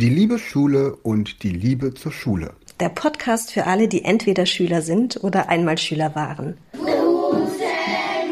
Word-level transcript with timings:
Die 0.00 0.10
liebe 0.10 0.38
Schule 0.38 0.94
und 0.94 1.42
die 1.42 1.50
Liebe 1.50 1.92
zur 1.92 2.12
Schule. 2.12 2.52
Der 2.78 2.88
Podcast 2.88 3.50
für 3.50 3.66
alle, 3.66 3.88
die 3.88 4.04
entweder 4.04 4.46
Schüler 4.46 4.80
sind 4.80 5.24
oder 5.24 5.48
einmal 5.48 5.76
Schüler 5.76 6.14
waren. 6.14 6.56
Guten 6.70 6.86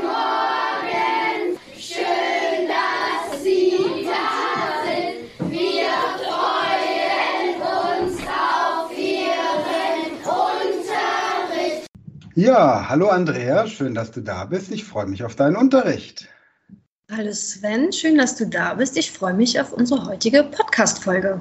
Morgen, 0.00 0.06
schön, 1.76 2.68
dass 2.68 3.42
Sie 3.42 3.72
da 4.04 4.84
sind. 4.86 5.50
Wir 5.50 5.90
freuen 6.22 7.60
uns 8.06 8.20
auf 8.28 8.96
Ihren 8.96 10.14
Unterricht. 10.22 11.88
Ja, 12.36 12.88
hallo 12.88 13.08
Andrea, 13.08 13.66
schön, 13.66 13.96
dass 13.96 14.12
du 14.12 14.20
da 14.20 14.44
bist. 14.44 14.70
Ich 14.70 14.84
freue 14.84 15.06
mich 15.06 15.24
auf 15.24 15.34
deinen 15.34 15.56
Unterricht. 15.56 16.28
Hallo 17.08 17.32
Sven, 17.32 17.92
schön, 17.92 18.18
dass 18.18 18.34
du 18.34 18.48
da 18.48 18.74
bist. 18.74 18.96
Ich 18.96 19.12
freue 19.12 19.32
mich 19.32 19.60
auf 19.60 19.72
unsere 19.72 20.04
heutige 20.06 20.42
Podcast-Folge. 20.42 21.40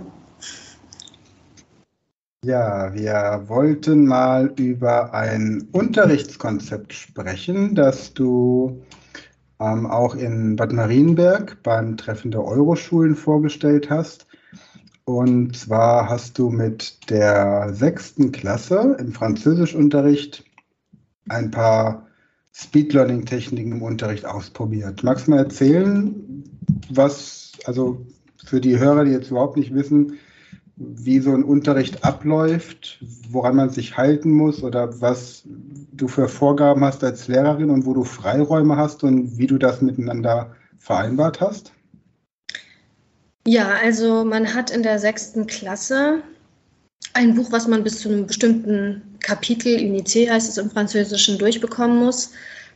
Ja, 2.43 2.93
wir 2.93 3.45
wollten 3.47 4.05
mal 4.05 4.53
über 4.57 5.11
ein 5.15 5.67
Unterrichtskonzept 5.71 6.93
sprechen, 6.93 7.73
das 7.73 8.13
du 8.13 8.83
ähm, 9.59 9.87
auch 9.87 10.13
in 10.13 10.55
Bad 10.55 10.71
Marienberg 10.71 11.57
beim 11.63 11.97
Treffen 11.97 12.29
der 12.29 12.43
Euroschulen 12.43 13.15
vorgestellt 13.15 13.89
hast. 13.89 14.27
Und 15.05 15.57
zwar 15.57 16.07
hast 16.07 16.37
du 16.37 16.51
mit 16.51 17.09
der 17.09 17.73
sechsten 17.73 18.31
Klasse 18.31 18.97
im 18.99 19.11
Französischunterricht 19.11 20.45
ein 21.27 21.49
paar 21.49 22.05
Speed 22.57 22.93
Learning 22.93 23.25
Techniken 23.25 23.73
im 23.73 23.81
Unterricht 23.81 24.25
ausprobiert. 24.25 25.03
Magst 25.03 25.27
du 25.27 25.31
mal 25.31 25.39
erzählen, 25.39 26.15
was, 26.89 27.51
also 27.65 28.05
für 28.45 28.61
die 28.61 28.79
Hörer, 28.79 29.03
die 29.03 29.11
jetzt 29.11 29.29
überhaupt 29.29 29.57
nicht 29.57 29.73
wissen, 29.73 30.17
wie 30.77 31.19
so 31.19 31.33
ein 31.33 31.43
Unterricht 31.43 32.05
abläuft, 32.05 33.03
woran 33.29 33.57
man 33.57 33.69
sich 33.71 33.97
halten 33.97 34.31
muss 34.31 34.63
oder 34.63 35.01
was 35.01 35.43
du 35.91 36.07
für 36.07 36.29
Vorgaben 36.29 36.83
hast 36.83 37.03
als 37.03 37.27
Lehrerin 37.27 37.69
und 37.69 37.85
wo 37.85 37.93
du 37.93 38.05
Freiräume 38.05 38.77
hast 38.77 39.03
und 39.03 39.37
wie 39.37 39.47
du 39.47 39.57
das 39.57 39.81
miteinander 39.81 40.55
vereinbart 40.77 41.41
hast? 41.41 41.73
Ja, 43.45 43.73
also 43.83 44.23
man 44.23 44.53
hat 44.53 44.71
in 44.71 44.81
der 44.81 44.99
sechsten 44.99 45.45
Klasse 45.45 46.23
ein 47.13 47.35
Buch, 47.35 47.51
was 47.51 47.67
man 47.67 47.83
bis 47.83 47.99
zu 47.99 48.09
einem 48.09 48.27
bestimmten 48.27 49.01
Kapitel, 49.25 49.77
Unité 49.77 50.29
heißt 50.29 50.47
es 50.47 50.57
im 50.57 50.69
Französischen, 50.69 51.39
durchbekommen 51.39 51.97
muss. 51.97 52.29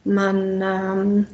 Man 0.03 0.61
ähm, 0.63 1.27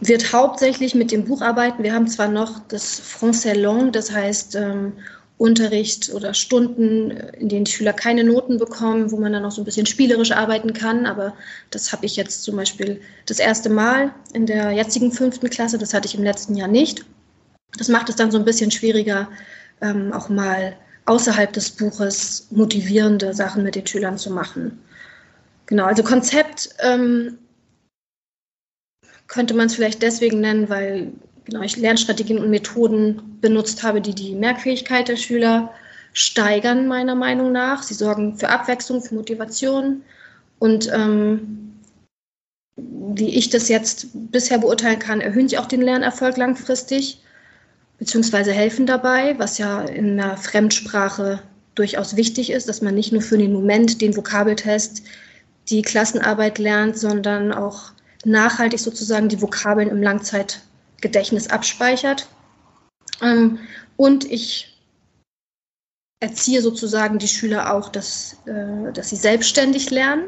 wird 0.00 0.32
hauptsächlich 0.32 0.94
mit 0.94 1.12
dem 1.12 1.26
Buch 1.26 1.42
arbeiten. 1.42 1.82
Wir 1.82 1.92
haben 1.92 2.08
zwar 2.08 2.28
noch 2.28 2.60
das 2.68 2.98
Français 2.98 3.54
Long, 3.54 3.92
das 3.92 4.10
heißt 4.10 4.54
ähm, 4.54 4.94
Unterricht 5.36 6.14
oder 6.14 6.32
Stunden, 6.32 7.10
in 7.10 7.50
denen 7.50 7.66
die 7.66 7.72
Schüler 7.72 7.92
keine 7.92 8.24
Noten 8.24 8.56
bekommen, 8.56 9.10
wo 9.10 9.18
man 9.18 9.34
dann 9.34 9.44
auch 9.44 9.50
so 9.50 9.60
ein 9.60 9.66
bisschen 9.66 9.84
spielerisch 9.84 10.32
arbeiten 10.32 10.72
kann. 10.72 11.04
Aber 11.04 11.34
das 11.70 11.92
habe 11.92 12.06
ich 12.06 12.16
jetzt 12.16 12.42
zum 12.42 12.56
Beispiel 12.56 13.02
das 13.26 13.38
erste 13.38 13.68
Mal 13.68 14.14
in 14.32 14.46
der 14.46 14.70
jetzigen 14.70 15.12
fünften 15.12 15.50
Klasse. 15.50 15.76
Das 15.76 15.92
hatte 15.92 16.08
ich 16.08 16.14
im 16.14 16.24
letzten 16.24 16.54
Jahr 16.54 16.68
nicht. 16.68 17.04
Das 17.76 17.88
macht 17.88 18.08
es 18.08 18.16
dann 18.16 18.30
so 18.30 18.38
ein 18.38 18.46
bisschen 18.46 18.70
schwieriger, 18.70 19.28
ähm, 19.82 20.10
auch 20.14 20.30
mal 20.30 20.74
außerhalb 21.06 21.52
des 21.52 21.70
Buches 21.70 22.48
motivierende 22.50 23.32
Sachen 23.32 23.62
mit 23.62 23.74
den 23.74 23.86
Schülern 23.86 24.18
zu 24.18 24.30
machen. 24.30 24.78
Genau, 25.66 25.84
also 25.84 26.02
Konzept 26.02 26.70
ähm, 26.80 27.38
könnte 29.26 29.54
man 29.54 29.66
es 29.66 29.74
vielleicht 29.74 30.02
deswegen 30.02 30.40
nennen, 30.40 30.68
weil 30.68 31.12
genau, 31.44 31.62
ich 31.62 31.76
Lernstrategien 31.76 32.38
und 32.38 32.50
Methoden 32.50 33.38
benutzt 33.40 33.82
habe, 33.82 34.00
die 34.00 34.14
die 34.14 34.34
Merkfähigkeit 34.34 35.08
der 35.08 35.16
Schüler 35.16 35.72
steigern, 36.12 36.86
meiner 36.86 37.14
Meinung 37.14 37.52
nach. 37.52 37.82
Sie 37.82 37.94
sorgen 37.94 38.36
für 38.36 38.48
Abwechslung, 38.48 39.02
für 39.02 39.14
Motivation 39.14 40.02
und 40.58 40.90
ähm, 40.92 41.80
wie 42.76 43.30
ich 43.30 43.48
das 43.48 43.68
jetzt 43.68 44.08
bisher 44.30 44.58
beurteilen 44.58 44.98
kann, 44.98 45.20
erhöhen 45.20 45.48
sie 45.48 45.58
auch 45.58 45.66
den 45.66 45.80
Lernerfolg 45.80 46.36
langfristig, 46.36 47.22
beziehungsweise 47.98 48.52
helfen 48.52 48.86
dabei, 48.86 49.38
was 49.38 49.58
ja 49.58 49.82
in 49.82 50.20
einer 50.20 50.36
Fremdsprache 50.36 51.42
durchaus 51.74 52.16
wichtig 52.16 52.50
ist, 52.50 52.68
dass 52.68 52.82
man 52.82 52.94
nicht 52.94 53.12
nur 53.12 53.22
für 53.22 53.38
den 53.38 53.52
Moment 53.52 54.00
den 54.00 54.16
Vokabeltest, 54.16 55.02
die 55.68 55.82
Klassenarbeit 55.82 56.58
lernt, 56.58 56.98
sondern 56.98 57.52
auch 57.52 57.92
nachhaltig 58.24 58.80
sozusagen 58.80 59.28
die 59.28 59.40
Vokabeln 59.40 59.88
im 59.88 60.02
Langzeitgedächtnis 60.02 61.48
abspeichert. 61.48 62.28
Ähm, 63.22 63.58
und 63.96 64.30
ich 64.30 64.76
erziehe 66.20 66.62
sozusagen 66.62 67.18
die 67.18 67.28
Schüler 67.28 67.74
auch, 67.74 67.88
dass, 67.88 68.36
äh, 68.46 68.92
dass 68.92 69.10
sie 69.10 69.16
selbstständig 69.16 69.90
lernen. 69.90 70.24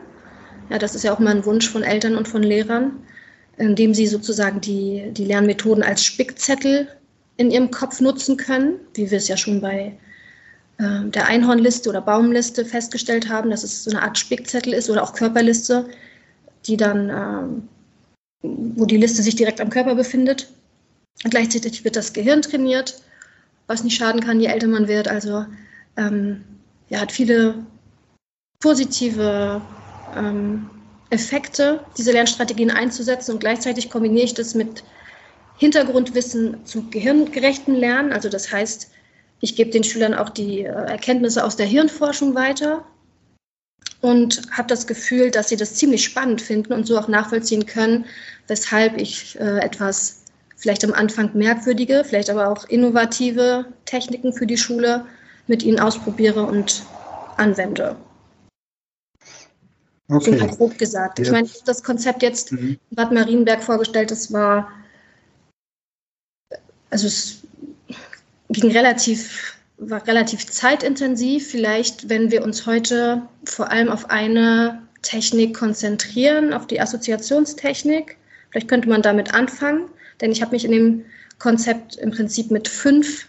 Ja, 0.70 0.78
das 0.78 0.94
ist 0.94 1.04
ja 1.04 1.14
auch 1.14 1.18
mal 1.18 1.34
ein 1.34 1.46
Wunsch 1.46 1.68
von 1.68 1.82
Eltern 1.82 2.16
und 2.16 2.28
von 2.28 2.42
Lehrern, 2.42 3.02
indem 3.56 3.94
sie 3.94 4.06
sozusagen 4.06 4.60
die, 4.60 5.10
die 5.12 5.24
Lernmethoden 5.24 5.82
als 5.82 6.04
Spickzettel 6.04 6.88
in 7.38 7.50
ihrem 7.50 7.70
Kopf 7.70 8.00
nutzen 8.00 8.36
können, 8.36 8.74
wie 8.94 9.10
wir 9.10 9.16
es 9.16 9.28
ja 9.28 9.36
schon 9.36 9.60
bei 9.60 9.96
äh, 10.78 11.04
der 11.04 11.26
Einhornliste 11.26 11.88
oder 11.88 12.02
Baumliste 12.02 12.64
festgestellt 12.64 13.28
haben, 13.28 13.50
dass 13.50 13.64
es 13.64 13.84
so 13.84 13.90
eine 13.90 14.02
Art 14.02 14.18
Spickzettel 14.18 14.74
ist 14.74 14.90
oder 14.90 15.02
auch 15.02 15.14
Körperliste, 15.14 15.88
die 16.66 16.76
dann 16.76 17.08
ähm, 17.08 17.68
wo 18.42 18.84
die 18.84 18.96
Liste 18.96 19.22
sich 19.22 19.36
direkt 19.36 19.60
am 19.60 19.70
Körper 19.70 19.94
befindet. 19.94 20.48
Und 21.24 21.30
gleichzeitig 21.30 21.84
wird 21.84 21.96
das 21.96 22.12
Gehirn 22.12 22.42
trainiert, 22.42 23.02
was 23.66 23.82
nicht 23.82 23.96
schaden 23.96 24.20
kann, 24.20 24.40
je 24.40 24.46
älter 24.46 24.68
man 24.68 24.86
wird. 24.86 25.08
Also 25.08 25.44
ähm, 25.96 26.44
ja, 26.88 27.00
hat 27.00 27.12
viele 27.12 27.66
positive 28.60 29.60
ähm, 30.16 30.70
Effekte, 31.10 31.84
diese 31.96 32.12
Lernstrategien 32.12 32.70
einzusetzen 32.70 33.32
und 33.32 33.40
gleichzeitig 33.40 33.90
kombiniere 33.90 34.26
ich 34.26 34.34
das 34.34 34.54
mit 34.54 34.84
Hintergrundwissen 35.58 36.64
zu 36.64 36.88
gehirngerechten 36.90 37.74
Lernen. 37.74 38.12
Also 38.12 38.28
das 38.28 38.50
heißt, 38.50 38.90
ich 39.40 39.56
gebe 39.56 39.70
den 39.70 39.84
Schülern 39.84 40.14
auch 40.14 40.30
die 40.30 40.62
äh, 40.62 40.68
Erkenntnisse 40.68 41.44
aus 41.44 41.56
der 41.56 41.66
Hirnforschung 41.66 42.34
weiter, 42.34 42.84
und 44.00 44.42
habe 44.52 44.68
das 44.68 44.86
Gefühl, 44.86 45.30
dass 45.30 45.48
sie 45.48 45.56
das 45.56 45.74
ziemlich 45.74 46.04
spannend 46.04 46.40
finden 46.40 46.72
und 46.72 46.86
so 46.86 46.98
auch 46.98 47.08
nachvollziehen 47.08 47.66
können, 47.66 48.04
weshalb 48.46 48.96
ich 48.96 49.38
äh, 49.40 49.58
etwas 49.58 50.22
vielleicht 50.56 50.84
am 50.84 50.92
Anfang 50.92 51.30
merkwürdige, 51.34 52.04
vielleicht 52.04 52.30
aber 52.30 52.48
auch 52.48 52.68
innovative 52.68 53.66
Techniken 53.84 54.32
für 54.32 54.46
die 54.46 54.56
Schule 54.56 55.04
mit 55.46 55.62
ihnen 55.62 55.80
ausprobiere 55.80 56.42
und 56.42 56.82
anwende. 57.36 57.96
Okay. 60.10 60.38
So 60.38 60.46
grob 60.46 60.78
gesagt. 60.78 61.18
Ich 61.18 61.30
meine, 61.30 61.48
das 61.66 61.82
Konzept 61.82 62.22
jetzt 62.22 62.52
mhm. 62.52 62.78
in 62.90 62.96
Bad 62.96 63.12
Marienberg 63.12 63.62
vorgestellt, 63.62 64.10
das 64.10 64.32
war, 64.32 64.70
also 66.90 67.06
es 67.06 67.42
ging 68.50 68.70
relativ 68.70 69.58
war 69.78 70.06
relativ 70.06 70.46
zeitintensiv. 70.46 71.50
Vielleicht, 71.50 72.08
wenn 72.08 72.30
wir 72.30 72.42
uns 72.42 72.66
heute 72.66 73.22
vor 73.44 73.70
allem 73.70 73.88
auf 73.88 74.10
eine 74.10 74.82
Technik 75.02 75.56
konzentrieren, 75.56 76.52
auf 76.52 76.66
die 76.66 76.80
Assoziationstechnik. 76.80 78.16
Vielleicht 78.50 78.68
könnte 78.68 78.88
man 78.88 79.02
damit 79.02 79.34
anfangen, 79.34 79.88
denn 80.20 80.32
ich 80.32 80.42
habe 80.42 80.52
mich 80.52 80.64
in 80.64 80.72
dem 80.72 81.04
Konzept 81.38 81.96
im 81.96 82.10
Prinzip 82.10 82.50
mit 82.50 82.66
fünf 82.66 83.28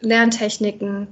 Lerntechniken 0.00 1.08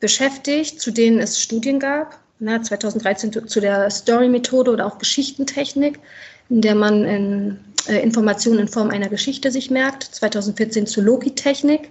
beschäftigt, 0.00 0.80
zu 0.80 0.90
denen 0.90 1.18
es 1.20 1.40
Studien 1.40 1.80
gab. 1.80 2.20
Na, 2.40 2.60
2013 2.60 3.32
zu 3.48 3.60
der 3.60 3.88
Story-Methode 3.90 4.72
oder 4.72 4.86
auch 4.86 4.98
Geschichtentechnik, 4.98 6.00
in 6.48 6.60
der 6.60 6.74
man 6.74 7.04
in, 7.04 7.58
äh, 7.88 8.02
Informationen 8.02 8.60
in 8.60 8.68
Form 8.68 8.90
einer 8.90 9.08
Geschichte 9.08 9.50
sich 9.50 9.70
merkt. 9.70 10.04
2014 10.04 10.86
zur 10.86 11.04
Logitechnik 11.04 11.90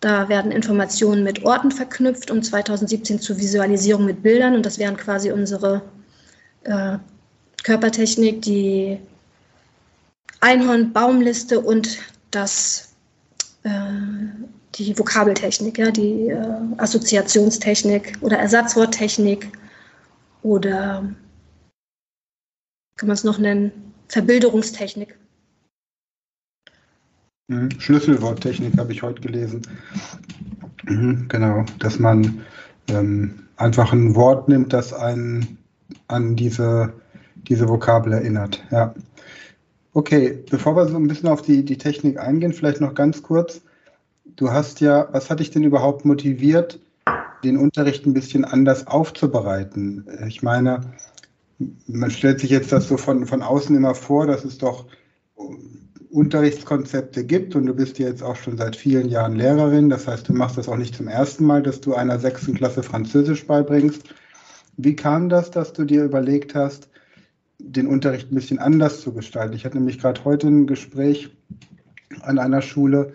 da 0.00 0.30
werden 0.30 0.50
Informationen 0.50 1.22
mit 1.22 1.44
Orten 1.44 1.70
verknüpft 1.70 2.30
und 2.30 2.42
2017 2.42 3.20
zur 3.20 3.36
Visualisierung 3.36 4.06
mit 4.06 4.22
Bildern. 4.22 4.54
Und 4.54 4.64
das 4.64 4.78
wären 4.78 4.96
quasi 4.96 5.30
unsere 5.30 5.82
äh, 6.64 6.96
Körpertechnik, 7.62 8.40
die 8.40 8.98
Einhorn-Baumliste 10.40 11.60
und 11.60 11.98
das, 12.30 12.94
äh, 13.64 13.70
die 14.76 14.98
Vokabeltechnik, 14.98 15.76
ja, 15.76 15.90
die 15.90 16.30
äh, 16.30 16.58
Assoziationstechnik 16.78 18.16
oder 18.22 18.38
Ersatzworttechnik 18.38 19.48
oder 20.42 21.04
kann 23.00 23.06
man 23.06 23.14
es 23.14 23.24
noch 23.24 23.38
nennen, 23.38 23.72
Verbilderungstechnik. 24.08 25.18
Mhm. 27.48 27.70
Schlüsselworttechnik 27.80 28.76
habe 28.76 28.92
ich 28.92 29.02
heute 29.02 29.22
gelesen. 29.22 29.62
Mhm, 30.84 31.26
genau, 31.28 31.64
dass 31.78 31.98
man 31.98 32.42
ähm, 32.88 33.46
einfach 33.56 33.94
ein 33.94 34.14
Wort 34.14 34.50
nimmt, 34.50 34.74
das 34.74 34.92
einen 34.92 35.56
an 36.08 36.36
diese, 36.36 36.92
diese 37.36 37.70
Vokabel 37.70 38.12
erinnert. 38.12 38.62
Ja. 38.70 38.94
Okay, 39.94 40.44
bevor 40.50 40.76
wir 40.76 40.86
so 40.86 40.96
ein 40.96 41.08
bisschen 41.08 41.30
auf 41.30 41.40
die, 41.40 41.64
die 41.64 41.78
Technik 41.78 42.18
eingehen, 42.18 42.52
vielleicht 42.52 42.82
noch 42.82 42.94
ganz 42.94 43.22
kurz. 43.22 43.62
du 44.36 44.50
hast 44.50 44.82
ja, 44.82 45.08
was 45.12 45.30
hat 45.30 45.40
dich 45.40 45.50
denn 45.50 45.64
überhaupt 45.64 46.04
motiviert, 46.04 46.78
den 47.44 47.56
Unterricht 47.56 48.04
ein 48.04 48.12
bisschen 48.12 48.44
anders 48.44 48.86
aufzubereiten? 48.86 50.06
Ich 50.28 50.42
meine, 50.42 50.82
man 51.86 52.10
stellt 52.10 52.40
sich 52.40 52.50
jetzt 52.50 52.72
das 52.72 52.88
so 52.88 52.96
von, 52.96 53.26
von 53.26 53.42
außen 53.42 53.76
immer 53.76 53.94
vor, 53.94 54.26
dass 54.26 54.44
es 54.44 54.58
doch 54.58 54.86
Unterrichtskonzepte 56.10 57.24
gibt 57.24 57.54
und 57.54 57.66
du 57.66 57.74
bist 57.74 57.98
jetzt 57.98 58.22
auch 58.22 58.36
schon 58.36 58.56
seit 58.56 58.74
vielen 58.74 59.08
Jahren 59.08 59.36
Lehrerin. 59.36 59.90
Das 59.90 60.08
heißt, 60.08 60.28
du 60.28 60.32
machst 60.32 60.58
das 60.58 60.68
auch 60.68 60.76
nicht 60.76 60.96
zum 60.96 61.06
ersten 61.06 61.44
Mal, 61.44 61.62
dass 61.62 61.80
du 61.80 61.94
einer 61.94 62.18
sechsten 62.18 62.54
Klasse 62.54 62.82
Französisch 62.82 63.46
beibringst. 63.46 64.02
Wie 64.76 64.96
kam 64.96 65.28
das, 65.28 65.50
dass 65.50 65.72
du 65.72 65.84
dir 65.84 66.04
überlegt 66.04 66.54
hast, 66.54 66.88
den 67.58 67.86
Unterricht 67.86 68.32
ein 68.32 68.34
bisschen 68.34 68.58
anders 68.58 69.02
zu 69.02 69.12
gestalten? 69.12 69.54
Ich 69.54 69.64
hatte 69.64 69.78
nämlich 69.78 70.00
gerade 70.00 70.24
heute 70.24 70.48
ein 70.48 70.66
Gespräch 70.66 71.30
an 72.22 72.38
einer 72.38 72.62
Schule 72.62 73.12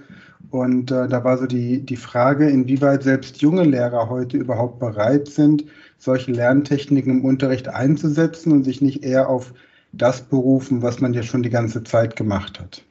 und 0.52 0.92
äh, 0.92 1.08
da 1.08 1.24
war 1.24 1.38
so 1.38 1.46
die, 1.46 1.82
die 1.82 1.96
Frage, 1.96 2.50
inwieweit 2.50 3.04
selbst 3.04 3.42
junge 3.42 3.64
Lehrer 3.64 4.10
heute 4.10 4.38
überhaupt 4.38 4.80
bereit 4.80 5.28
sind, 5.28 5.66
solche 5.98 6.32
Lerntechniken 6.32 7.20
im 7.20 7.26
Unterricht 7.26 7.68
einzusetzen 7.68 8.52
und 8.52 8.64
sich 8.64 8.82
nicht 8.82 9.04
eher 9.04 9.30
auf 9.30 9.54
das 9.92 10.22
berufen, 10.22 10.82
was 10.82 11.00
man 11.00 11.14
ja 11.14 11.24
schon 11.24 11.44
die 11.44 11.50
ganze 11.50 11.84
Zeit 11.84 12.16
gemacht 12.16 12.60
hat. 12.60 12.82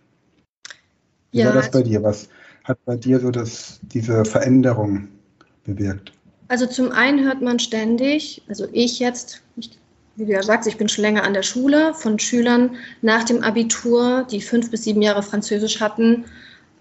Wie 1.33 1.39
ja, 1.41 1.47
war 1.47 1.53
das 1.55 1.71
bei 1.71 1.83
dir? 1.83 2.03
Was 2.03 2.29
hat 2.65 2.79
bei 2.85 2.97
dir 2.97 3.21
so 3.21 3.31
das, 3.31 3.81
diese 3.83 4.25
Veränderung 4.25 5.09
bewirkt? 5.65 6.13
Also 6.49 6.67
zum 6.67 6.93
einen 6.93 7.25
hört 7.25 7.43
man 7.43 7.59
ständig, 7.59 8.43
also 8.49 8.67
ich 8.73 8.99
jetzt, 8.99 9.43
ich, 9.57 9.71
wie 10.17 10.27
du 10.27 10.33
ja 10.33 10.43
sagst, 10.43 10.69
ich 10.69 10.77
bin 10.77 10.89
schon 10.89 11.03
länger 11.03 11.25
an 11.25 11.35
der 11.35 11.43
Schule, 11.43 11.95
von 11.95 12.19
Schülern 12.19 12.77
nach 13.03 13.25
dem 13.25 13.43
Abitur, 13.43 14.27
die 14.31 14.41
fünf 14.41 14.71
bis 14.71 14.85
sieben 14.85 15.03
Jahre 15.03 15.23
Französisch 15.23 15.81
hatten, 15.81 16.25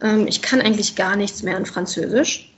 ähm, 0.03 0.27
ich 0.27 0.41
kann 0.41 0.61
eigentlich 0.61 0.95
gar 0.95 1.15
nichts 1.15 1.41
mehr 1.41 1.57
in 1.57 1.65
Französisch. 1.65 2.53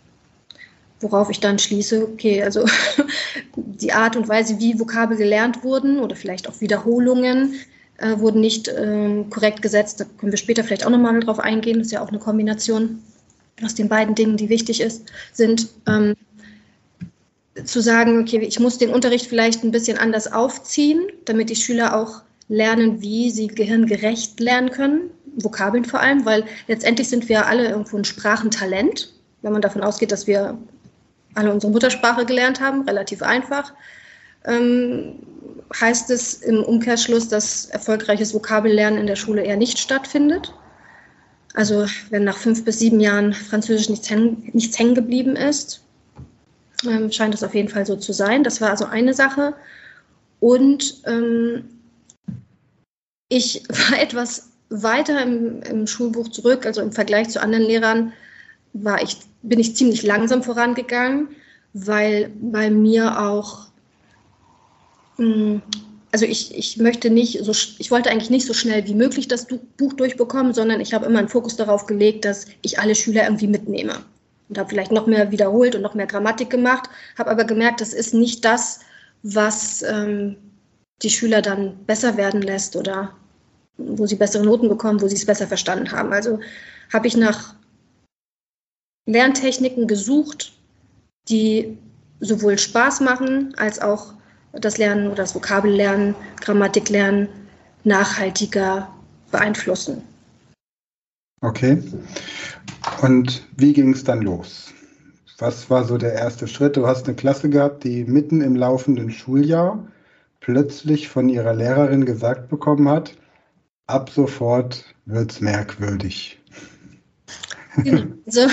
Worauf 1.00 1.30
ich 1.30 1.40
dann 1.40 1.60
schließe, 1.60 2.08
okay, 2.08 2.42
also 2.44 2.66
die 3.56 3.94
Art 3.94 4.16
und 4.16 4.28
Weise, 4.28 4.60
wie 4.60 4.80
Vokabel 4.80 5.18
gelernt 5.18 5.64
wurden 5.64 6.00
oder 6.00 6.16
vielleicht 6.16 6.50
auch 6.50 6.60
Wiederholungen, 6.62 7.56
äh, 7.98 8.18
wurden 8.18 8.42
nicht 8.42 8.68
äh, 8.68 9.24
korrekt 9.30 9.62
gesetzt. 9.62 10.00
Da 10.00 10.06
können 10.18 10.32
wir 10.32 10.38
später 10.38 10.64
vielleicht 10.64 10.86
auch 10.86 10.90
nochmal 10.90 11.20
drauf 11.20 11.40
eingehen. 11.40 11.78
Das 11.78 11.88
ist 11.88 11.94
ja 11.94 12.02
auch 12.02 12.10
eine 12.10 12.20
Kombination 12.20 13.02
aus 13.64 13.76
den 13.76 13.88
beiden 13.88 14.16
Dingen, 14.16 14.36
die 14.36 14.50
wichtig 14.50 14.82
ist, 14.82 15.04
sind. 15.32 15.70
Ähm, 15.88 16.16
zu 17.64 17.82
sagen, 17.82 18.20
okay, 18.20 18.40
ich 18.40 18.60
muss 18.60 18.78
den 18.78 18.90
Unterricht 18.90 19.28
vielleicht 19.28 19.64
ein 19.64 19.72
bisschen 19.72 19.98
anders 19.98 20.32
aufziehen, 20.32 21.08
damit 21.24 21.50
die 21.50 21.56
Schüler 21.56 21.98
auch 21.98 22.22
lernen, 22.50 23.02
wie 23.02 23.32
sie 23.32 23.48
gehirngerecht 23.48 24.40
lernen 24.42 24.72
können, 24.72 25.10
Vokabeln 25.38 25.86
vor 25.86 26.00
allem, 26.00 26.26
weil 26.26 26.46
letztendlich 26.68 27.10
sind 27.10 27.30
wir 27.30 27.46
alle 27.46 27.70
irgendwo 27.70 27.98
ein 27.98 28.06
Sprachentalent, 28.06 29.14
wenn 29.42 29.54
man 29.54 29.62
davon 29.62 29.84
ausgeht, 29.84 30.12
dass 30.12 30.28
wir 30.28 30.58
alle 31.36 31.54
unsere 31.54 31.72
Muttersprache 31.72 32.26
gelernt 32.26 32.62
haben, 32.62 32.82
relativ 32.84 33.22
einfach. 33.22 33.74
Ähm, 34.46 35.20
heißt 35.80 36.10
es 36.12 36.36
im 36.36 36.64
Umkehrschluss, 36.64 37.28
dass 37.28 37.66
erfolgreiches 37.66 38.34
Vokabellernen 38.34 39.00
in 39.00 39.08
der 39.08 39.16
Schule 39.16 39.44
eher 39.44 39.58
nicht 39.58 39.80
stattfindet. 39.80 40.54
Also 41.54 41.86
wenn 42.10 42.24
nach 42.24 42.38
fünf 42.38 42.64
bis 42.66 42.80
sieben 42.80 43.00
Jahren 43.00 43.34
Französisch 43.34 43.90
nichts, 43.90 44.10
häng, 44.10 44.50
nichts 44.54 44.78
hängen 44.78 44.96
geblieben 44.96 45.36
ist, 45.36 45.84
ähm, 46.86 47.12
scheint 47.12 47.34
es 47.34 47.44
auf 47.44 47.56
jeden 47.56 47.70
Fall 47.70 47.86
so 47.86 47.96
zu 47.96 48.14
sein. 48.14 48.44
Das 48.44 48.62
war 48.62 48.70
also 48.70 48.86
eine 48.86 49.14
Sache. 49.14 49.54
Und 50.40 51.02
ähm, 51.06 51.66
ich 53.30 53.64
war 53.70 54.00
etwas 54.00 54.52
weiter 54.70 55.22
im, 55.22 55.62
im, 55.62 55.88
Schulbuch 55.88 56.30
zurück, 56.30 56.66
also 56.66 56.82
im 56.82 56.92
Vergleich 56.92 57.30
zu 57.30 57.42
anderen 57.42 57.66
Lehrern 57.66 58.14
war 58.74 59.02
ich, 59.02 59.18
bin 59.42 59.60
ich 59.60 59.76
ziemlich 59.76 60.04
langsam 60.04 60.44
vorangegangen, 60.44 61.30
weil 61.74 62.32
bei 62.42 62.70
mir 62.70 63.20
auch, 63.20 63.68
hm, 65.18 65.62
also 66.12 66.26
ich, 66.26 66.58
ich 66.58 66.78
möchte 66.78 67.10
nicht 67.10 67.44
so, 67.44 67.52
ich 67.52 67.92
wollte 67.92 68.10
eigentlich 68.10 68.30
nicht 68.30 68.48
so 68.48 68.54
schnell 68.54 68.86
wie 68.88 68.96
möglich 68.96 69.28
das 69.28 69.48
Buch 69.48 69.94
durchbekommen, 69.94 70.54
sondern 70.54 70.82
ich 70.82 70.94
habe 70.94 71.06
immer 71.06 71.20
einen 71.20 71.30
Fokus 71.30 71.56
darauf 71.56 71.86
gelegt, 71.86 72.26
dass 72.26 72.48
ich 72.62 72.80
alle 72.80 72.96
Schüler 72.96 73.24
irgendwie 73.24 73.48
mitnehme. 73.48 73.98
Und 74.48 74.58
habe 74.58 74.70
vielleicht 74.70 74.92
noch 74.92 75.08
mehr 75.08 75.32
wiederholt 75.32 75.76
und 75.76 75.82
noch 75.82 75.96
mehr 75.96 76.06
Grammatik 76.06 76.50
gemacht, 76.50 76.90
habe 77.18 77.32
aber 77.32 77.46
gemerkt, 77.46 77.82
das 77.82 77.94
ist 77.94 78.14
nicht 78.14 78.46
das, 78.46 78.80
was 79.24 79.82
ähm, 79.82 80.38
die 81.02 81.10
Schüler 81.10 81.42
dann 81.42 81.84
besser 81.86 82.16
werden 82.16 82.42
lässt 82.42 82.76
oder 82.76 83.16
wo 83.78 84.06
sie 84.06 84.16
bessere 84.16 84.44
Noten 84.44 84.70
bekommen, 84.70 85.02
wo 85.02 85.08
sie 85.08 85.16
es 85.16 85.26
besser 85.26 85.48
verstanden 85.48 85.92
haben. 85.92 86.14
Also 86.14 86.40
habe 86.94 87.08
ich 87.08 87.18
nach 87.18 87.56
Lerntechniken 89.08 89.88
gesucht, 89.88 90.54
die 91.30 91.78
sowohl 92.20 92.58
Spaß 92.58 93.02
machen 93.02 93.54
als 93.58 93.80
auch 93.80 94.14
das 94.54 94.78
Lernen 94.78 95.08
oder 95.08 95.18
das 95.18 95.36
Vokabellernen, 95.36 96.16
Grammatiklernen 96.40 97.28
nachhaltiger 97.84 98.90
beeinflussen. 99.32 100.02
Okay. 101.42 101.82
Und 103.02 103.44
wie 103.58 103.74
ging 103.74 103.94
es 103.94 104.04
dann 104.04 104.22
los? 104.22 104.74
Was 105.38 105.70
war 105.70 105.84
so 105.84 105.98
der 105.98 106.14
erste 106.14 106.48
Schritt? 106.48 106.78
Du 106.78 106.88
hast 106.88 107.06
eine 107.06 107.16
Klasse 107.16 107.50
gehabt, 107.50 107.84
die 107.84 108.06
mitten 108.06 108.42
im 108.42 108.56
laufenden 108.56 109.12
Schuljahr 109.12 109.86
plötzlich 110.40 111.10
von 111.10 111.28
ihrer 111.28 111.54
Lehrerin 111.54 112.06
gesagt 112.06 112.50
bekommen 112.50 112.88
hat, 112.88 113.14
ab 113.88 114.10
sofort 114.10 114.84
wird 115.06 115.32
es 115.32 115.42
merkwürdig. 115.42 116.40
Genau. 117.78 118.04
Also 118.26 118.48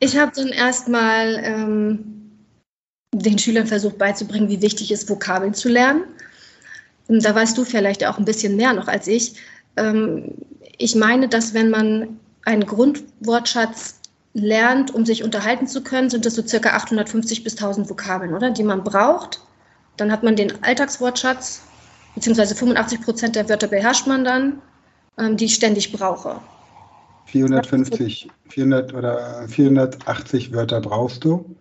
ich 0.00 0.16
habe 0.16 0.32
dann 0.34 0.48
erstmal 0.48 1.40
ähm, 1.42 2.30
den 3.12 3.38
Schülern 3.38 3.66
versucht 3.66 3.98
beizubringen, 3.98 4.48
wie 4.48 4.60
wichtig 4.60 4.90
es 4.90 5.02
ist, 5.02 5.10
Vokabeln 5.10 5.54
zu 5.54 5.68
lernen. 5.68 6.04
Und 7.08 7.24
da 7.24 7.34
weißt 7.34 7.56
du 7.56 7.64
vielleicht 7.64 8.04
auch 8.06 8.18
ein 8.18 8.24
bisschen 8.24 8.56
mehr 8.56 8.72
noch 8.72 8.88
als 8.88 9.06
ich. 9.06 9.34
Ähm, 9.76 10.32
ich 10.78 10.94
meine, 10.94 11.28
dass 11.28 11.54
wenn 11.54 11.70
man 11.70 12.20
einen 12.44 12.66
Grundwortschatz 12.66 14.00
lernt, 14.34 14.92
um 14.92 15.06
sich 15.06 15.22
unterhalten 15.22 15.66
zu 15.66 15.82
können, 15.82 16.10
sind 16.10 16.26
das 16.26 16.34
so 16.34 16.46
circa 16.46 16.70
850 16.70 17.44
bis 17.44 17.54
1000 17.54 17.88
Vokabeln, 17.88 18.34
oder? 18.34 18.50
Die 18.50 18.64
man 18.64 18.84
braucht. 18.84 19.40
Dann 19.96 20.10
hat 20.10 20.24
man 20.24 20.34
den 20.36 20.62
Alltagswortschatz, 20.62 21.62
beziehungsweise 22.14 22.54
85 22.54 23.00
Prozent 23.00 23.36
der 23.36 23.48
Wörter 23.48 23.66
beherrscht 23.66 24.06
man 24.06 24.24
dann, 24.24 24.62
ähm, 25.18 25.36
die 25.36 25.46
ich 25.46 25.54
ständig 25.54 25.92
brauche. 25.92 26.40
450, 27.26 28.28
400 28.48 28.94
oder 28.94 29.48
480 29.48 30.52
Wörter 30.52 30.80
brauchst 30.80 31.24
du, 31.24 31.56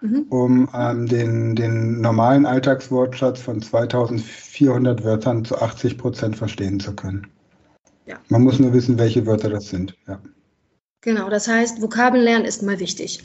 mhm. 0.00 0.26
um 0.30 0.68
ähm, 0.74 1.06
den, 1.06 1.54
den 1.54 2.00
normalen 2.00 2.46
Alltagswortschatz 2.46 3.40
von 3.40 3.62
2400 3.62 5.04
Wörtern 5.04 5.44
zu 5.44 5.60
80 5.60 5.98
Prozent 5.98 6.36
verstehen 6.36 6.80
zu 6.80 6.94
können. 6.94 7.26
Ja. 8.06 8.18
Man 8.28 8.42
muss 8.42 8.58
nur 8.58 8.72
wissen, 8.72 8.98
welche 8.98 9.26
Wörter 9.26 9.50
das 9.50 9.68
sind. 9.68 9.94
Ja. 10.08 10.20
Genau, 11.02 11.28
das 11.28 11.48
heißt, 11.48 11.82
Vokabellernen 11.82 12.46
ist 12.46 12.62
mal 12.62 12.78
wichtig. 12.78 13.22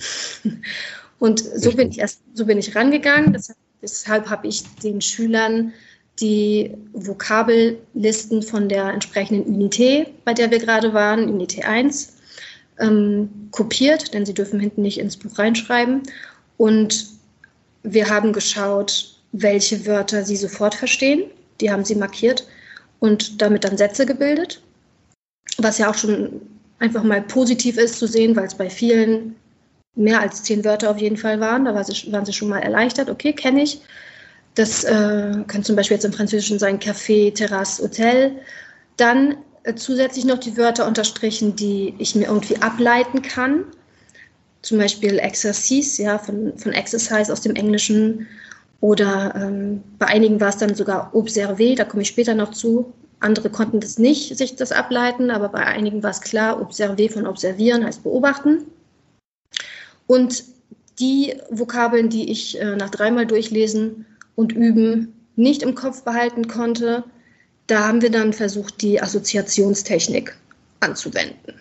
Und 1.20 1.40
so 1.40 1.72
bin 1.72 1.90
ich 1.90 2.00
erst, 2.00 2.22
so 2.34 2.46
bin 2.46 2.58
ich 2.58 2.76
rangegangen. 2.76 3.34
Deshalb, 3.34 3.58
deshalb 3.82 4.30
habe 4.30 4.48
ich 4.48 4.64
den 4.84 5.02
Schülern 5.02 5.74
die 6.20 6.74
Vokabellisten 6.94 8.42
von 8.42 8.70
der 8.70 8.86
entsprechenden 8.86 9.56
Unité, 9.56 10.08
bei 10.26 10.34
der 10.34 10.50
wir 10.50 10.60
gerade 10.60 10.94
waren, 10.94 11.30
Unité 11.30 11.64
1, 11.64 12.14
ähm, 12.80 13.30
kopiert, 13.52 14.14
denn 14.14 14.26
sie 14.26 14.34
dürfen 14.34 14.60
hinten 14.60 14.82
nicht 14.82 15.00
ins 15.00 15.18
Buch 15.18 15.38
reinschreiben. 15.38 16.04
Und 16.58 17.08
wir 17.84 18.10
haben 18.10 18.34
geschaut, 18.34 19.16
welche 19.32 19.86
Wörter 19.86 20.24
sie 20.24 20.36
sofort 20.36 20.76
verstehen. 20.76 21.24
Die 21.62 21.72
haben 21.72 21.86
sie 21.86 21.96
markiert 21.96 22.48
und 23.00 23.42
damit 23.42 23.64
dann 23.64 23.78
Sätze 23.78 24.06
gebildet. 24.06 24.62
Was 25.58 25.78
ja 25.78 25.90
auch 25.90 25.96
schon 25.96 26.42
einfach 26.80 27.04
mal 27.04 27.22
positiv 27.22 27.78
ist 27.78 27.98
zu 28.00 28.08
sehen, 28.08 28.36
weil 28.36 28.46
es 28.46 28.56
bei 28.56 28.70
vielen 28.70 29.36
mehr 29.96 30.22
als 30.22 30.44
zehn 30.44 30.64
Wörter 30.64 30.92
auf 30.92 31.00
jeden 31.00 31.18
Fall 31.18 31.40
waren. 31.40 31.66
Da 31.66 31.74
waren 31.74 31.86
sie, 31.86 32.12
waren 32.12 32.26
sie 32.26 32.34
schon 32.34 32.50
mal 32.50 32.60
erleichtert. 32.60 33.10
Okay, 33.10 33.34
kenne 33.34 33.64
ich. 33.64 33.82
Das 34.58 34.84
äh, 34.86 35.44
kann 35.46 35.64
zum 35.64 35.76
Beispiel 35.76 35.98
jetzt 35.98 36.04
im 36.04 36.14
Französischen 36.14 36.58
sein 36.58 36.80
Café, 36.80 37.32
Terrasse, 37.32 37.84
Hotel. 37.84 38.32
Dann 38.98 39.38
äh, 39.62 39.76
zusätzlich 39.76 40.26
noch 40.26 40.40
die 40.40 40.58
Wörter 40.58 40.88
unterstrichen, 40.88 41.56
die 41.56 41.94
ich 42.00 42.16
mir 42.16 42.26
irgendwie 42.26 42.58
ableiten 42.58 43.22
kann. 43.22 43.66
Zum 44.64 44.80
Beispiel 44.80 45.20
Exercise, 45.20 46.02
ja, 46.02 46.18
von, 46.18 46.58
von 46.58 46.74
Exercise 46.74 47.32
aus 47.32 47.42
dem 47.42 47.56
Englischen. 47.56 48.26
Oder 48.82 49.36
ähm, 49.36 49.84
bei 50.00 50.08
einigen 50.08 50.42
war 50.42 50.50
es 50.50 50.58
dann 50.58 50.74
sogar 50.74 51.14
Observer, 51.14 51.76
da 51.76 51.84
komme 51.84 52.02
ich 52.02 52.10
später 52.10 52.34
noch 52.34 52.50
zu. 52.50 52.92
Andere 53.20 53.52
konnten 53.52 53.80
das 53.80 54.00
nicht, 54.00 54.36
sich 54.36 54.56
das 54.56 54.72
ableiten, 54.72 55.30
aber 55.30 55.50
bei 55.50 55.64
einigen 55.68 56.02
war 56.02 56.12
es 56.12 56.22
klar, 56.22 56.60
Observer 56.60 57.10
von 57.10 57.28
observieren 57.28 57.86
heißt 57.86 58.02
beobachten. 58.02 58.66
Und 60.08 60.46
die 60.98 61.36
Vokabeln, 61.52 62.10
die 62.10 62.32
ich 62.32 62.60
äh, 62.60 62.76
nach 62.76 62.90
dreimal 62.90 63.28
durchlesen 63.28 64.08
und 64.38 64.52
Üben 64.54 65.14
nicht 65.36 65.64
im 65.64 65.76
Kopf 65.76 66.04
behalten 66.04 66.48
konnte, 66.48 67.04
da 67.66 67.88
haben 67.88 68.02
wir 68.02 68.12
dann 68.12 68.32
versucht, 68.32 68.82
die 68.82 69.02
Assoziationstechnik 69.02 70.38
anzuwenden. 70.80 71.60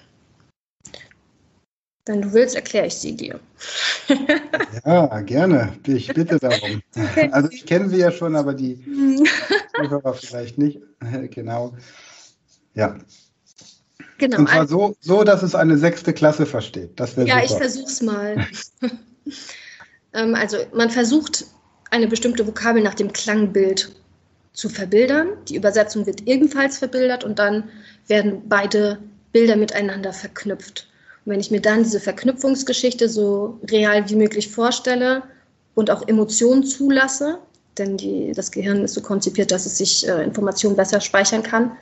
Wenn 2.05 2.23
du 2.23 2.33
willst, 2.33 2.55
erkläre 2.55 2.87
ich 2.87 2.95
sie 2.95 3.17
dir. 3.17 3.41
ja, 4.85 5.21
gerne. 5.23 5.77
Ich 5.87 6.07
bitte 6.15 6.39
darum. 6.39 6.81
Also 7.33 7.49
ich 7.51 7.67
kenne 7.67 7.89
sie 7.89 7.97
ja 7.97 8.13
schon, 8.13 8.37
aber 8.37 8.55
die 8.55 8.79
Zuhörer 9.75 10.15
vielleicht 10.15 10.59
nicht. 10.59 10.81
Genau. 11.31 11.75
Ja. 12.75 12.97
Genau. 14.19 14.39
Und 14.39 14.49
zwar 14.49 14.67
so, 14.67 14.97
so, 15.01 15.25
dass 15.25 15.43
es 15.43 15.55
eine 15.55 15.79
sechste 15.79 16.13
Klasse 16.13 16.47
versteht. 16.47 16.99
Das 16.99 17.17
ja, 17.17 17.25
super. 17.25 17.45
ich 17.45 17.53
versuche 17.53 17.87
es 17.87 18.03
mal. 18.03 18.47
ähm, 20.15 20.35
also 20.35 20.59
man 20.73 20.91
versucht 20.91 21.47
eine 21.91 22.09
bestimmte 22.09 22.47
Vokabel 22.47 22.83
nach 22.83 22.95
dem 22.95 23.13
Klangbild 23.13 23.95
zu 24.53 24.69
verbildern. 24.69 25.29
Die 25.49 25.57
Übersetzung 25.57 26.07
wird 26.07 26.27
ebenfalls 26.27 26.79
verbildert 26.79 27.25
und 27.25 27.39
dann 27.39 27.65
werden 28.09 28.43
beide 28.49 28.99
Bilder 29.33 29.57
miteinander 29.57 30.13
verknüpft. 30.13 30.89
Und 31.25 31.33
wenn 31.33 31.41
ich 31.41 31.51
mir 31.51 31.61
dann 31.61 31.83
diese 31.83 32.01
Verknüpfungsgeschichte 32.01 33.09
so 33.09 33.61
real 33.71 34.09
wie 34.09 34.17
möglich 34.17 34.49
vorstelle 34.49 35.23
und 35.75 35.91
auch 35.91 36.09
Emotionen 36.09 36.65
zulasse, 36.65 37.39
denn 37.77 37.99
die, 37.99 38.33
das 38.33 38.51
Gehirn 38.51 38.85
ist 38.85 38.95
so 38.95 39.03
konzipiert, 39.03 39.51
dass 39.51 39.67
es 39.67 39.77
sich 39.77 40.09
äh, 40.09 40.25
Informationen 40.25 40.77
besser 40.77 41.01
speichern 41.01 41.43
kann, 41.43 41.73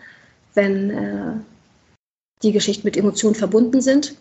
wenn 0.54 0.90
äh, 0.90 1.32
die 2.42 2.50
Geschichten 2.50 2.84
mit 2.84 2.96
Emotionen 2.96 3.36
verbunden 3.36 3.80
sind. 3.80 4.16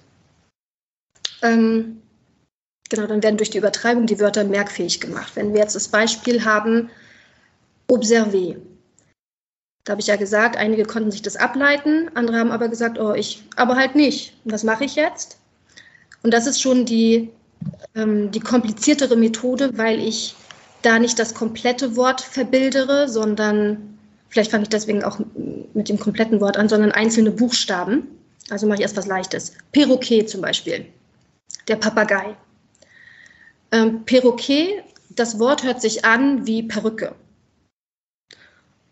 Ähm, 1.41 2.02
genau, 2.93 3.07
dann 3.07 3.23
werden 3.23 3.37
durch 3.37 3.49
die 3.49 3.57
Übertreibung 3.57 4.05
die 4.05 4.19
Wörter 4.19 4.43
merkfähig 4.43 4.99
gemacht. 4.99 5.35
Wenn 5.35 5.53
wir 5.53 5.61
jetzt 5.61 5.75
das 5.75 5.87
Beispiel 5.87 6.45
haben, 6.45 6.91
observer. 7.87 8.55
Da 9.83 9.91
habe 9.91 10.01
ich 10.01 10.07
ja 10.07 10.15
gesagt, 10.15 10.55
einige 10.57 10.85
konnten 10.85 11.11
sich 11.11 11.23
das 11.23 11.35
ableiten, 11.35 12.09
andere 12.13 12.37
haben 12.37 12.51
aber 12.51 12.69
gesagt, 12.69 12.99
oh, 12.99 13.13
ich 13.13 13.43
aber 13.55 13.75
halt 13.75 13.95
nicht. 13.95 14.33
Und 14.45 14.53
was 14.53 14.63
mache 14.63 14.85
ich 14.85 14.95
jetzt? 14.95 15.37
Und 16.21 16.33
das 16.33 16.45
ist 16.45 16.61
schon 16.61 16.85
die, 16.85 17.29
ähm, 17.95 18.31
die 18.31 18.39
kompliziertere 18.39 19.15
Methode, 19.15 19.75
weil 19.75 19.99
ich 19.99 20.35
da 20.83 20.99
nicht 20.99 21.17
das 21.17 21.33
komplette 21.33 21.95
Wort 21.95 22.21
verbildere, 22.21 23.09
sondern 23.09 23.97
vielleicht 24.29 24.51
fange 24.51 24.63
ich 24.63 24.69
deswegen 24.69 25.03
auch 25.03 25.19
mit 25.73 25.89
dem 25.89 25.99
kompletten 25.99 26.39
Wort 26.39 26.57
an, 26.57 26.69
sondern 26.69 26.91
einzelne 26.91 27.31
Buchstaben. 27.31 28.07
Also 28.49 28.67
mache 28.67 28.77
ich 28.77 28.83
erst 28.83 28.97
was 28.97 29.07
Leichtes. 29.07 29.53
Perroquet 29.71 30.29
zum 30.29 30.41
Beispiel, 30.41 30.85
der 31.67 31.77
Papagei. 31.77 32.35
Ähm, 33.73 34.05
Perroquet, 34.05 34.83
das 35.09 35.39
Wort 35.39 35.63
hört 35.63 35.81
sich 35.81 36.05
an 36.05 36.45
wie 36.45 36.61
Perücke. 36.61 37.15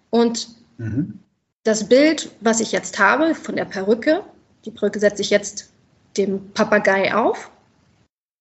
Und 0.10 0.50
mhm. 0.80 1.20
das 1.64 1.88
Bild, 1.88 2.32
was 2.42 2.60
ich 2.60 2.72
jetzt 2.72 2.98
habe 2.98 3.36
von 3.36 3.56
der 3.56 3.66
Perücke, 3.66 4.24
die 4.66 4.72
Perücke 4.72 5.00
setze 5.00 5.22
ich 5.22 5.30
jetzt 5.30 5.70
dem 6.18 6.52
Papagei 6.54 7.14
auf. 7.14 7.52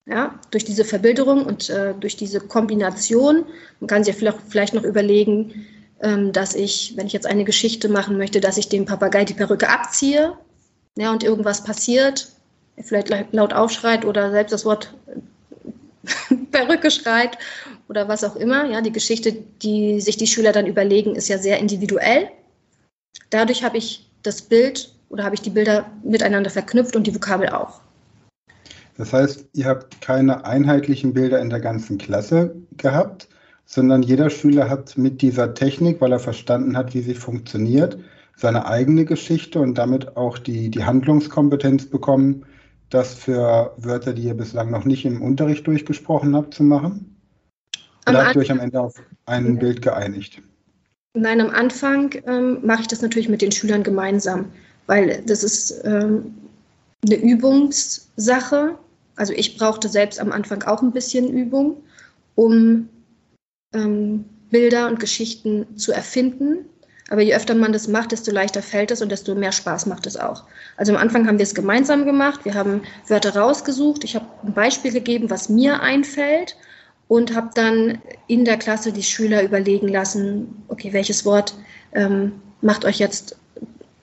Ja, 0.07 0.41
durch 0.51 0.65
diese 0.65 0.85
Verbilderung 0.85 1.45
und 1.45 1.69
äh, 1.69 1.95
durch 1.95 2.17
diese 2.17 2.41
Kombination, 2.41 3.45
man 3.79 3.87
kann 3.87 4.03
sich 4.03 4.17
vielleicht, 4.17 4.39
vielleicht 4.49 4.75
noch 4.75 4.83
überlegen, 4.83 5.67
ähm, 6.01 6.33
dass 6.33 6.55
ich, 6.55 6.95
wenn 6.97 7.07
ich 7.07 7.13
jetzt 7.13 7.27
eine 7.27 7.45
Geschichte 7.45 7.89
machen 7.89 8.17
möchte, 8.17 8.41
dass 8.41 8.57
ich 8.57 8.71
dem 8.71 8.87
Papagei 8.87 9.27
die 9.27 9.35
Perücke 9.35 9.69
abziehe 9.69 10.33
ja, 10.97 11.13
und 11.13 11.23
irgendwas 11.23 11.63
passiert, 11.63 12.33
er 12.77 12.85
vielleicht 12.85 13.33
laut 13.33 13.53
aufschreit 13.53 14.07
oder 14.07 14.31
selbst 14.31 14.53
das 14.53 14.65
Wort 14.65 14.95
Perücke 16.67 16.91
schreit 16.91 17.39
oder 17.89 18.09
was 18.09 18.25
auch 18.25 18.37
immer. 18.37 18.71
Ja, 18.71 18.81
die 18.81 18.93
Geschichte, 18.93 19.33
die 19.63 20.01
sich 20.01 20.17
die 20.17 20.27
Schüler 20.27 20.53
dann 20.53 20.67
überlegen, 20.67 21.15
ist 21.15 21.29
ja 21.29 21.39
sehr 21.39 21.59
individuell. 21.59 22.29
Dadurch 23.31 23.65
habe 23.65 23.79
ich 23.79 24.11
das 24.23 24.43
Bild 24.43 24.93
oder 25.09 25.25
habe 25.25 25.35
ich 25.35 25.41
die 25.41 25.51
Bilder 25.51 25.91
miteinander 26.05 26.51
verknüpft 26.51 26.97
und 26.97 27.07
die 27.07 27.15
Vokabel 27.15 27.49
auch. 27.49 27.81
Das 28.97 29.13
heißt, 29.13 29.47
ihr 29.55 29.65
habt 29.65 30.01
keine 30.01 30.45
einheitlichen 30.45 31.15
Bilder 31.15 31.41
in 31.41 31.49
der 31.49 31.61
ganzen 31.61 31.97
Klasse 31.97 32.55
gehabt, 32.77 33.29
sondern 33.65 34.03
jeder 34.03 34.31
Schüler 34.31 34.69
hat 34.69 34.99
mit 34.99 35.23
dieser 35.23 35.55
Technik, 35.55 36.01
weil 36.01 36.13
er 36.13 36.19
verstanden 36.19 36.77
hat, 36.77 36.93
wie 36.93 37.01
sie 37.01 37.15
funktioniert, 37.15 37.99
seine 38.37 38.67
eigene 38.67 39.05
Geschichte 39.05 39.61
und 39.61 39.79
damit 39.79 40.17
auch 40.17 40.39
die, 40.39 40.71
die 40.71 40.85
Handlungskompetenz 40.85 41.87
bekommen, 41.87 42.45
das 42.91 43.15
für 43.15 43.73
Wörter, 43.77 44.13
die 44.13 44.23
ihr 44.23 44.35
bislang 44.35 44.71
noch 44.71 44.85
nicht 44.85 45.05
im 45.05 45.23
Unterricht 45.23 45.67
durchgesprochen 45.67 46.35
habt, 46.37 46.55
zu 46.55 46.63
machen? 46.63 47.17
Oder 48.09 48.27
habt 48.27 48.37
ihr 48.37 48.43
euch 48.43 48.51
am 48.51 48.61
Ende 48.61 48.81
auf 48.81 48.95
ein 49.27 49.55
ja. 49.55 49.61
Bild 49.61 49.83
geeinigt? 49.83 50.43
Nein, 51.15 51.41
am 51.41 51.51
Anfang 51.51 52.15
ähm, 52.27 52.59
mache 52.65 52.83
ich 52.83 52.89
das 52.89 53.03
natürlich 53.03 53.29
mit 53.29 53.43
den 53.43 53.53
Schülern 53.53 53.83
gemeinsam, 53.83 54.47
weil 54.87 55.23
das 55.27 55.43
ist 55.43 55.83
ähm, 55.85 56.35
eine 57.05 57.17
Übungssache. 57.17 58.77
Also 59.17 59.33
ich 59.33 59.57
brauchte 59.57 59.89
selbst 59.89 60.21
am 60.21 60.33
Anfang 60.33 60.63
auch 60.65 60.83
ein 60.83 60.93
bisschen 60.93 61.29
Übung, 61.29 61.77
um 62.35 62.89
ähm, 63.75 64.25
Bilder 64.51 64.89
und 64.89 65.01
Geschichten 65.01 65.77
zu 65.77 65.93
erfinden 65.93 66.67
aber 67.11 67.21
je 67.23 67.35
öfter 67.35 67.55
man 67.55 67.73
das 67.73 67.89
macht, 67.89 68.13
desto 68.13 68.31
leichter 68.31 68.63
fällt 68.63 68.93
es 68.93 69.03
und 69.03 69.11
desto 69.11 69.35
mehr 69.35 69.53
Spaß 69.53 69.87
macht 69.87 70.07
es 70.07 70.17
auch. 70.17 70.45
Also 70.77 70.95
am 70.95 70.99
Anfang 70.99 71.27
haben 71.27 71.39
wir 71.39 71.43
es 71.43 71.55
gemeinsam 71.55 72.05
gemacht. 72.05 72.45
Wir 72.45 72.55
haben 72.55 72.83
Wörter 73.09 73.37
rausgesucht. 73.37 74.05
Ich 74.05 74.15
habe 74.15 74.27
ein 74.45 74.55
Beispiel 74.55 74.93
gegeben, 74.93 75.29
was 75.29 75.49
mir 75.49 75.83
einfällt 75.83 76.57
und 77.09 77.35
habe 77.35 77.51
dann 77.55 77.99
in 78.29 78.45
der 78.45 78.57
Klasse 78.57 78.93
die 78.93 79.03
Schüler 79.03 79.43
überlegen 79.43 79.89
lassen, 79.89 80.63
okay, 80.69 80.93
welches 80.93 81.25
Wort 81.25 81.55
ähm, 81.93 82.33
macht 82.63 82.85
euch 82.85 83.01
jetzt 83.01 83.37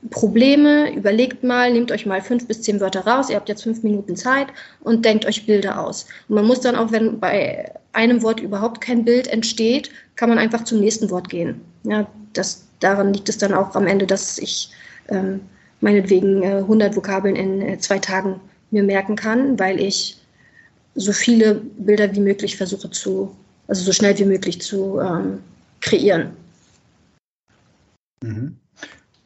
Probleme, 0.09 0.93
überlegt 0.93 1.43
mal, 1.43 1.71
nehmt 1.71 1.91
euch 1.91 2.05
mal 2.05 2.21
fünf 2.21 2.45
bis 2.47 2.61
zehn 2.61 2.81
Wörter 2.81 3.07
raus, 3.07 3.29
ihr 3.29 3.37
habt 3.37 3.49
jetzt 3.49 3.63
fünf 3.63 3.83
Minuten 3.83 4.17
Zeit 4.17 4.47
und 4.81 5.05
denkt 5.05 5.25
euch 5.25 5.45
Bilder 5.45 5.79
aus. 5.79 6.07
Und 6.27 6.35
man 6.35 6.45
muss 6.45 6.59
dann 6.59 6.75
auch, 6.75 6.91
wenn 6.91 7.19
bei 7.19 7.71
einem 7.93 8.21
Wort 8.21 8.41
überhaupt 8.41 8.81
kein 8.81 9.05
Bild 9.05 9.27
entsteht, 9.27 9.89
kann 10.17 10.29
man 10.29 10.37
einfach 10.37 10.65
zum 10.65 10.79
nächsten 10.79 11.09
Wort 11.09 11.29
gehen. 11.29 11.61
Ja, 11.83 12.07
das 12.33 12.66
daran 12.79 13.13
liegt 13.13 13.29
es 13.29 13.37
dann 13.37 13.53
auch 13.53 13.75
am 13.75 13.87
Ende, 13.87 14.05
dass 14.05 14.37
ich 14.37 14.71
ähm, 15.09 15.41
meinetwegen 15.81 16.43
äh, 16.43 16.57
100 16.57 16.95
Vokabeln 16.95 17.35
in 17.35 17.61
äh, 17.61 17.77
zwei 17.79 17.99
Tagen 17.99 18.39
mir 18.71 18.83
merken 18.83 19.15
kann, 19.15 19.57
weil 19.59 19.79
ich 19.79 20.17
so 20.95 21.13
viele 21.13 21.55
Bilder 21.77 22.13
wie 22.13 22.19
möglich 22.19 22.57
versuche 22.57 22.89
zu, 22.89 23.35
also 23.67 23.83
so 23.83 23.91
schnell 23.91 24.17
wie 24.17 24.25
möglich 24.25 24.61
zu 24.61 24.99
ähm, 24.99 25.39
kreieren. 25.81 26.31
Mhm. 28.23 28.57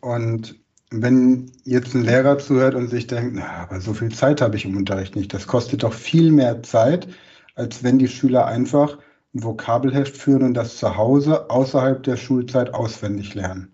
Und 0.01 0.55
wenn 0.91 1.49
jetzt 1.63 1.95
ein 1.95 2.03
Lehrer 2.03 2.37
zuhört 2.37 2.75
und 2.75 2.89
sich 2.89 3.07
denkt, 3.07 3.35
na, 3.35 3.47
aber 3.63 3.79
so 3.79 3.93
viel 3.93 4.11
Zeit 4.11 4.41
habe 4.41 4.57
ich 4.57 4.65
im 4.65 4.75
Unterricht 4.75 5.15
nicht, 5.15 5.33
das 5.33 5.47
kostet 5.47 5.83
doch 5.83 5.93
viel 5.93 6.31
mehr 6.31 6.61
Zeit, 6.63 7.07
als 7.55 7.83
wenn 7.83 7.97
die 7.97 8.09
Schüler 8.09 8.45
einfach 8.45 8.97
ein 9.33 9.43
Vokabelheft 9.43 10.15
führen 10.17 10.43
und 10.43 10.53
das 10.53 10.77
zu 10.77 10.97
Hause 10.97 11.49
außerhalb 11.49 12.03
der 12.03 12.17
Schulzeit 12.17 12.73
auswendig 12.73 13.33
lernen. 13.33 13.71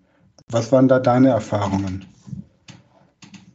Was 0.49 0.71
waren 0.71 0.87
da 0.87 0.99
deine 0.99 1.29
Erfahrungen? 1.29 2.05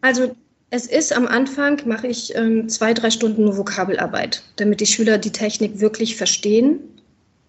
Also 0.00 0.34
es 0.70 0.86
ist 0.86 1.14
am 1.14 1.26
Anfang, 1.26 1.80
mache 1.86 2.08
ich 2.08 2.34
ähm, 2.34 2.68
zwei, 2.68 2.92
drei 2.94 3.10
Stunden 3.10 3.44
nur 3.44 3.56
Vokabelarbeit, 3.56 4.42
damit 4.56 4.80
die 4.80 4.86
Schüler 4.86 5.18
die 5.18 5.30
Technik 5.30 5.80
wirklich 5.80 6.16
verstehen 6.16 6.80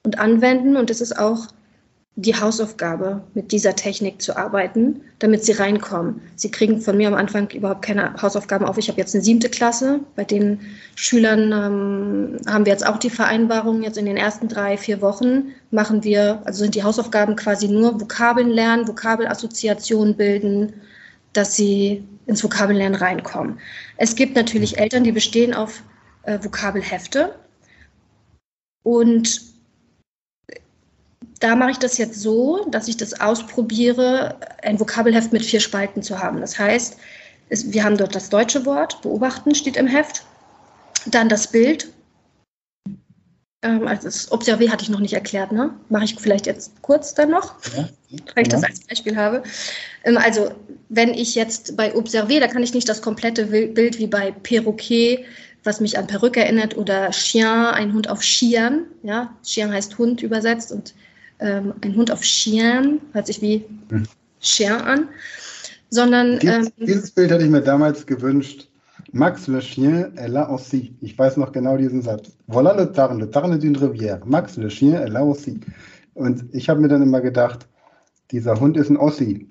und 0.03 0.19
anwenden. 0.19 0.77
Und 0.77 0.89
es 0.89 1.01
ist 1.01 1.17
auch 1.17 1.47
die 2.15 2.35
Hausaufgabe, 2.35 3.23
mit 3.33 3.51
dieser 3.51 3.75
Technik 3.75 4.21
zu 4.21 4.37
arbeiten, 4.37 5.01
damit 5.17 5.43
sie 5.43 5.53
reinkommen. 5.53 6.21
Sie 6.35 6.51
kriegen 6.51 6.79
von 6.79 6.95
mir 6.95 7.07
am 7.07 7.15
Anfang 7.15 7.49
überhaupt 7.49 7.81
keine 7.81 8.21
Hausaufgaben 8.21 8.65
auf. 8.65 8.77
Ich 8.77 8.87
habe 8.87 8.99
jetzt 8.99 9.15
eine 9.15 9.23
siebte 9.23 9.49
Klasse. 9.49 9.99
Bei 10.15 10.23
den 10.23 10.59
Schülern 10.95 11.51
ähm, 11.51 12.37
haben 12.45 12.65
wir 12.65 12.71
jetzt 12.71 12.85
auch 12.85 12.97
die 12.97 13.09
Vereinbarung. 13.09 13.81
Jetzt 13.81 13.97
in 13.97 14.05
den 14.05 14.17
ersten 14.17 14.47
drei, 14.47 14.77
vier 14.77 15.01
Wochen 15.01 15.53
machen 15.71 16.03
wir, 16.03 16.43
also 16.45 16.63
sind 16.63 16.75
die 16.75 16.83
Hausaufgaben 16.83 17.35
quasi 17.35 17.67
nur 17.67 17.99
Vokabeln 17.99 18.49
lernen, 18.49 18.87
Vokabelassoziationen 18.87 20.15
bilden, 20.15 20.73
dass 21.33 21.55
sie 21.55 22.03
ins 22.27 22.43
Vokabellernen 22.43 22.95
reinkommen. 22.95 23.57
Es 23.97 24.15
gibt 24.15 24.35
natürlich 24.35 24.77
Eltern, 24.77 25.03
die 25.03 25.11
bestehen 25.11 25.55
auf 25.55 25.81
äh, 26.23 26.37
Vokabelhefte. 26.43 27.33
Und 28.83 29.52
da 31.43 31.57
mache 31.57 31.71
ich 31.71 31.79
das 31.79 31.97
jetzt 31.97 32.21
so, 32.21 32.65
dass 32.69 32.87
ich 32.87 32.95
das 32.95 33.19
ausprobiere, 33.19 34.37
ein 34.61 34.79
Vokabelheft 34.79 35.33
mit 35.33 35.43
vier 35.43 35.59
Spalten 35.59 36.01
zu 36.01 36.19
haben. 36.19 36.39
Das 36.39 36.57
heißt, 36.57 36.97
es, 37.49 37.73
wir 37.73 37.83
haben 37.83 37.97
dort 37.97 38.15
das 38.15 38.29
deutsche 38.29 38.65
Wort, 38.65 39.01
beobachten 39.01 39.53
steht 39.53 39.75
im 39.75 39.85
Heft, 39.85 40.23
dann 41.05 41.27
das 41.27 41.47
Bild. 41.47 41.89
Ähm, 43.61 43.87
also 43.87 44.03
das 44.03 44.31
Observer 44.31 44.71
hatte 44.71 44.83
ich 44.83 44.89
noch 44.89 45.01
nicht 45.01 45.13
erklärt, 45.13 45.51
ne? 45.51 45.71
Mache 45.89 46.05
ich 46.05 46.15
vielleicht 46.17 46.45
jetzt 46.45 46.81
kurz 46.81 47.13
dann 47.13 47.31
noch, 47.31 47.55
ja, 47.75 47.89
weil 48.35 48.43
ich 48.43 48.49
das 48.49 48.63
als 48.63 48.79
Beispiel 48.87 49.17
habe. 49.17 49.43
Ähm, 50.05 50.17
also 50.17 50.51
wenn 50.87 51.13
ich 51.13 51.35
jetzt 51.35 51.75
bei 51.75 51.93
Observer, 51.93 52.39
da 52.39 52.47
kann 52.47 52.63
ich 52.63 52.73
nicht 52.73 52.87
das 52.87 53.01
komplette 53.01 53.47
Bild 53.47 53.99
wie 53.99 54.07
bei 54.07 54.31
Perroquet 54.31 55.25
was 55.65 55.79
mich 55.79 55.97
an 55.97 56.07
Perücke 56.07 56.41
erinnert, 56.41 56.75
oder 56.75 57.09
Chien, 57.11 57.45
ein 57.45 57.93
Hund 57.93 58.09
auf 58.09 58.19
Chien. 58.19 58.85
Ja, 59.01 59.33
Chien 59.43 59.71
heißt 59.71 59.97
Hund 59.97 60.21
übersetzt 60.21 60.73
und 60.73 60.93
ähm, 61.39 61.73
ein 61.81 61.95
Hund 61.95 62.11
auf 62.11 62.21
Chien, 62.21 63.01
hört 63.13 63.27
sich 63.27 63.41
wie 63.41 63.65
hm. 63.89 64.03
Chien 64.39 64.73
an, 64.73 65.09
sondern. 65.89 66.39
Dieses, 66.39 66.67
ähm, 66.67 66.73
dieses, 66.77 67.11
Bild 67.11 67.31
hatte 67.31 67.43
ich 67.43 67.49
mir 67.49 67.61
damals 67.61 68.05
gewünscht 68.05 68.67
Max 69.13 69.47
le 69.47 69.59
chien 69.59 70.11
est 70.17 70.27
là 70.27 70.49
aussi. 70.49 70.95
Ich 71.01 71.17
weiß 71.17 71.37
noch 71.37 71.51
genau 71.51 71.77
diesen 71.77 72.01
Satz. 72.01 72.35
Voilà 72.47 72.75
le 72.75 72.91
tarn, 72.91 73.19
le 73.19 73.29
tarn 73.29 73.59
d'une 73.59 73.75
rivière. 73.75 74.25
Max 74.25 74.57
le 74.57 74.69
chien 74.69 74.95
est 74.95 75.09
là 75.09 75.23
aussi. 75.23 75.59
Und 76.15 76.43
ich 76.51 76.67
habe 76.67 76.81
mir 76.81 76.87
dann 76.87 77.03
immer 77.03 77.21
gedacht, 77.21 77.67
dieser 78.31 78.59
Hund 78.59 78.75
ist 78.75 78.89
ein 78.89 78.97
Ossi. 78.97 79.47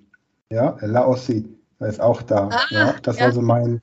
Ja, 0.51 0.77
là 0.81 1.05
aussi. 1.05 1.49
Er 1.79 1.89
ist 1.89 2.01
auch 2.01 2.23
da. 2.23 2.49
Ah, 2.49 2.61
ja, 2.71 2.95
das 3.03 3.19
ja. 3.19 3.27
war 3.27 3.33
so 3.33 3.41
mein. 3.41 3.81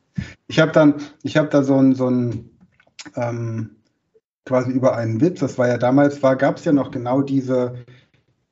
Ich 0.47 0.59
habe 0.59 0.73
dann, 0.73 0.95
ich 1.23 1.37
habe 1.37 1.47
da 1.47 1.63
so 1.63 1.75
ein, 1.75 1.95
so 1.95 2.09
ein 2.09 2.49
ähm, 3.15 3.69
quasi 4.45 4.71
über 4.71 4.95
einen 4.95 5.21
Witz, 5.21 5.39
das 5.39 5.57
war 5.57 5.67
ja 5.67 5.77
damals, 5.77 6.23
war, 6.23 6.35
gab 6.35 6.57
es 6.57 6.65
ja 6.65 6.71
noch 6.71 6.91
genau 6.91 7.21
diese, 7.21 7.85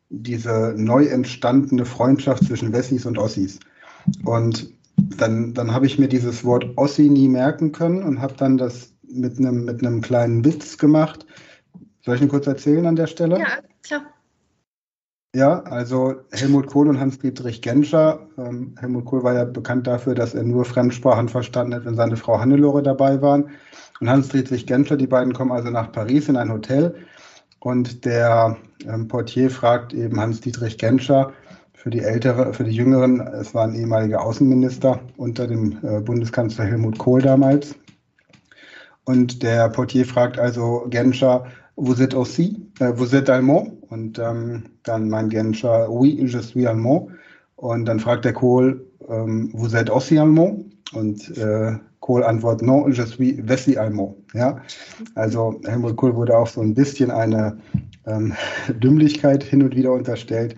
diese 0.10 0.74
neu 0.78 1.06
entstandene 1.06 1.86
Freundschaft 1.86 2.46
zwischen 2.46 2.74
Wessis 2.74 3.06
und 3.06 3.18
Ossis. 3.18 3.60
Und 4.24 4.72
dann, 4.96 5.54
dann 5.54 5.74
habe 5.74 5.86
ich 5.86 6.00
mir 6.00 6.08
dieses 6.08 6.44
Wort 6.44 6.66
Ossi 6.76 7.10
nie 7.10 7.28
merken 7.28 7.72
können 7.72 8.04
und 8.04 8.22
habe 8.22 8.36
dann 8.36 8.58
das 8.58 8.94
mit 9.10 9.38
einem 9.38 9.66
mit 9.66 9.82
kleinen 10.04 10.44
Witz 10.44 10.78
gemacht. 10.78 11.26
Soll 12.02 12.16
ich 12.16 12.22
ihn 12.22 12.30
kurz 12.30 12.48
erzählen 12.48 12.86
an 12.86 12.96
der 12.96 13.08
Stelle? 13.08 13.40
Ja, 13.40 13.48
klar. 13.84 14.02
Ja, 15.36 15.60
also 15.64 16.16
Helmut 16.32 16.68
Kohl 16.68 16.88
und 16.88 17.00
Hans-Dietrich 17.00 17.62
Genscher. 17.62 18.28
Ähm, 18.38 18.76
Helmut 18.80 19.06
Kohl 19.06 19.24
war 19.24 19.34
ja 19.34 19.44
bekannt 19.44 19.86
dafür, 19.86 20.16
dass 20.16 20.34
er 20.34 20.44
nur 20.44 20.66
Fremdsprachen 20.66 21.30
verstanden 21.30 21.76
hat, 21.76 21.86
wenn 21.86 21.96
seine 21.96 22.16
Frau 22.16 22.40
Hannelore 22.40 22.82
dabei 22.82 23.22
waren. 23.22 23.50
Und 24.00 24.10
Hans-Dietrich 24.10 24.66
Genscher, 24.66 24.98
die 24.98 25.08
beiden 25.08 25.34
kommen 25.34 25.52
also 25.52 25.70
nach 25.70 25.92
Paris 25.92 26.30
in 26.30 26.38
ein 26.38 26.52
Hotel. 26.52 26.96
Und 27.60 28.06
der 28.06 28.58
ähm, 28.88 29.08
Portier 29.08 29.50
fragt 29.50 29.94
eben 29.94 30.20
Hans-Dietrich 30.20 30.78
Genscher, 30.78 31.34
für 31.88 31.92
die 31.92 32.02
ältere, 32.02 32.54
für 32.54 32.64
die 32.64 32.76
Jüngeren, 32.76 33.22
es 33.22 33.54
war 33.54 33.64
ein 33.64 33.76
ehemaliger 33.76 34.22
Außenminister 34.22 35.00
unter 35.16 35.48
dem 35.48 35.78
äh, 35.84 36.02
Bundeskanzler 36.02 36.66
Helmut 36.66 36.98
Kohl 36.98 37.22
damals. 37.22 37.76
Und 39.06 39.42
der 39.42 39.70
Portier 39.70 40.06
fragt 40.06 40.38
also 40.38 40.86
Genscher, 40.90 41.46
vous 41.78 42.02
êtes 42.02 42.14
aussi, 42.14 42.68
äh, 42.80 42.92
vous 42.94 43.16
êtes 43.16 43.30
allemand? 43.30 43.72
Und 43.90 44.20
ähm, 44.20 44.64
dann 44.84 45.10
meint 45.10 45.30
Genscher, 45.30 45.88
oui, 45.90 46.20
je 46.26 46.40
suis 46.40 46.66
allemand. 46.68 47.08
Und 47.56 47.86
dann 47.86 48.00
fragt 48.00 48.26
der 48.26 48.34
Kohl, 48.34 48.86
ähm, 49.08 49.52
vous 49.54 49.76
êtes 49.76 49.90
aussi 49.90 50.18
allemand? 50.18 50.66
Und 50.94 51.38
äh, 51.38 51.78
Kohl 52.00 52.24
antwortet, 52.24 52.66
non, 52.66 52.92
je 52.92 53.06
suis 53.06 53.48
Wessi 53.48 53.78
allemand. 53.78 54.16
Ja, 54.34 54.62
also 55.16 55.60
Helmut 55.66 55.96
Kohl 55.96 56.16
wurde 56.16 56.38
auch 56.38 56.48
so 56.48 56.62
ein 56.62 56.74
bisschen 56.74 57.12
eine 57.12 57.58
ähm, 58.06 58.34
Dümmlichkeit 58.82 59.44
hin 59.44 59.64
und 59.64 59.76
wieder 59.76 59.94
unterstellt. 59.94 60.56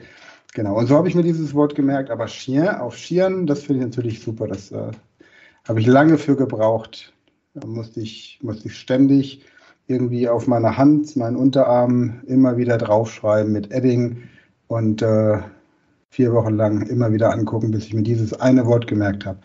Genau, 0.53 0.77
und 0.77 0.87
so 0.87 0.95
habe 0.95 1.07
ich 1.07 1.15
mir 1.15 1.23
dieses 1.23 1.53
Wort 1.53 1.75
gemerkt, 1.75 2.09
aber 2.09 2.25
Chien 2.25 2.67
auf 2.69 2.97
Schieren, 2.97 3.45
das 3.45 3.63
finde 3.63 3.81
ich 3.81 3.85
natürlich 3.91 4.19
super. 4.21 4.47
Das 4.47 4.71
äh, 4.71 4.91
habe 5.67 5.79
ich 5.79 5.85
lange 5.85 6.17
für 6.17 6.35
gebraucht. 6.35 7.13
Da 7.53 7.67
musste 7.67 7.99
ich, 7.99 8.39
musste 8.41 8.67
ich 8.67 8.77
ständig 8.77 9.43
irgendwie 9.89 10.29
auf 10.29 10.47
meiner 10.47 10.77
Hand, 10.77 11.15
meinen 11.15 11.35
Unterarm 11.35 12.21
immer 12.27 12.57
wieder 12.57 12.77
draufschreiben 12.77 13.51
mit 13.51 13.71
Edding 13.71 14.23
und 14.67 15.01
äh, 15.01 15.39
vier 16.11 16.33
Wochen 16.33 16.55
lang 16.55 16.83
immer 16.87 17.11
wieder 17.11 17.31
angucken, 17.31 17.71
bis 17.71 17.85
ich 17.85 17.93
mir 17.93 18.03
dieses 18.03 18.39
eine 18.39 18.65
Wort 18.65 18.87
gemerkt 18.87 19.25
habe. 19.25 19.39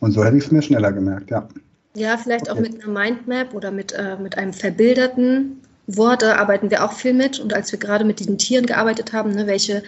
Und 0.00 0.12
so 0.12 0.24
hätte 0.24 0.36
ich 0.36 0.44
es 0.44 0.50
mir 0.50 0.62
schneller 0.62 0.92
gemerkt, 0.92 1.30
ja. 1.30 1.48
Ja, 1.96 2.16
vielleicht 2.16 2.50
auch 2.50 2.56
Okay. 2.56 2.70
mit 2.70 2.82
einer 2.84 2.92
Mindmap 2.92 3.54
oder 3.54 3.70
mit, 3.70 3.92
äh, 3.92 4.16
mit 4.20 4.36
einem 4.36 4.52
verbilderten 4.52 5.60
Wort, 5.86 6.22
da 6.22 6.36
arbeiten 6.36 6.70
wir 6.70 6.84
auch 6.84 6.92
viel 6.92 7.14
mit. 7.14 7.38
Und 7.38 7.54
als 7.54 7.70
wir 7.70 7.78
gerade 7.78 8.04
mit 8.04 8.18
diesen 8.18 8.38
Tieren 8.38 8.66
gearbeitet 8.66 9.12
haben, 9.12 9.30
ne, 9.32 9.46
welche 9.46 9.82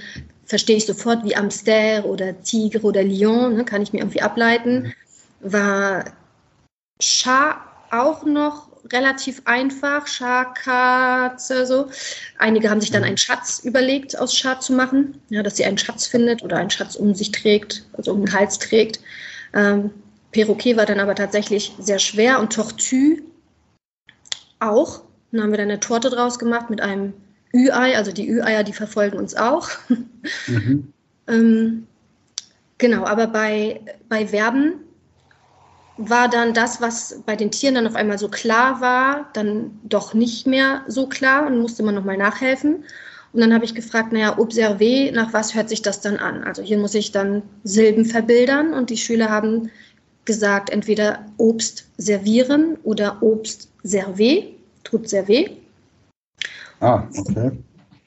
verstehe 0.45 0.77
ich 0.77 0.87
sofort 0.87 1.25
wie 1.25 1.35
Amster 1.35 2.05
oder 2.05 2.41
Tigre 2.43 2.87
oder 2.87 3.03
Lion, 3.03 3.57
ne, 3.57 3.65
kann 3.65 3.83
ich 3.83 3.93
mir 3.93 4.01
irgendwie 4.01 4.23
ableiten, 4.23 4.93
war 5.41 6.05
Schar 7.01 7.61
auch 7.91 8.25
noch 8.25 8.66
relativ 8.93 9.43
einfach, 9.45 10.07
Schar, 10.07 10.55
Katze, 10.55 11.67
so. 11.67 11.89
Einige 12.39 12.71
haben 12.71 12.81
sich 12.81 12.91
dann 12.91 13.05
einen 13.05 13.17
Schatz 13.17 13.61
überlegt, 13.65 14.19
aus 14.19 14.35
Schar 14.35 14.61
zu 14.61 14.73
machen, 14.73 15.21
ja, 15.29 15.43
dass 15.43 15.57
sie 15.57 15.65
einen 15.65 15.79
Schatz 15.79 16.07
findet 16.07 16.43
oder 16.43 16.57
einen 16.57 16.71
Schatz 16.71 16.97
um 16.97 17.15
sich 17.15 17.33
trägt, 17.33 17.85
also 17.95 18.13
um 18.13 18.25
den 18.25 18.33
Hals 18.33 18.59
trägt. 18.59 19.01
Ähm, 19.55 19.91
Perroquet 20.33 20.77
war 20.77 20.87
dann 20.87 21.01
aber 21.01 21.15
tatsächlich 21.15 21.73
sehr 21.79 21.99
schwer 21.99 22.41
und 22.41 22.53
Tortue 22.53 23.23
auch. 24.61 25.03
Dann 25.33 25.43
haben 25.43 25.51
wir 25.51 25.59
dann 25.59 25.71
eine 25.71 25.81
Torte 25.81 26.11
draus 26.11 26.39
gemacht 26.39 26.71
mit 26.71 26.81
einem 26.81 27.13
Ü-Ei, 27.55 27.97
also 27.97 28.13
die 28.13 28.29
Ü-Eier, 28.29 28.65
die 28.65 28.73
verfolgen 28.73 29.19
uns 29.19 29.35
auch. 29.35 29.69
Mhm. 30.47 30.93
Ähm, 31.29 31.89
genau, 32.79 33.05
aber 33.05 33.27
bei, 33.27 33.81
bei 34.09 34.29
Verben 34.29 34.75
war 35.99 36.29
dann 36.29 36.53
das, 36.53 36.81
was 36.81 37.23
bei 37.25 37.37
den 37.37 37.51
Tieren 37.51 37.77
dann 37.77 37.87
auf 37.87 37.95
einmal 37.95 38.19
so 38.19 38.29
klar 38.29 38.81
war, 38.81 39.31
dann 39.33 39.79
doch 39.85 40.15
nicht 40.15 40.47
mehr 40.47 40.85
so 40.87 41.09
klar 41.09 41.47
und 41.47 41.59
musste 41.59 41.83
man 41.83 41.95
nochmal 41.95 42.17
nachhelfen. 42.17 42.85
Und 43.33 43.41
dann 43.41 43.53
habe 43.53 43.65
ich 43.65 43.75
gefragt, 43.75 44.13
naja, 44.13 44.39
observer, 44.39 45.13
nach 45.13 45.33
was 45.33 45.55
hört 45.55 45.69
sich 45.69 45.83
das 45.83 46.01
dann 46.01 46.17
an? 46.17 46.45
Also 46.45 46.63
hier 46.63 46.79
muss 46.79 46.95
ich 46.95 47.13
dann 47.13 47.43
Silben 47.65 48.05
verbildern 48.05 48.73
und 48.73 48.91
die 48.91 48.97
Schüler 48.97 49.31
haben 49.31 49.71
gesagt, 50.25 50.71
entweder 50.71 51.25
Obst 51.37 51.87
servieren 51.99 52.77
oder 52.83 53.23
Obst 53.23 53.71
server, 53.83 54.43
tut 54.85 55.09
server. 55.09 55.45
Ah, 56.81 57.05
okay. 57.17 57.53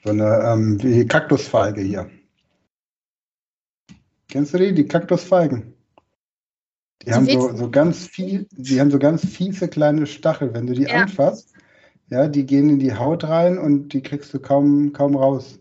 So 0.04 0.10
eine 0.10 0.42
ähm, 0.46 0.82
wie 0.82 1.06
Kaktusfeige 1.06 1.80
hier. 1.80 2.10
Kennst 4.28 4.54
du 4.54 4.58
die? 4.58 4.72
Die 4.72 4.86
Kaktusfeigen. 4.86 5.74
Die 7.06 7.06
Die 7.06 7.14
haben 7.14 7.26
so, 7.28 7.54
so 7.56 7.70
ganz 7.70 8.06
viel, 8.06 8.46
die 8.52 8.80
haben 8.80 8.90
so 8.90 8.98
ganz 8.98 9.24
fiese 9.26 9.68
kleine 9.68 10.06
Stachel. 10.06 10.52
Wenn 10.54 10.66
du 10.66 10.74
die 10.74 10.86
Ja. 10.86 11.02
anfasst, 11.02 11.54
ja, 12.10 12.28
die 12.28 12.44
gehen 12.46 12.68
in 12.70 12.78
die 12.78 12.94
Haut 12.94 13.24
rein 13.24 13.58
und 13.58 13.90
die 13.92 14.02
kriegst 14.02 14.32
du 14.34 14.40
kaum, 14.40 14.92
kaum 14.92 15.16
raus. 15.16 15.58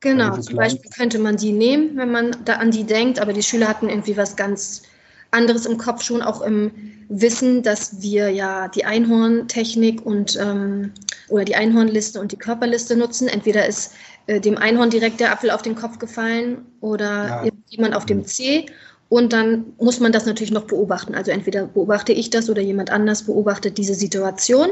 Genau, 0.00 0.30
Also 0.30 0.42
so 0.42 0.48
zum. 0.50 0.56
Beispiel 0.56 0.90
könnte 0.90 1.18
man 1.18 1.36
die 1.36 1.52
nehmen, 1.52 1.96
wenn 1.96 2.10
man 2.12 2.36
da 2.44 2.54
an 2.54 2.70
die 2.70 2.84
denkt, 2.84 3.18
aber 3.18 3.32
die 3.32 3.42
Schüler 3.42 3.68
hatten 3.68 3.88
irgendwie 3.88 4.16
was 4.16 4.36
ganz 4.36 4.82
anderes 5.30 5.66
im 5.66 5.78
Kopf, 5.78 6.02
schon 6.02 6.22
auch 6.22 6.42
im 6.42 6.70
Wissen, 7.08 7.62
dass 7.62 8.00
wir 8.02 8.30
ja 8.30 8.68
die 8.68 8.84
Einhorntechnik 8.84 10.04
und 10.04 10.38
ähm, 10.40 10.92
oder 11.28 11.44
die 11.44 11.56
Einhornliste 11.56 12.20
und 12.20 12.30
die 12.32 12.36
Körperliste 12.38 12.96
nutzen. 12.96 13.26
Entweder 13.28 13.66
ist 13.66 13.94
äh, 14.26 14.40
dem 14.40 14.56
Einhorn 14.58 14.90
direkt 14.90 15.18
der 15.20 15.32
Apfel 15.32 15.50
auf 15.50 15.62
den 15.62 15.74
Kopf 15.74 15.98
gefallen 15.98 16.66
oder 16.80 17.36
Ja. 17.44 17.50
jemand 17.68 17.96
auf 17.96 18.06
dem 18.06 18.24
Zeh. 18.24 18.66
Und 19.08 19.32
dann 19.32 19.66
muss 19.78 20.00
man 20.00 20.12
das 20.12 20.26
natürlich 20.26 20.52
noch 20.52 20.64
beobachten. 20.64 21.14
Also 21.14 21.30
entweder 21.30 21.66
beobachte 21.66 22.12
ich 22.12 22.30
das 22.30 22.50
oder 22.50 22.62
jemand 22.62 22.90
anders 22.90 23.22
beobachtet 23.22 23.78
diese 23.78 23.94
Situation. 23.94 24.70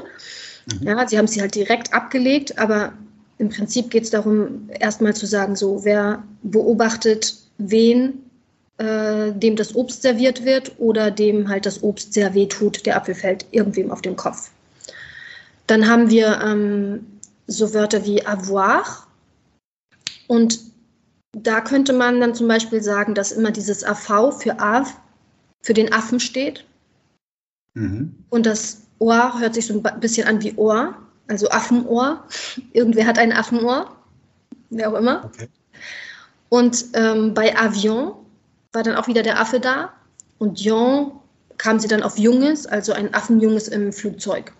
Mhm. 0.66 0.88
Ja, 0.88 1.07
sie 1.07 1.18
haben 1.18 1.29
sie 1.29 1.40
halt 1.40 1.55
direkt 1.55 1.94
abgelegt, 1.94 2.59
aber 2.59 2.92
im 3.38 3.49
Prinzip 3.49 3.90
geht 3.90 4.05
es 4.05 4.11
darum, 4.11 4.68
erstmal 4.81 5.14
zu 5.14 5.27
sagen, 5.27 5.57
so, 5.57 5.85
wer 5.85 6.23
beobachtet 6.42 7.37
wen, 7.59 8.25
äh, 8.79 9.33
dem 9.33 9.55
das 9.57 9.75
Obst 9.75 10.03
serviert 10.03 10.44
wird 10.44 10.73
oder 10.79 11.11
dem 11.11 11.49
halt 11.49 11.66
das 11.66 11.83
Obst 11.83 12.12
sehr 12.12 12.35
weh 12.35 12.47
tut, 12.47 12.87
der 12.87 12.97
Apfel 12.97 13.14
fällt 13.14 13.47
irgendwem 13.53 13.90
auf 13.90 14.03
den 14.03 14.16
Kopf. 14.16 14.51
Dann 15.66 15.88
haben 15.88 16.11
wir 16.11 16.40
ähm, 16.44 17.07
so 17.47 17.73
Wörter 17.73 18.05
wie 18.05 18.25
avoir 18.27 19.07
und 20.27 20.59
da 21.35 21.61
könnte 21.61 21.92
man 21.92 22.20
dann 22.20 22.35
zum 22.35 22.49
Beispiel 22.49 22.83
sagen, 22.83 23.14
dass 23.14 23.33
immer 23.33 23.51
dieses 23.51 23.85
AV 23.85 24.33
für 24.40 24.59
Av, 24.61 25.01
für 25.62 25.75
den 25.75 25.92
Affen 25.92 26.20
steht. 26.20 26.64
Mhm. 27.75 28.14
Und 28.31 28.47
das 28.47 28.83
Ohr 28.99 29.38
hört 29.40 29.55
sich 29.55 29.66
so 29.66 29.83
ein 29.83 30.01
bisschen 30.01 30.27
an 30.27 30.42
wie 30.42 30.55
Ohr, 30.57 30.94
also 31.29 31.49
Affenohr. 31.51 32.25
Irgendwer 32.73 33.07
hat 33.07 33.18
ein 33.18 33.33
Affenohr, 33.33 33.97
wer 34.70 34.90
auch 34.90 34.99
immer. 34.99 35.25
Okay. 35.25 35.49
Und 36.49 36.87
ähm, 36.94 37.35
bei 37.35 37.57
Avion 37.57 38.12
war 38.73 38.83
dann 38.83 38.97
auch 38.97 39.09
wieder 39.09 39.23
der 39.23 39.40
Affe 39.40 39.59
da. 39.59 39.92
Und 40.38 40.61
Dion 40.61 41.12
kam 41.59 41.81
sie 41.81 41.88
dann 41.88 42.03
auf 42.03 42.18
Junges, 42.18 42.66
also 42.66 42.92
ein 42.92 43.14
Affenjunges 43.14 43.68
im 43.68 43.92
Flugzeug. 43.92 44.53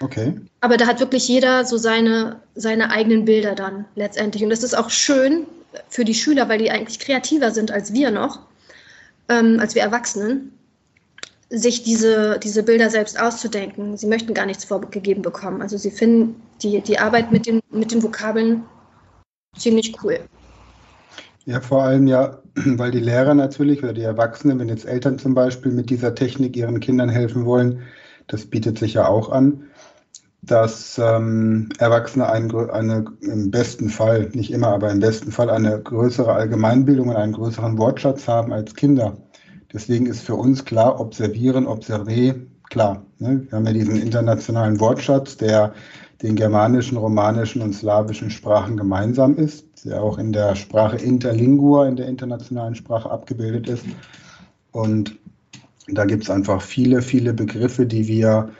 Okay. 0.00 0.40
Aber 0.60 0.76
da 0.76 0.86
hat 0.86 1.00
wirklich 1.00 1.26
jeder 1.26 1.64
so 1.64 1.76
seine, 1.76 2.40
seine 2.54 2.90
eigenen 2.90 3.24
Bilder 3.24 3.54
dann 3.54 3.84
letztendlich. 3.96 4.42
Und 4.44 4.50
das 4.50 4.62
ist 4.62 4.74
auch 4.74 4.90
schön 4.90 5.46
für 5.88 6.04
die 6.04 6.14
Schüler, 6.14 6.48
weil 6.48 6.58
die 6.58 6.70
eigentlich 6.70 6.98
kreativer 6.98 7.50
sind 7.50 7.70
als 7.70 7.92
wir 7.92 8.10
noch, 8.10 8.40
ähm, 9.28 9.58
als 9.60 9.74
wir 9.74 9.82
Erwachsenen, 9.82 10.52
sich 11.50 11.82
diese, 11.82 12.38
diese 12.38 12.62
Bilder 12.62 12.90
selbst 12.90 13.18
auszudenken. 13.20 13.96
Sie 13.96 14.06
möchten 14.06 14.34
gar 14.34 14.46
nichts 14.46 14.64
vorgegeben 14.64 15.22
bekommen. 15.22 15.62
Also 15.62 15.78
sie 15.78 15.90
finden 15.90 16.42
die, 16.62 16.80
die 16.82 16.98
Arbeit 16.98 17.32
mit 17.32 17.46
den, 17.46 17.60
mit 17.70 17.90
den 17.90 18.02
Vokabeln 18.02 18.64
ziemlich 19.56 19.96
cool. 20.02 20.18
Ja, 21.46 21.60
vor 21.60 21.82
allem 21.82 22.06
ja, 22.06 22.42
weil 22.54 22.90
die 22.90 23.00
Lehrer 23.00 23.34
natürlich 23.34 23.82
oder 23.82 23.94
die 23.94 24.02
Erwachsenen, 24.02 24.58
wenn 24.58 24.68
jetzt 24.68 24.84
Eltern 24.84 25.18
zum 25.18 25.34
Beispiel 25.34 25.72
mit 25.72 25.88
dieser 25.88 26.14
Technik 26.14 26.56
ihren 26.56 26.80
Kindern 26.80 27.08
helfen 27.08 27.46
wollen, 27.46 27.82
das 28.26 28.44
bietet 28.44 28.78
sich 28.78 28.94
ja 28.94 29.08
auch 29.08 29.30
an, 29.30 29.64
dass 30.42 30.98
ähm, 30.98 31.68
Erwachsene 31.78 32.30
ein, 32.30 32.54
eine, 32.70 33.04
im 33.20 33.50
besten 33.50 33.88
Fall, 33.90 34.30
nicht 34.32 34.52
immer, 34.52 34.68
aber 34.68 34.90
im 34.90 35.00
besten 35.00 35.32
Fall 35.32 35.50
eine 35.50 35.80
größere 35.80 36.32
Allgemeinbildung 36.32 37.08
und 37.08 37.16
einen 37.16 37.32
größeren 37.32 37.76
Wortschatz 37.78 38.28
haben 38.28 38.52
als 38.52 38.74
Kinder. 38.74 39.16
Deswegen 39.72 40.06
ist 40.06 40.22
für 40.22 40.34
uns 40.34 40.64
klar, 40.64 41.00
observieren, 41.00 41.66
observer, 41.66 42.34
klar. 42.70 43.04
Ne? 43.18 43.46
Wir 43.48 43.58
haben 43.58 43.66
ja 43.66 43.72
diesen 43.72 43.96
internationalen 43.96 44.80
Wortschatz, 44.80 45.36
der 45.36 45.74
den 46.22 46.34
germanischen, 46.34 46.96
romanischen 46.96 47.62
und 47.62 47.74
slawischen 47.74 48.30
Sprachen 48.30 48.76
gemeinsam 48.76 49.36
ist, 49.36 49.84
der 49.84 50.02
auch 50.02 50.18
in 50.18 50.32
der 50.32 50.56
Sprache 50.56 50.96
Interlingua, 50.96 51.86
in 51.86 51.96
der 51.96 52.08
internationalen 52.08 52.74
Sprache 52.74 53.10
abgebildet 53.10 53.68
ist. 53.68 53.84
Und 54.72 55.16
da 55.86 56.04
gibt 56.04 56.24
es 56.24 56.30
einfach 56.30 56.60
viele, 56.60 57.02
viele 57.02 57.32
Begriffe, 57.32 57.86
die 57.86 58.08
wir 58.08 58.50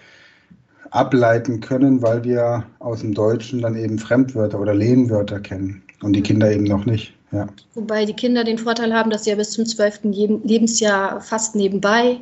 ableiten 0.90 1.60
können, 1.60 2.02
weil 2.02 2.24
wir 2.24 2.64
aus 2.78 3.00
dem 3.00 3.14
Deutschen 3.14 3.62
dann 3.62 3.76
eben 3.76 3.98
Fremdwörter 3.98 4.60
oder 4.60 4.74
Lehnwörter 4.74 5.40
kennen 5.40 5.82
und 6.02 6.14
die 6.14 6.22
Kinder 6.22 6.50
eben 6.50 6.64
noch 6.64 6.84
nicht. 6.84 7.14
Ja. 7.32 7.46
Wobei 7.74 8.04
die 8.04 8.14
Kinder 8.14 8.44
den 8.44 8.58
Vorteil 8.58 8.94
haben, 8.94 9.10
dass 9.10 9.24
sie 9.24 9.30
ja 9.30 9.36
bis 9.36 9.50
zum 9.50 9.66
12. 9.66 10.00
Lebensjahr 10.44 11.20
fast 11.20 11.54
nebenbei 11.54 12.20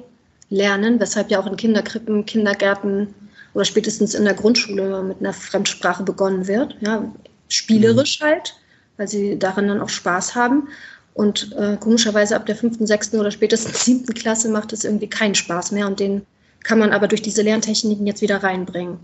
lernen, 0.51 0.99
weshalb 1.01 1.31
ja 1.31 1.39
auch 1.39 1.47
in 1.47 1.57
Kinderkrippen, 1.57 2.27
Kindergärten 2.27 3.09
oder 3.55 3.65
spätestens 3.65 4.15
in 4.15 4.25
der 4.25 4.35
Grundschule 4.35 5.03
mit 5.03 5.21
einer 5.21 5.33
Fremdsprache 5.33 6.03
begonnen 6.03 6.47
wird. 6.47 6.77
Ja, 6.81 7.05
spielerisch 7.49 8.21
mhm. 8.21 8.25
halt, 8.25 8.55
weil 8.97 9.09
sie 9.09 9.39
darin 9.39 9.69
dann 9.69 9.81
auch 9.81 9.89
Spaß 9.89 10.35
haben. 10.35 10.69
Und 11.15 11.53
äh, 11.57 11.77
komischerweise 11.79 12.37
ab 12.37 12.45
der 12.45 12.57
fünften, 12.57 12.87
sechsten 12.87 13.19
oder 13.19 13.31
spätestens 13.31 13.85
siebten 13.85 14.13
Klasse 14.13 14.51
macht 14.51 14.73
es 14.73 14.85
irgendwie 14.85 15.09
keinen 15.09 15.35
Spaß 15.35 15.73
mehr 15.73 15.87
und 15.87 15.99
den 15.99 16.23
kann 16.63 16.79
man 16.79 16.93
aber 16.93 17.09
durch 17.09 17.23
diese 17.23 17.43
Lerntechniken 17.43 18.07
jetzt 18.07 18.23
wieder 18.23 18.43
reinbringen. 18.43 18.99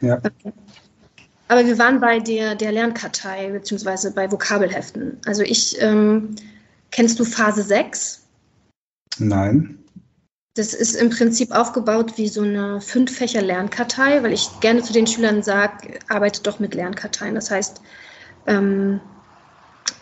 Ja. 0.00 0.18
Okay. 0.18 0.52
Aber 1.48 1.66
wir 1.66 1.78
waren 1.78 2.00
bei 2.00 2.20
der, 2.20 2.54
der 2.54 2.72
Lernkartei 2.72 3.50
beziehungsweise 3.50 4.12
bei 4.12 4.30
Vokabelheften. 4.30 5.18
Also 5.26 5.42
ich, 5.42 5.80
ähm, 5.80 6.36
kennst 6.90 7.20
du 7.20 7.24
Phase 7.24 7.62
6? 7.62 8.22
Nein. 9.18 9.78
Das 10.54 10.72
ist 10.72 10.94
im 10.94 11.10
Prinzip 11.10 11.50
aufgebaut 11.50 12.16
wie 12.16 12.28
so 12.28 12.42
eine 12.42 12.80
Fünf-Fächer-Lernkartei, 12.80 14.22
weil 14.22 14.32
ich 14.32 14.48
gerne 14.60 14.82
zu 14.82 14.92
den 14.92 15.06
Schülern 15.06 15.42
sage, 15.42 15.98
arbeite 16.08 16.42
doch 16.42 16.60
mit 16.60 16.74
Lernkarteien. 16.74 17.34
Das 17.34 17.50
heißt, 17.50 17.80
ähm, 18.46 19.00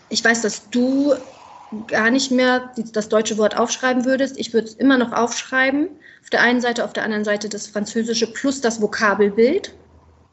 ich 0.09 0.23
weiß, 0.23 0.43
dass 0.43 0.69
du 0.69 1.13
gar 1.87 2.09
nicht 2.09 2.31
mehr 2.31 2.71
das 2.93 3.09
deutsche 3.09 3.37
Wort 3.37 3.57
aufschreiben 3.57 4.05
würdest. 4.05 4.37
Ich 4.37 4.53
würde 4.53 4.67
es 4.67 4.75
immer 4.75 4.97
noch 4.97 5.11
aufschreiben. 5.11 5.89
Auf 6.21 6.29
der 6.29 6.41
einen 6.41 6.61
Seite, 6.61 6.85
auf 6.85 6.93
der 6.93 7.03
anderen 7.03 7.23
Seite 7.23 7.49
das 7.49 7.67
Französische 7.67 8.31
plus 8.31 8.61
das 8.61 8.81
Vokabelbild, 8.81 9.73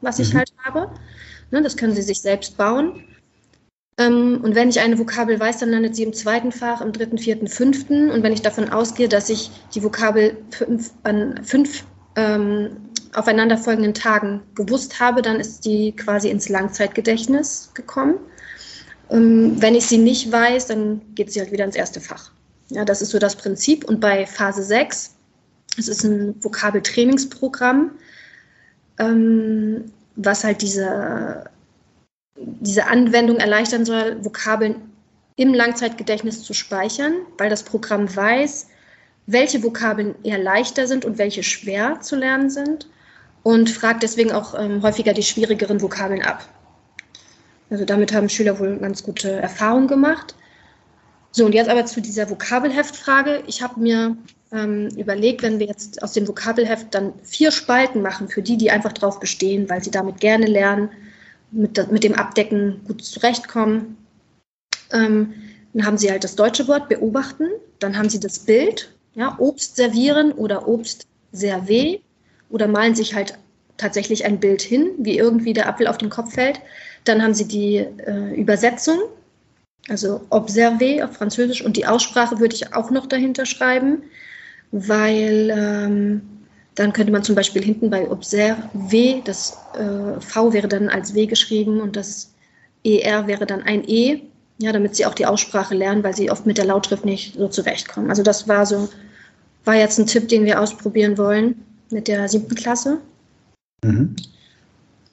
was 0.01 0.19
mhm. 0.19 0.25
ich 0.25 0.35
halt 0.35 0.53
habe. 0.65 0.91
Ne, 1.51 1.63
das 1.63 1.77
können 1.77 1.95
Sie 1.95 2.03
sich 2.03 2.21
selbst 2.21 2.57
bauen. 2.57 3.05
Ähm, 3.99 4.41
und 4.43 4.55
wenn 4.55 4.71
ich 4.71 4.81
eine 4.81 4.99
Vokabel 4.99 5.39
weiß, 5.39 5.59
dann 5.59 5.71
landet 5.71 5.95
sie 5.95 6.05
im 6.05 6.15
zweiten 6.15 6.53
Fach, 6.53 6.81
im 6.81 6.93
dritten, 6.93 7.19
vierten, 7.19 7.49
fünften. 7.49 8.11
Und 8.11 8.23
wenn 8.23 8.33
ich 8.33 8.43
davon 8.43 8.71
ausgehe, 8.71 9.09
dass 9.09 9.29
ich 9.29 9.51
die 9.75 9.83
Vokabel 9.83 10.37
fünf, 10.51 10.93
an 11.03 11.41
fünf 11.45 11.85
ähm, 12.17 12.71
aufeinanderfolgenden 13.15 13.93
Tagen 13.93 14.43
gewusst 14.55 15.01
habe, 15.01 15.21
dann 15.21 15.39
ist 15.39 15.67
die 15.67 15.93
quasi 15.93 16.31
ins 16.31 16.49
Langzeitgedächtnis 16.49 17.73
gekommen. 17.75 18.15
Ähm, 19.11 19.61
wenn 19.61 19.75
ich 19.75 19.87
sie 19.87 19.99
nicht 19.99 20.31
weiß, 20.31 20.67
dann 20.67 21.01
geht 21.15 21.33
sie 21.33 21.41
halt 21.41 21.53
wieder 21.53 21.65
ins 21.65 21.77
erste 21.77 22.01
Fach. 22.01 22.31
Ja, 22.71 22.85
das 22.85 23.03
ist 23.03 23.11
so 23.11 23.19
das 23.19 23.37
Prinzip. 23.37 23.85
Und 23.85 24.01
bei 24.01 24.27
Phase 24.27 24.63
6, 24.63 25.15
es 25.79 25.89
ist 25.89 26.05
ein 26.05 26.43
Vokabeltrainingsprogramm, 26.43 27.91
ähm, 28.99 29.85
was 30.17 30.45
halt 30.45 30.63
diese, 30.63 31.45
diese 32.37 32.87
Anwendung 32.87 33.39
erleichtern 33.39 33.85
soll, 33.85 34.25
Vokabeln 34.25 34.77
im 35.37 35.55
Langzeitgedächtnis 35.55 36.43
zu 36.43 36.53
speichern, 36.53 37.15
weil 37.39 37.51
das 37.51 37.63
Programm 37.63 38.15
weiß, 38.15 38.69
welche 39.27 39.63
Vokabeln 39.63 40.15
eher 40.23 40.39
leichter 40.39 40.87
sind 40.87 41.05
und 41.05 41.19
welche 41.19 41.43
schwer 41.43 42.01
zu 42.01 42.17
lernen 42.17 42.51
sind 42.51 42.89
und 43.43 43.71
fragt 43.71 44.03
deswegen 44.03 44.33
auch 44.33 44.59
ähm, 44.59 44.83
häufiger 44.83 45.13
die 45.13 45.23
schwierigeren 45.23 45.81
Vokabeln 45.81 46.23
ab. 46.23 46.47
Also 47.71 47.85
damit 47.85 48.13
haben 48.13 48.29
Schüler 48.29 48.59
wohl 48.59 48.77
ganz 48.79 49.03
gute 49.03 49.31
Erfahrungen 49.31 49.89
gemacht. 49.89 50.35
So, 51.33 51.47
und 51.47 51.55
jetzt 51.55 51.71
aber 51.71 51.87
zu 51.87 52.01
dieser 52.01 52.29
Vokabelheftfrage. 52.29 53.45
Ich 53.47 53.63
habe 53.63 53.81
mir 53.81 54.17
ähm, 54.53 54.89
überlegt, 54.97 55.43
wenn 55.43 55.61
wir 55.61 55.67
jetzt 55.67 56.03
aus 56.03 56.13
dem 56.13 56.27
Vokabelheft 56.27 56.93
dann 56.93 57.13
vier 57.23 57.53
Spalten 57.53 58.03
machen, 58.03 58.29
für 58.29 58.43
die, 58.43 58.57
die 58.57 58.71
einfach 58.71 58.93
drauf 58.93 59.21
bestehen, 59.21 59.71
weil 59.71 59.83
sie 59.83 59.93
damit 59.93 60.21
gerne 60.21 60.47
lernen, 60.47 60.91
mit, 61.53 61.91
mit 61.91 62.05
dem 62.05 62.15
Abdecken 62.15 62.81
gut 62.87 63.05
zurechtkommen. 63.05 63.97
Ähm, 64.93 65.33
dann 65.73 65.87
haben 65.87 65.99
sie 65.99 66.11
halt 66.11 66.25
das 66.25 66.35
deutsche 66.35 66.67
Wort 66.67 66.89
beobachten, 66.89 67.47
dann 67.79 67.97
haben 67.97 68.09
sie 68.09 68.19
das 68.19 68.41
Bild, 68.41 68.93
ja, 69.15 69.37
Obst 69.39 69.77
servieren 69.77 70.33
oder 70.33 70.67
Obst 70.67 71.07
servé 71.33 72.01
oder 72.49 72.67
malen 72.67 72.97
sich 72.97 73.15
halt 73.15 73.39
tatsächlich 73.77 74.25
ein 74.25 74.41
Bild 74.41 74.63
hin, 74.63 74.91
wie 74.99 75.17
irgendwie 75.17 75.53
der 75.53 75.69
Apfel 75.69 75.87
auf 75.87 75.99
den 75.99 76.11
Kopf 76.11 76.35
fällt. 76.35 76.61
Dann 77.05 77.23
haben 77.23 77.35
sie 77.35 77.47
die 77.47 77.77
äh, 77.77 78.35
Übersetzung, 78.35 78.99
also 79.89 80.21
observer 80.31 81.05
auf 81.05 81.17
Französisch 81.17 81.65
und 81.65 81.77
die 81.77 81.87
Aussprache 81.87 82.39
würde 82.39 82.55
ich 82.55 82.75
auch 82.75 82.91
noch 82.91 83.07
dahinter 83.07 83.47
schreiben, 83.47 84.03
weil 84.73 85.51
ähm, 85.55 86.21
dann 86.75 86.93
könnte 86.93 87.13
man 87.13 87.25
zum 87.25 87.35
Beispiel 87.35 87.63
hinten 87.63 87.91
bei 87.91 88.09
observer, 88.11 88.63
das 89.25 89.57
äh, 89.75 90.21
V 90.21 90.53
wäre 90.53 90.69
dann 90.69 90.89
als 90.89 91.15
W 91.15 91.27
geschrieben 91.27 91.81
und 91.81 91.97
das 91.97 92.33
ER 92.85 93.27
wäre 93.27 93.47
dann 93.47 93.63
ein 93.63 93.87
E, 93.89 94.23
ja, 94.59 94.73
damit 94.73 94.95
sie 94.95 95.07
auch 95.07 95.15
die 95.15 95.27
Aussprache 95.27 95.75
lernen, 95.75 96.05
weil 96.05 96.15
sie 96.15 96.31
oft 96.31 96.47
mit 96.47 96.59
der 96.59 96.67
Lautschrift 96.67 97.05
nicht 97.05 97.35
so 97.35 97.49
zurechtkommen. 97.49 98.11
Also 98.11 98.23
das 98.23 98.47
war 98.47 98.67
so, 98.67 98.89
war 99.65 99.75
jetzt 99.75 99.99
ein 99.99 100.07
Tipp, 100.07 100.29
den 100.29 100.45
wir 100.45 100.61
ausprobieren 100.61 101.19
wollen 101.19 101.65
mit 101.91 102.09
der 102.09 102.29
siebten 102.29 102.55
Klasse. 102.55 102.99
Mhm. 103.85 104.17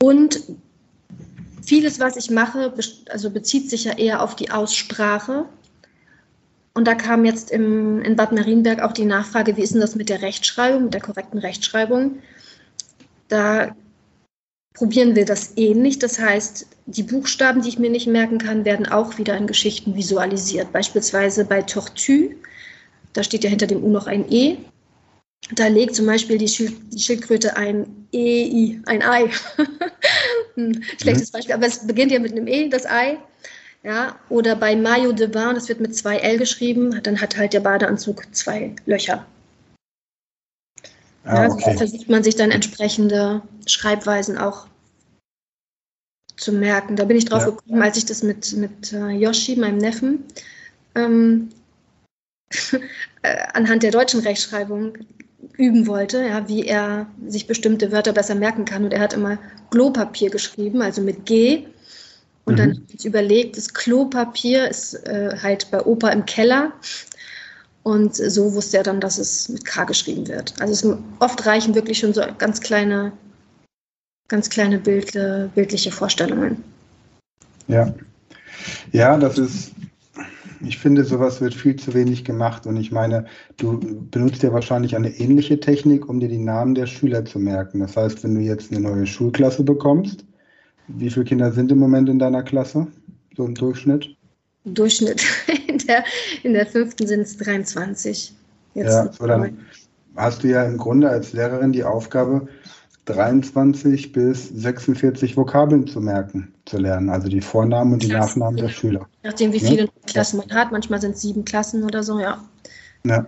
Und 0.02 0.41
vieles, 1.67 1.99
was 1.99 2.15
ich 2.15 2.32
mache, 2.32 2.73
also 3.10 3.30
bezieht 3.30 3.69
sich 3.69 3.84
ja 3.84 3.97
eher 3.97 4.23
auf 4.23 4.36
die 4.38 4.51
Aussprache. 4.51 5.45
Und 6.73 6.88
da 6.88 6.95
kam 6.95 7.25
jetzt 7.25 7.51
im, 7.51 8.01
in 8.03 8.15
Bad 8.15 8.32
Marienberg 8.32 8.82
auch 8.82 8.93
die 8.93 9.03
Nachfrage, 9.03 9.58
wie 9.58 9.63
ist 9.63 9.73
denn 9.73 9.82
das 9.82 9.95
mit 9.95 10.08
der 10.08 10.21
Rechtschreibung, 10.21 10.86
mit 10.86 10.93
der 10.93 11.01
korrekten 11.01 11.39
Rechtschreibung? 11.39 12.19
Da 13.27 13.75
probieren 14.75 15.15
wir 15.15 15.25
das 15.25 15.58
ähnlich. 15.58 15.99
Das 15.99 16.19
heißt, 16.19 16.67
die 16.86 17.03
Buchstaben, 17.03 17.62
die 17.62 17.69
ich 17.69 17.80
mir 17.80 17.89
nicht 17.89 18.08
merken 18.08 18.38
kann, 18.38 18.63
werden 18.63 18.86
auch 18.86 19.17
wieder 19.17 19.36
in 19.36 19.47
Geschichten 19.47 19.93
visualisiert. 19.95 20.71
Beispielsweise 20.71 21.43
bei 21.43 21.63
Tortue, 21.63 22.36
da 23.12 23.23
steht 23.23 23.43
ja 23.43 23.49
hinter 23.49 23.67
dem 23.67 23.84
U 23.84 23.89
noch 23.89 24.08
ein 24.08 24.32
E. 24.32 24.58
Da 25.54 25.67
legt 25.67 25.95
zum 25.95 26.06
Beispiel 26.06 26.38
die, 26.38 26.47
Schild, 26.47 26.76
die 26.91 27.00
Schildkröte 27.00 27.56
ein 27.56 28.08
EI, 28.13 28.80
ein 28.86 29.02
Ei. 29.02 29.30
Hm, 30.56 30.82
schlechtes 31.00 31.32
mhm. 31.32 31.34
Beispiel, 31.34 31.54
aber 31.54 31.67
es 31.67 31.86
beginnt 31.86 32.12
ja 32.12 32.17
mit 32.17 32.32
einem 32.32 32.47
E, 32.47 32.67
das 32.67 32.88
Ei. 32.88 33.19
Ja, 33.84 34.19
oder 34.30 34.56
bei 34.56 34.76
Mayo 34.76 35.12
de 35.12 35.28
Bain, 35.28 35.54
das 35.54 35.69
wird 35.69 35.80
mit 35.80 35.95
zwei 35.95 36.17
L 36.17 36.39
geschrieben, 36.39 37.00
dann 37.04 37.21
hat 37.21 37.38
halt 37.38 37.54
der 37.54 37.60
Badeanzug 37.60 38.23
zwei 38.36 38.76
Löcher. 38.86 39.26
Ah, 41.23 41.43
ja, 41.43 41.52
okay. 41.52 41.71
so 41.71 41.78
versucht 41.78 42.10
man 42.10 42.23
sich 42.23 42.36
dann 42.36 42.52
entsprechende 42.52 43.43
Schreibweisen 43.67 44.38
auch 44.38 44.67
zu 46.38 46.52
merken. 46.52 46.95
Da 46.95 47.06
bin 47.06 47.17
ich 47.17 47.26
drauf 47.26 47.43
ja. 47.43 47.50
gekommen, 47.50 47.82
als 47.82 47.97
ich 47.97 48.06
das 48.06 48.23
mit, 48.23 48.54
mit 48.54 48.93
uh, 48.93 49.10
Yoshi, 49.10 49.56
meinem 49.56 49.78
Neffen, 49.78 50.23
ähm, 50.95 51.50
äh, 53.21 53.38
anhand 53.54 53.84
der 53.84 53.91
deutschen 53.91 54.21
Rechtschreibung 54.21 54.97
üben 55.55 55.88
wollte, 55.88 56.25
ja, 56.25 56.47
wie 56.47 56.65
er 56.65 57.07
sich 57.27 57.47
bestimmte 57.47 57.91
Wörter 57.91 58.13
besser 58.13 58.36
merken 58.36 58.65
kann. 58.65 58.83
Und 58.83 58.93
er 58.93 58.99
hat 58.99 59.13
immer 59.13 59.38
Klopapier 59.71 60.29
geschrieben, 60.29 60.81
also 60.81 61.01
mit 61.01 61.25
G. 61.25 61.65
Und 62.45 62.53
mhm. 62.53 62.57
dann 62.57 62.69
habe 62.71 62.83
ich 62.97 63.05
überlegt, 63.05 63.57
das 63.57 63.73
Klopapier 63.73 64.69
ist 64.69 64.93
äh, 65.07 65.38
halt 65.41 65.69
bei 65.71 65.83
Opa 65.86 66.10
im 66.10 66.25
Keller. 66.25 66.73
Und 67.83 68.15
so 68.15 68.53
wusste 68.53 68.77
er 68.77 68.83
dann, 68.83 68.99
dass 68.99 69.17
es 69.17 69.47
mit 69.47 69.63
K 69.63 69.86
geschrieben 69.86 70.27
wird. 70.27 70.53
Also 70.60 70.73
es, 70.73 70.97
oft 71.19 71.45
reichen 71.45 71.73
wirklich 71.73 71.99
schon 71.99 72.13
so 72.13 72.21
ganz 72.38 72.60
kleine, 72.60 73.13
ganz 74.27 74.49
kleine 74.49 74.77
Bild, 74.77 75.13
bildliche 75.55 75.91
Vorstellungen. 75.91 76.63
Ja. 77.67 77.93
Ja, 78.91 79.17
das 79.17 79.38
ist 79.38 79.71
ich 80.61 80.77
finde, 80.77 81.03
sowas 81.03 81.41
wird 81.41 81.53
viel 81.53 81.75
zu 81.75 81.93
wenig 81.93 82.23
gemacht. 82.23 82.65
Und 82.65 82.77
ich 82.77 82.91
meine, 82.91 83.25
du 83.57 83.79
benutzt 84.11 84.43
ja 84.43 84.51
wahrscheinlich 84.53 84.95
eine 84.95 85.09
ähnliche 85.09 85.59
Technik, 85.59 86.09
um 86.09 86.19
dir 86.19 86.29
die 86.29 86.37
Namen 86.37 86.75
der 86.75 86.87
Schüler 86.87 87.25
zu 87.25 87.39
merken. 87.39 87.79
Das 87.79 87.95
heißt, 87.95 88.23
wenn 88.23 88.35
du 88.35 88.41
jetzt 88.41 88.71
eine 88.71 88.81
neue 88.81 89.05
Schulklasse 89.05 89.63
bekommst, 89.63 90.25
wie 90.87 91.09
viele 91.09 91.25
Kinder 91.25 91.51
sind 91.51 91.71
im 91.71 91.79
Moment 91.79 92.09
in 92.09 92.19
deiner 92.19 92.43
Klasse? 92.43 92.87
So 93.35 93.45
im 93.45 93.55
Durchschnitt? 93.55 94.15
Durchschnitt. 94.65 95.23
In 95.67 95.77
der, 95.85 96.03
in 96.43 96.53
der 96.53 96.65
fünften 96.65 97.07
sind 97.07 97.21
es 97.21 97.37
23. 97.37 98.33
Jetzt 98.73 98.87
ja, 98.87 99.11
so 99.13 99.27
dann 99.27 99.59
hast 100.17 100.43
du 100.43 100.47
ja 100.47 100.63
im 100.63 100.77
Grunde 100.77 101.07
als 101.07 101.31
Lehrerin 101.33 101.71
die 101.71 101.83
Aufgabe, 101.83 102.47
23 103.07 104.11
bis 104.11 104.49
46 104.49 105.37
Vokabeln 105.37 105.87
zu 105.87 106.01
merken, 106.01 106.53
zu 106.65 106.77
lernen, 106.77 107.09
also 107.09 107.29
die 107.29 107.41
Vornamen 107.41 107.93
und 107.93 108.03
die 108.03 108.09
Klassen, 108.09 108.39
Nachnamen 108.39 108.57
der 108.57 108.69
Schüler. 108.69 109.07
Nachdem 109.23 109.53
wie 109.53 109.59
viele 109.59 109.83
ja? 109.83 109.91
Klassen 110.05 110.37
man 110.37 110.51
hat, 110.51 110.71
manchmal 110.71 110.99
sind 110.99 111.15
es 111.15 111.21
sieben 111.21 111.45
Klassen 111.45 111.83
oder 111.83 112.03
so, 112.03 112.19
ja. 112.19 112.43
Ja. 113.05 113.25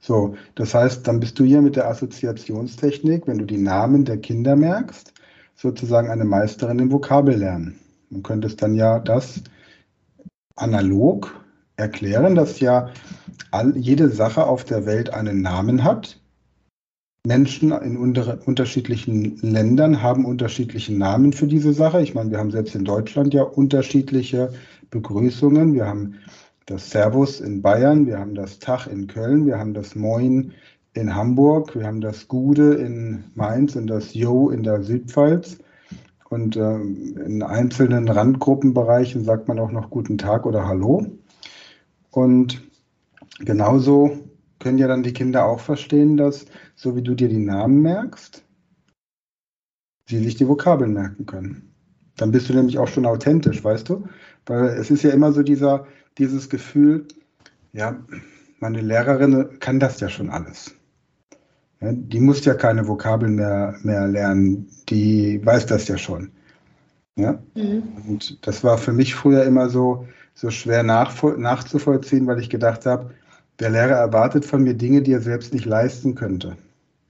So, 0.00 0.34
das 0.54 0.74
heißt, 0.74 1.06
dann 1.06 1.20
bist 1.20 1.38
du 1.38 1.44
hier 1.44 1.60
mit 1.60 1.76
der 1.76 1.86
Assoziationstechnik, 1.88 3.26
wenn 3.26 3.38
du 3.38 3.44
die 3.44 3.58
Namen 3.58 4.04
der 4.04 4.16
Kinder 4.16 4.56
merkst, 4.56 5.12
sozusagen 5.56 6.08
eine 6.08 6.24
Meisterin 6.24 6.78
im 6.78 6.90
Vokabellernen. 6.90 7.78
Du 8.08 8.22
könntest 8.22 8.62
dann 8.62 8.74
ja 8.74 8.98
das 8.98 9.42
analog 10.56 11.32
erklären, 11.76 12.34
dass 12.34 12.60
ja 12.60 12.90
all, 13.50 13.76
jede 13.76 14.08
Sache 14.08 14.44
auf 14.44 14.64
der 14.64 14.86
Welt 14.86 15.12
einen 15.12 15.42
Namen 15.42 15.84
hat. 15.84 16.19
Menschen 17.26 17.72
in 17.72 17.98
unter, 17.98 18.38
unterschiedlichen 18.46 19.36
Ländern 19.42 20.02
haben 20.02 20.24
unterschiedliche 20.24 20.94
Namen 20.94 21.32
für 21.32 21.46
diese 21.46 21.72
Sache. 21.72 22.00
Ich 22.00 22.14
meine, 22.14 22.30
wir 22.30 22.38
haben 22.38 22.50
selbst 22.50 22.74
in 22.74 22.84
Deutschland 22.84 23.34
ja 23.34 23.42
unterschiedliche 23.42 24.52
Begrüßungen. 24.90 25.74
Wir 25.74 25.86
haben 25.86 26.14
das 26.64 26.90
Servus 26.90 27.40
in 27.40 27.60
Bayern, 27.60 28.06
wir 28.06 28.18
haben 28.18 28.34
das 28.34 28.58
Tag 28.58 28.86
in 28.86 29.06
Köln, 29.06 29.44
wir 29.44 29.58
haben 29.58 29.74
das 29.74 29.94
Moin 29.94 30.52
in 30.94 31.14
Hamburg, 31.14 31.74
wir 31.76 31.86
haben 31.86 32.00
das 32.00 32.26
Gude 32.26 32.74
in 32.74 33.24
Mainz 33.34 33.76
und 33.76 33.86
das 33.86 34.14
Jo 34.14 34.50
in 34.50 34.62
der 34.62 34.82
Südpfalz. 34.82 35.58
Und 36.30 36.56
ähm, 36.56 37.18
in 37.26 37.42
einzelnen 37.42 38.08
Randgruppenbereichen 38.08 39.24
sagt 39.24 39.48
man 39.48 39.58
auch 39.58 39.72
noch 39.72 39.90
Guten 39.90 40.16
Tag 40.16 40.46
oder 40.46 40.66
Hallo. 40.66 41.04
Und 42.12 42.62
genauso 43.40 44.12
können 44.60 44.78
ja 44.78 44.86
dann 44.86 45.02
die 45.02 45.12
Kinder 45.12 45.46
auch 45.46 45.60
verstehen, 45.60 46.16
dass, 46.16 46.46
so 46.80 46.96
wie 46.96 47.02
du 47.02 47.14
dir 47.14 47.28
die 47.28 47.44
Namen 47.44 47.82
merkst, 47.82 48.42
sie 50.06 50.24
sich 50.24 50.36
die 50.36 50.48
Vokabeln 50.48 50.94
merken 50.94 51.26
können. 51.26 51.74
Dann 52.16 52.30
bist 52.30 52.48
du 52.48 52.54
nämlich 52.54 52.78
auch 52.78 52.88
schon 52.88 53.04
authentisch, 53.04 53.62
weißt 53.62 53.90
du? 53.90 54.08
Weil 54.46 54.68
es 54.68 54.90
ist 54.90 55.02
ja 55.02 55.10
immer 55.10 55.30
so 55.32 55.42
dieser, 55.42 55.86
dieses 56.16 56.48
Gefühl, 56.48 57.06
ja, 57.74 58.02
meine 58.60 58.80
Lehrerin 58.80 59.58
kann 59.60 59.78
das 59.78 60.00
ja 60.00 60.08
schon 60.08 60.30
alles. 60.30 60.74
Ja, 61.82 61.92
die 61.92 62.20
muss 62.20 62.46
ja 62.46 62.54
keine 62.54 62.88
Vokabeln 62.88 63.34
mehr, 63.34 63.74
mehr 63.82 64.08
lernen, 64.08 64.66
die 64.88 65.44
weiß 65.44 65.66
das 65.66 65.86
ja 65.86 65.98
schon. 65.98 66.30
Ja? 67.16 67.42
Mhm. 67.54 67.82
Und 68.08 68.46
das 68.46 68.64
war 68.64 68.78
für 68.78 68.94
mich 68.94 69.14
früher 69.14 69.44
immer 69.44 69.68
so, 69.68 70.08
so 70.32 70.48
schwer 70.48 70.82
nachzuvollziehen, 70.82 72.26
weil 72.26 72.40
ich 72.40 72.48
gedacht 72.48 72.86
habe, 72.86 73.10
der 73.58 73.68
Lehrer 73.68 73.96
erwartet 73.96 74.46
von 74.46 74.62
mir 74.62 74.72
Dinge, 74.72 75.02
die 75.02 75.12
er 75.12 75.20
selbst 75.20 75.52
nicht 75.52 75.66
leisten 75.66 76.14
könnte. 76.14 76.56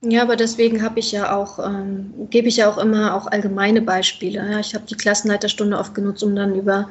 Ja, 0.03 0.23
aber 0.23 0.37
deswegen 0.37 0.83
habe 0.83 0.99
ich 0.99 1.13
ja 1.13 1.37
auch, 1.37 1.59
ähm, 1.59 2.15
gebe 2.31 2.49
ich 2.49 2.57
ja 2.57 2.71
auch 2.71 2.79
immer 2.79 3.15
auch 3.15 3.27
allgemeine 3.27 3.83
Beispiele. 3.83 4.39
Ja? 4.51 4.59
Ich 4.59 4.75
habe 4.75 4.87
die 4.87 4.95
Klassenleiterstunde 4.97 5.77
oft 5.79 5.95
genutzt, 5.95 6.23
um 6.23 6.35
dann 6.35 6.55
über 6.55 6.89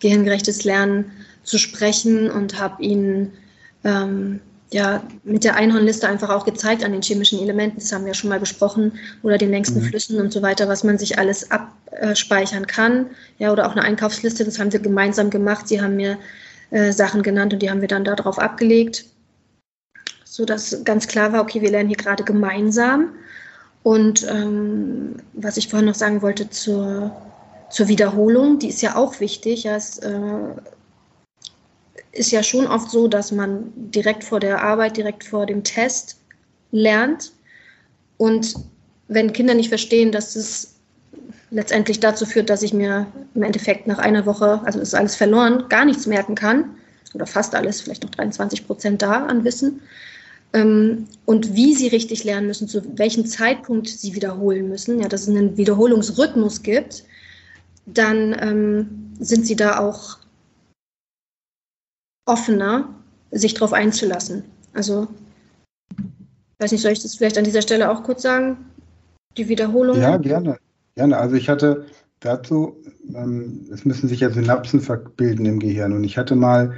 gehirngerechtes 0.00 0.64
Lernen 0.64 1.10
zu 1.42 1.56
sprechen 1.56 2.30
und 2.30 2.60
habe 2.60 2.82
ihnen 2.82 3.32
ähm, 3.84 4.40
ja 4.72 5.02
mit 5.24 5.44
der 5.44 5.56
Einhornliste 5.56 6.06
einfach 6.06 6.28
auch 6.28 6.44
gezeigt 6.44 6.84
an 6.84 6.92
den 6.92 7.02
chemischen 7.02 7.40
Elementen, 7.40 7.80
das 7.80 7.92
haben 7.92 8.02
wir 8.02 8.08
ja 8.08 8.14
schon 8.14 8.30
mal 8.30 8.40
besprochen, 8.40 8.92
oder 9.22 9.38
den 9.38 9.50
längsten 9.50 9.80
mhm. 9.80 9.86
Flüssen 9.86 10.20
und 10.20 10.32
so 10.32 10.42
weiter, 10.42 10.68
was 10.68 10.84
man 10.84 10.98
sich 10.98 11.18
alles 11.18 11.50
abspeichern 11.50 12.66
kann. 12.66 13.06
Ja, 13.38 13.52
oder 13.52 13.66
auch 13.66 13.72
eine 13.72 13.82
Einkaufsliste, 13.82 14.44
das 14.44 14.58
haben 14.58 14.72
wir 14.72 14.80
gemeinsam 14.80 15.30
gemacht. 15.30 15.66
Sie 15.66 15.80
haben 15.80 15.96
mir 15.96 16.18
äh, 16.70 16.92
Sachen 16.92 17.22
genannt 17.22 17.54
und 17.54 17.62
die 17.62 17.70
haben 17.70 17.80
wir 17.80 17.88
dann 17.88 18.04
darauf 18.04 18.38
abgelegt, 18.38 19.06
sodass 20.40 20.84
ganz 20.84 21.06
klar 21.06 21.34
war, 21.34 21.42
okay, 21.42 21.60
wir 21.60 21.70
lernen 21.70 21.90
hier 21.90 21.98
gerade 21.98 22.24
gemeinsam. 22.24 23.10
Und 23.82 24.26
ähm, 24.26 25.16
was 25.34 25.58
ich 25.58 25.68
vorhin 25.68 25.86
noch 25.86 25.94
sagen 25.94 26.22
wollte 26.22 26.48
zur, 26.48 27.14
zur 27.68 27.88
Wiederholung, 27.88 28.58
die 28.58 28.70
ist 28.70 28.80
ja 28.80 28.96
auch 28.96 29.20
wichtig. 29.20 29.64
Ja, 29.64 29.76
es, 29.76 29.98
äh, 29.98 30.54
ist 32.12 32.30
ja 32.30 32.42
schon 32.42 32.66
oft 32.66 32.90
so, 32.90 33.06
dass 33.06 33.32
man 33.32 33.70
direkt 33.74 34.24
vor 34.24 34.40
der 34.40 34.62
Arbeit, 34.62 34.96
direkt 34.96 35.24
vor 35.24 35.44
dem 35.44 35.62
Test 35.62 36.16
lernt. 36.72 37.32
Und 38.16 38.54
wenn 39.08 39.34
Kinder 39.34 39.52
nicht 39.52 39.68
verstehen, 39.68 40.10
dass 40.10 40.36
es 40.36 40.76
letztendlich 41.50 42.00
dazu 42.00 42.24
führt, 42.24 42.48
dass 42.48 42.62
ich 42.62 42.72
mir 42.72 43.06
im 43.34 43.42
Endeffekt 43.42 43.86
nach 43.86 43.98
einer 43.98 44.24
Woche, 44.24 44.62
also 44.64 44.80
ist 44.80 44.94
alles 44.94 45.16
verloren, 45.16 45.66
gar 45.68 45.84
nichts 45.84 46.06
merken 46.06 46.34
kann, 46.34 46.76
oder 47.12 47.26
fast 47.26 47.54
alles, 47.54 47.82
vielleicht 47.82 48.04
noch 48.04 48.10
23 48.10 48.66
Prozent 48.66 49.02
da 49.02 49.26
an 49.26 49.44
Wissen, 49.44 49.82
und 50.52 51.54
wie 51.54 51.74
sie 51.74 51.88
richtig 51.88 52.24
lernen 52.24 52.48
müssen, 52.48 52.66
zu 52.66 52.82
welchem 52.98 53.24
Zeitpunkt 53.24 53.88
sie 53.88 54.14
wiederholen 54.14 54.68
müssen, 54.68 55.00
ja, 55.00 55.08
dass 55.08 55.22
es 55.22 55.28
einen 55.28 55.56
Wiederholungsrhythmus 55.56 56.62
gibt, 56.62 57.04
dann 57.86 58.36
ähm, 58.40 59.12
sind 59.20 59.46
sie 59.46 59.54
da 59.54 59.78
auch 59.78 60.18
offener, 62.26 62.88
sich 63.30 63.54
darauf 63.54 63.72
einzulassen. 63.72 64.44
Also, 64.72 65.06
weiß 66.58 66.72
nicht, 66.72 66.82
soll 66.82 66.92
ich 66.92 67.02
das 67.02 67.14
vielleicht 67.14 67.38
an 67.38 67.44
dieser 67.44 67.62
Stelle 67.62 67.90
auch 67.90 68.02
kurz 68.02 68.22
sagen? 68.22 68.56
Die 69.36 69.48
Wiederholung? 69.48 70.00
Ja, 70.00 70.16
gerne. 70.16 70.58
Gerne. 70.96 71.16
Also 71.16 71.36
ich 71.36 71.48
hatte 71.48 71.86
dazu, 72.18 72.76
ähm, 73.14 73.68
es 73.72 73.84
müssen 73.84 74.08
sich 74.08 74.20
ja 74.20 74.30
Synapsen 74.30 74.80
verbilden 74.80 75.46
im 75.46 75.60
Gehirn. 75.60 75.92
Und 75.92 76.04
ich 76.04 76.18
hatte 76.18 76.34
mal 76.34 76.76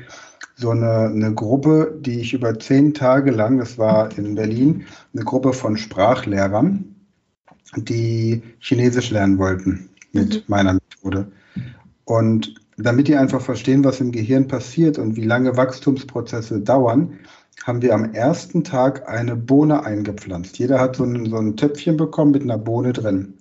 so 0.55 0.71
eine, 0.71 1.09
eine 1.09 1.35
Gruppe, 1.35 1.99
die 2.01 2.21
ich 2.21 2.35
über 2.35 2.59
zehn 2.59 2.95
Tage 2.95 3.31
lang, 3.31 3.59
das 3.59 3.79
war 3.79 4.17
in 4.17 4.35
Berlin, 4.35 4.85
eine 5.15 5.25
Gruppe 5.25 5.53
von 5.53 5.77
Sprachlehrern, 5.77 6.95
die 7.77 8.43
Chinesisch 8.61 9.11
lernen 9.11 9.39
wollten 9.39 9.89
mit 10.13 10.35
mhm. 10.35 10.43
meiner 10.47 10.75
Methode. 10.75 11.33
Und 12.05 12.55
damit 12.77 13.09
die 13.09 13.17
einfach 13.17 13.41
verstehen, 13.41 13.85
was 13.85 14.01
im 14.01 14.13
Gehirn 14.13 14.49
passiert 14.49 14.99
und 14.99 15.17
wie 15.17 15.25
lange 15.25 15.57
Wachstumsprozesse 15.57 16.61
dauern, 16.61 17.19
haben 17.65 17.83
wir 17.83 17.95
am 17.95 18.13
ersten 18.13 18.65
Tag 18.65 19.09
eine 19.09 19.37
Bohne 19.37 19.85
eingepflanzt. 19.85 20.59
Jeder 20.59 20.81
hat 20.81 20.97
so 20.97 21.05
ein, 21.05 21.27
so 21.27 21.37
ein 21.37 21.57
Töpfchen 21.57 21.97
bekommen 21.97 22.33
mit 22.33 22.43
einer 22.43 22.59
Bohne 22.59 22.93
drin. 22.93 23.35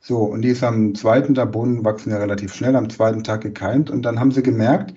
So, 0.00 0.18
und 0.18 0.42
die 0.42 0.50
ist 0.50 0.62
am 0.62 0.94
zweiten 0.94 1.34
Tag, 1.34 1.52
Bohnen 1.52 1.84
wachsen 1.84 2.10
ja 2.10 2.18
relativ 2.18 2.54
schnell, 2.54 2.76
am 2.76 2.88
zweiten 2.88 3.24
Tag 3.24 3.40
gekeimt. 3.40 3.90
Und 3.90 4.02
dann 4.02 4.20
haben 4.20 4.30
sie 4.30 4.42
gemerkt, 4.42 4.94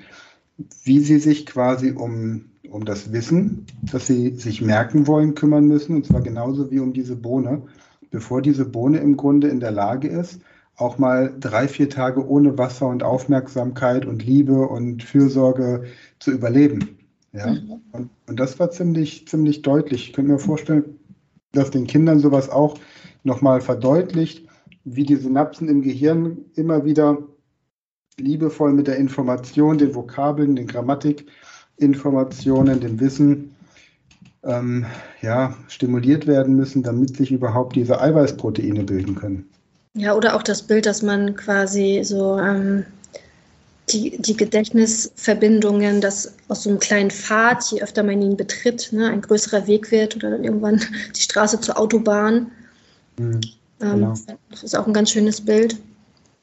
wie 0.84 1.00
sie 1.00 1.19
sich 1.19 1.45
quasi 1.45 1.91
um, 1.91 2.45
um 2.69 2.86
das 2.86 3.12
Wissen, 3.12 3.65
das 3.82 4.08
sie 4.08 4.36
sich 4.36 4.62
merken 4.62 5.08
wollen, 5.08 5.36
kümmern 5.36 5.67
müssen. 5.67 5.95
Und 5.95 6.06
zwar 6.06 6.21
genauso 6.21 6.71
wie 6.71 6.80
um 6.80 6.93
diese 6.93 7.15
Bohne, 7.15 7.63
bevor 8.10 8.41
diese 8.41 8.65
Bohne 8.65 9.00
im 9.00 9.17
Grunde 9.17 9.47
in 9.47 9.60
der 9.60 9.71
Lage 9.71 10.08
ist, 10.08 10.41
auch 10.76 10.97
mal 10.97 11.34
drei, 11.39 11.67
vier 11.67 11.89
Tage 11.89 12.28
ohne 12.28 12.58
Wasser 12.58 12.88
und 12.88 13.04
Aufmerksamkeit 13.04 14.06
und 14.06 14.26
Liebe 14.26 14.67
und 14.67 15.04
Fürsorge 15.04 15.84
zu 16.19 16.32
überleben. 16.32 16.97
Ja? 17.34 17.52
Mhm. 17.52 17.82
Und, 17.91 18.10
und 18.28 18.39
das 18.39 18.60
war 18.60 18.71
ziemlich, 18.71 19.28
ziemlich 19.28 19.62
deutlich. 19.62 20.08
Ich 20.08 20.13
könnte 20.13 20.32
mir 20.32 20.39
vorstellen, 20.39 20.97
dass 21.52 21.71
den 21.71 21.88
Kindern 21.88 22.19
sowas 22.19 22.50
auch 22.50 22.78
nochmal 23.24 23.62
verdeutlicht, 23.62 24.47
wie 24.84 25.04
die 25.04 25.15
Synapsen 25.15 25.67
im 25.69 25.82
Gehirn 25.82 26.38
immer 26.56 26.86
wieder 26.86 27.17
liebevoll 28.22 28.74
mit 28.74 28.88
der 28.88 28.98
Information, 28.98 29.78
den 29.78 29.94
Vokabeln, 29.94 30.56
den 30.56 30.66
Grammatikinformationen, 30.68 32.80
dem 32.80 33.00
Wissen 33.00 33.54
ähm, 34.44 34.86
ja, 35.22 35.56
stimuliert 35.68 36.28
werden 36.28 36.56
müssen, 36.56 36.84
damit 36.84 37.18
sich 37.18 37.32
überhaupt 37.32 37.76
diese 37.76 38.02
Eiweißproteine 38.02 38.84
bilden 38.84 39.16
können. 39.16 39.50
Ja, 39.94 40.16
oder 40.16 40.36
auch 40.36 40.44
das 40.44 40.62
Bild, 40.62 40.86
dass 40.86 41.02
man 41.02 41.36
quasi 41.36 42.02
so 42.04 42.40
ähm, 42.40 42.86
die, 43.90 44.18
die 44.18 44.38
Gedächtnisverbindungen, 44.38 46.02
dass 46.02 46.34
aus 46.48 46.64
so 46.64 46.70
einem 46.70 46.80
kleinen 46.80 47.12
Pfad, 47.12 47.64
je 47.72 47.82
öfter 47.82 48.04
man 48.04 48.22
ihn 48.22 48.38
betritt, 48.38 48.90
ne, 48.92 49.10
ein 49.10 49.22
größerer 49.22 49.68
Weg 49.68 49.92
wird 49.92 50.16
oder 50.16 50.32
dann 50.32 50.44
irgendwann 50.44 50.82
die 51.16 51.22
Straße 51.22 51.60
zur 51.60 51.78
Autobahn. 51.78 52.52
Mhm, 53.18 53.42
ähm, 53.82 53.96
genau. 53.96 54.14
das 54.50 54.64
ist 54.64 54.76
auch 54.76 54.88
ein 54.88 54.94
ganz 54.94 55.12
schönes 55.12 55.42
Bild. 55.42 55.76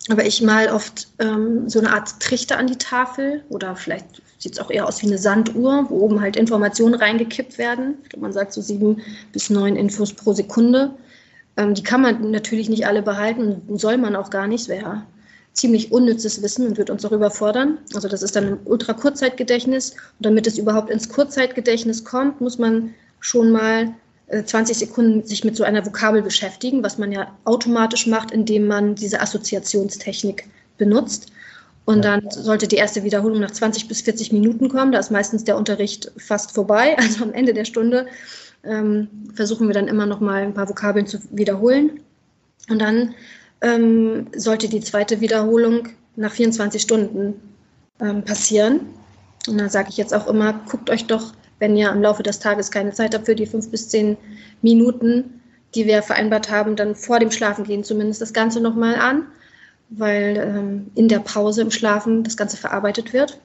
Aber 0.09 0.25
ich 0.25 0.40
mal 0.42 0.68
oft 0.68 1.09
ähm, 1.18 1.68
so 1.68 1.79
eine 1.79 1.92
Art 1.92 2.21
Trichter 2.21 2.59
an 2.59 2.66
die 2.66 2.79
Tafel 2.79 3.44
oder 3.51 3.77
vielleicht 3.77 4.23
sieht 4.38 4.53
es 4.53 4.59
auch 4.59 4.71
eher 4.71 4.87
aus 4.87 5.03
wie 5.03 5.07
eine 5.07 5.18
Sanduhr, 5.18 5.87
wo 5.88 5.99
oben 5.99 6.21
halt 6.21 6.37
Informationen 6.37 6.94
reingekippt 6.94 7.59
werden. 7.59 7.99
Man 8.16 8.33
sagt 8.33 8.53
so 8.53 8.62
sieben 8.62 9.03
bis 9.33 9.51
neun 9.51 9.77
Infos 9.77 10.12
pro 10.14 10.33
Sekunde. 10.33 10.94
Ähm, 11.57 11.75
die 11.75 11.83
kann 11.83 12.01
man 12.01 12.31
natürlich 12.31 12.68
nicht 12.68 12.87
alle 12.87 13.03
behalten 13.03 13.62
und 13.66 13.81
soll 13.81 13.99
man 13.99 14.16
auch 14.16 14.31
gar 14.31 14.47
nicht. 14.47 14.68
Wäre 14.68 15.03
ziemlich 15.53 15.92
unnützes 15.92 16.40
Wissen 16.42 16.66
und 16.68 16.79
wird 16.79 16.88
uns 16.88 17.05
auch 17.05 17.12
überfordern. 17.12 17.79
Also 17.94 18.09
das 18.09 18.23
ist 18.23 18.37
dann 18.37 18.49
im 18.49 18.59
Ultra-Kurzzeitgedächtnis. 18.64 19.90
Und 19.90 20.27
damit 20.27 20.47
es 20.47 20.57
überhaupt 20.57 20.88
ins 20.88 21.09
Kurzzeitgedächtnis 21.09 22.05
kommt, 22.05 22.40
muss 22.40 22.59
man 22.59 22.94
schon 23.21 23.51
mal 23.51 23.92
20 24.31 24.77
äh, 24.77 24.79
Sekunden 24.79 25.25
sich 25.25 25.45
mit 25.45 25.57
so 25.57 25.64
einer 25.64 25.85
Vokabel 25.85 26.23
beschäftigen, 26.23 26.83
was 26.83 26.99
man 26.99 27.12
ja 27.12 27.37
automatisch 27.45 28.07
macht, 28.07 28.31
indem 28.31 28.67
man 28.67 28.95
diese 28.95 29.21
Assoziationstechnik 29.21 30.49
benutzt. 30.77 31.33
Und 31.85 32.05
dann 32.05 32.31
sollte 32.31 32.69
die 32.69 32.77
erste 32.77 33.03
Wiederholung 33.03 33.41
nach 33.41 33.51
20 33.51 33.88
bis 33.88 34.03
40 34.03 34.33
Minuten 34.33 34.69
kommen. 34.69 34.93
Da 34.93 34.99
ist 34.99 35.11
meistens 35.11 35.45
der 35.45 35.57
Unterricht 35.57 36.12
fast 36.19 36.53
vorbei. 36.53 36.97
Also 36.99 37.25
am 37.25 37.33
Ende 37.33 37.55
der 37.55 37.64
Stunde 37.64 38.07
ähm, 38.64 39.09
versuchen 39.35 39.69
wir 39.69 39.75
dann 39.75 39.88
immer 39.88 40.05
noch 40.05 40.21
mal 40.21 40.43
ein 40.43 40.53
paar 40.53 40.69
Vokabeln 40.69 41.07
zu 41.07 41.19
wiederholen. 41.31 42.01
Und 42.69 42.81
dann 42.81 43.14
ähm, 43.62 44.27
sollte 44.37 44.69
die 44.69 44.81
zweite 44.81 45.23
Wiederholung 45.23 45.88
nach 46.17 46.33
24 46.33 46.83
Stunden 46.83 47.41
ähm, 48.01 48.23
passieren. 48.23 48.81
Und 49.47 49.57
dann 49.59 49.71
sage 49.71 49.88
ich 49.88 49.97
jetzt 49.97 50.12
auch 50.12 50.27
immer, 50.27 50.61
guckt 50.69 50.91
euch 50.91 51.07
doch 51.07 51.33
wenn 51.59 51.77
ihr 51.77 51.90
im 51.90 52.03
Laufe 52.03 52.23
des 52.23 52.38
Tages 52.38 52.71
keine 52.71 52.92
Zeit 52.92 53.14
habt 53.14 53.27
für 53.27 53.35
die 53.35 53.47
fünf 53.47 53.71
bis 53.71 53.88
zehn 53.88 54.16
Minuten, 54.62 55.40
die 55.75 55.87
wir 55.87 56.03
vereinbart 56.03 56.51
haben, 56.51 56.77
dann 56.77 56.94
vor 56.94 57.18
dem 57.18 57.31
Schlafengehen 57.31 57.85
zumindest 57.85 58.21
das 58.21 58.33
Ganze 58.33 58.61
nochmal 58.61 58.97
an, 58.97 59.27
weil 59.90 60.37
ähm, 60.37 60.90
in 60.94 61.09
der 61.09 61.21
Pause 61.21 61.62
im 61.62 61.71
Schlafen 61.71 62.23
das 62.25 62.37
Ganze 62.37 62.57
verarbeitet 62.57 63.12
wird. 63.12 63.38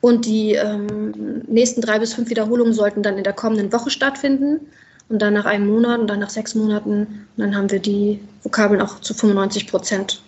Und 0.00 0.26
die 0.26 0.52
ähm, 0.52 1.42
nächsten 1.48 1.80
drei 1.80 1.98
bis 1.98 2.14
fünf 2.14 2.30
Wiederholungen 2.30 2.74
sollten 2.74 3.02
dann 3.02 3.18
in 3.18 3.24
der 3.24 3.32
kommenden 3.32 3.72
Woche 3.72 3.90
stattfinden 3.90 4.60
und 5.08 5.20
dann 5.20 5.34
nach 5.34 5.46
einem 5.46 5.66
Monat 5.66 6.00
und 6.00 6.06
dann 6.06 6.20
nach 6.20 6.30
sechs 6.30 6.54
Monaten. 6.54 7.26
Und 7.36 7.42
dann 7.42 7.56
haben 7.56 7.70
wir 7.70 7.80
die 7.80 8.20
Vokabeln 8.42 8.80
auch 8.80 9.00
zu 9.00 9.14
95 9.14 9.66
Prozent 9.66 10.22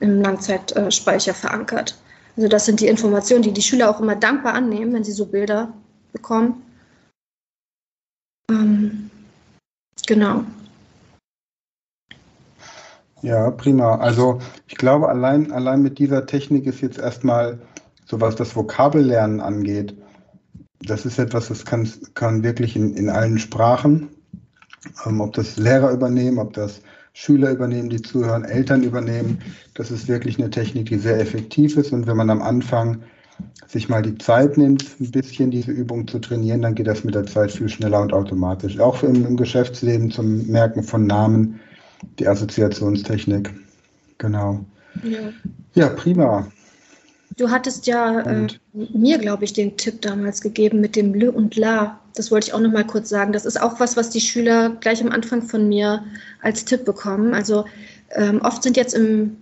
im 0.00 0.20
Langzeitspeicher 0.20 1.34
verankert. 1.34 1.96
Also 2.36 2.48
das 2.48 2.64
sind 2.64 2.80
die 2.80 2.86
Informationen, 2.86 3.42
die 3.42 3.52
die 3.52 3.62
Schüler 3.62 3.90
auch 3.90 4.00
immer 4.00 4.16
dankbar 4.16 4.54
annehmen, 4.54 4.92
wenn 4.94 5.04
sie 5.04 5.12
so 5.12 5.26
Bilder 5.26 5.72
bekommen. 6.12 6.62
Ähm, 8.50 9.10
genau. 10.06 10.44
Ja, 13.22 13.50
prima. 13.50 13.96
Also 13.96 14.40
ich 14.66 14.76
glaube, 14.76 15.08
allein, 15.08 15.52
allein 15.52 15.82
mit 15.82 15.98
dieser 15.98 16.26
Technik 16.26 16.66
ist 16.66 16.80
jetzt 16.80 16.98
erstmal, 16.98 17.60
so 18.04 18.20
was 18.20 18.34
das 18.34 18.56
Vokabellernen 18.56 19.40
angeht, 19.40 19.96
das 20.80 21.06
ist 21.06 21.18
etwas, 21.18 21.48
das 21.48 21.64
kann, 21.64 21.88
kann 22.14 22.42
wirklich 22.42 22.74
in, 22.74 22.94
in 22.96 23.08
allen 23.08 23.38
Sprachen, 23.38 24.08
ähm, 25.06 25.20
ob 25.20 25.34
das 25.34 25.56
Lehrer 25.56 25.92
übernehmen, 25.92 26.38
ob 26.38 26.52
das 26.54 26.82
Schüler 27.14 27.50
übernehmen, 27.50 27.90
die 27.90 28.00
zuhören, 28.00 28.44
Eltern 28.44 28.82
übernehmen. 28.82 29.40
Das 29.74 29.90
ist 29.90 30.08
wirklich 30.08 30.38
eine 30.38 30.50
Technik, 30.50 30.86
die 30.86 30.98
sehr 30.98 31.20
effektiv 31.20 31.76
ist. 31.76 31.92
Und 31.92 32.06
wenn 32.06 32.16
man 32.16 32.30
am 32.30 32.42
Anfang 32.42 33.02
sich 33.66 33.88
mal 33.88 34.02
die 34.02 34.16
Zeit 34.18 34.56
nimmt, 34.56 34.84
ein 35.00 35.10
bisschen 35.10 35.50
diese 35.50 35.72
Übung 35.72 36.06
zu 36.06 36.18
trainieren, 36.18 36.62
dann 36.62 36.74
geht 36.74 36.86
das 36.86 37.04
mit 37.04 37.14
der 37.14 37.26
Zeit 37.26 37.52
viel 37.52 37.68
schneller 37.68 38.00
und 38.00 38.12
automatisch. 38.12 38.78
Auch 38.78 39.02
im, 39.02 39.26
im 39.26 39.36
Geschäftsleben 39.36 40.10
zum 40.10 40.46
Merken 40.46 40.82
von 40.82 41.06
Namen, 41.06 41.60
die 42.18 42.26
Assoziationstechnik. 42.26 43.52
Genau. 44.18 44.64
Ja, 45.02 45.20
ja 45.74 45.88
prima. 45.88 46.46
Du 47.36 47.50
hattest 47.50 47.86
ja 47.86 48.20
äh, 48.20 48.46
mir, 48.72 49.18
glaube 49.18 49.44
ich, 49.44 49.52
den 49.52 49.76
Tipp 49.76 50.02
damals 50.02 50.40
gegeben 50.40 50.80
mit 50.80 50.96
dem 50.96 51.14
Le 51.14 51.30
und 51.30 51.56
La. 51.56 52.00
Das 52.14 52.30
wollte 52.30 52.48
ich 52.48 52.54
auch 52.54 52.60
noch 52.60 52.72
mal 52.72 52.86
kurz 52.86 53.08
sagen. 53.08 53.32
Das 53.32 53.44
ist 53.44 53.60
auch 53.60 53.80
was, 53.80 53.96
was 53.96 54.10
die 54.10 54.20
Schüler 54.20 54.70
gleich 54.80 55.02
am 55.02 55.10
Anfang 55.10 55.42
von 55.42 55.68
mir 55.68 56.04
als 56.42 56.64
Tipp 56.64 56.84
bekommen. 56.84 57.34
Also 57.34 57.64
ähm, 58.10 58.40
oft 58.42 58.62
sind 58.62 58.76
jetzt 58.76 58.94
im, 58.94 59.36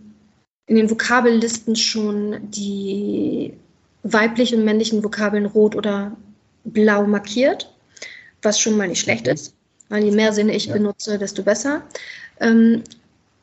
in 0.66 0.76
den 0.76 0.90
Vokabellisten 0.90 1.74
schon 1.74 2.50
die 2.50 3.54
weiblichen 4.02 4.60
und 4.60 4.64
männlichen 4.64 5.02
Vokabeln 5.02 5.46
rot 5.46 5.74
oder 5.74 6.16
blau 6.64 7.06
markiert, 7.06 7.72
was 8.42 8.60
schon 8.60 8.76
mal 8.76 8.88
nicht 8.88 9.00
schlecht 9.00 9.26
okay. 9.26 9.34
ist, 9.34 9.54
weil 9.88 10.04
je 10.04 10.10
mehr 10.10 10.32
Sinne 10.32 10.54
ich 10.54 10.66
ja. 10.66 10.74
benutze, 10.74 11.18
desto 11.18 11.42
besser. 11.42 11.82
Ähm, 12.40 12.82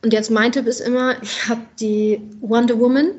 und 0.03 0.13
jetzt 0.13 0.31
mein 0.31 0.51
Tipp 0.51 0.67
ist 0.67 0.79
immer, 0.79 1.21
ich 1.21 1.47
habe 1.49 1.61
die 1.79 2.21
Wonder 2.41 2.79
Woman 2.79 3.11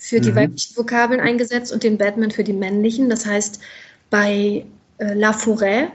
für 0.00 0.18
die 0.18 0.30
mhm. 0.30 0.36
weiblichen 0.36 0.76
Vokabeln 0.76 1.20
eingesetzt 1.20 1.70
und 1.72 1.82
den 1.82 1.98
Batman 1.98 2.30
für 2.30 2.42
die 2.42 2.54
männlichen. 2.54 3.10
Das 3.10 3.26
heißt, 3.26 3.60
bei 4.08 4.64
äh, 4.96 5.12
La 5.12 5.32
Forêt 5.32 5.88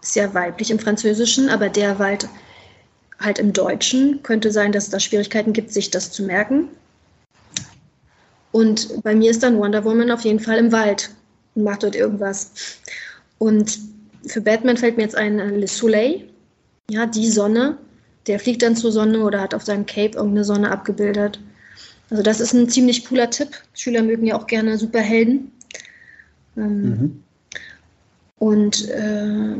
ist 0.00 0.14
ja 0.14 0.32
weiblich 0.32 0.70
im 0.70 0.78
Französischen, 0.78 1.48
aber 1.48 1.68
der 1.68 1.98
Wald 1.98 2.28
halt 3.18 3.40
im 3.40 3.52
Deutschen 3.52 4.22
könnte 4.22 4.52
sein, 4.52 4.70
dass 4.70 4.84
es 4.84 4.90
da 4.90 5.00
Schwierigkeiten 5.00 5.52
gibt, 5.52 5.72
sich 5.72 5.90
das 5.90 6.12
zu 6.12 6.22
merken. 6.22 6.68
Und 8.52 9.02
bei 9.02 9.14
mir 9.14 9.32
ist 9.32 9.42
dann 9.42 9.58
Wonder 9.58 9.84
Woman 9.84 10.12
auf 10.12 10.22
jeden 10.22 10.40
Fall 10.40 10.58
im 10.58 10.70
Wald 10.70 11.10
und 11.56 11.64
macht 11.64 11.82
dort 11.82 11.96
irgendwas. 11.96 12.52
Und 13.38 13.76
für 14.24 14.40
Batman 14.40 14.76
fällt 14.76 14.96
mir 14.96 15.02
jetzt 15.02 15.16
ein 15.16 15.40
äh, 15.40 15.56
Le 15.56 15.66
Soleil, 15.66 16.28
ja, 16.88 17.06
die 17.06 17.28
Sonne. 17.28 17.76
Der 18.28 18.38
fliegt 18.38 18.62
dann 18.62 18.76
zur 18.76 18.92
Sonne 18.92 19.18
oder 19.24 19.40
hat 19.40 19.54
auf 19.54 19.64
seinem 19.64 19.86
Cape 19.86 20.16
irgendeine 20.16 20.44
Sonne 20.44 20.70
abgebildet. 20.70 21.40
Also 22.10 22.22
das 22.22 22.40
ist 22.40 22.52
ein 22.52 22.68
ziemlich 22.68 23.06
cooler 23.06 23.30
Tipp. 23.30 23.50
Schüler 23.72 24.02
mögen 24.02 24.26
ja 24.26 24.36
auch 24.36 24.46
gerne 24.46 24.76
Superhelden. 24.76 25.52
Ähm, 26.56 26.82
mhm. 26.82 27.22
Und 28.38 28.88
äh, 28.88 29.54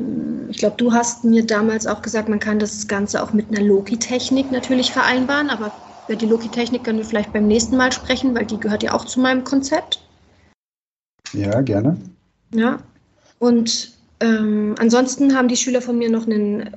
ich 0.48 0.58
glaube, 0.58 0.76
du 0.78 0.92
hast 0.92 1.22
mir 1.24 1.44
damals 1.44 1.86
auch 1.86 2.02
gesagt, 2.02 2.28
man 2.28 2.40
kann 2.40 2.58
das 2.58 2.88
Ganze 2.88 3.22
auch 3.22 3.32
mit 3.32 3.48
einer 3.50 3.60
Loki-Technik 3.60 4.50
natürlich 4.50 4.90
vereinbaren, 4.90 5.50
aber 5.50 5.70
über 6.08 6.16
die 6.16 6.26
Loki-Technik 6.26 6.82
können 6.82 6.98
wir 6.98 7.04
vielleicht 7.04 7.32
beim 7.32 7.46
nächsten 7.46 7.76
Mal 7.76 7.92
sprechen, 7.92 8.34
weil 8.34 8.46
die 8.46 8.58
gehört 8.58 8.82
ja 8.82 8.94
auch 8.94 9.04
zu 9.04 9.20
meinem 9.20 9.44
Konzept. 9.44 10.00
Ja, 11.32 11.60
gerne. 11.60 11.98
Ja. 12.54 12.80
Und 13.38 13.92
ähm, 14.20 14.74
ansonsten 14.78 15.36
haben 15.36 15.48
die 15.48 15.56
Schüler 15.56 15.82
von 15.82 15.98
mir 15.98 16.10
noch 16.10 16.26
einen 16.26 16.70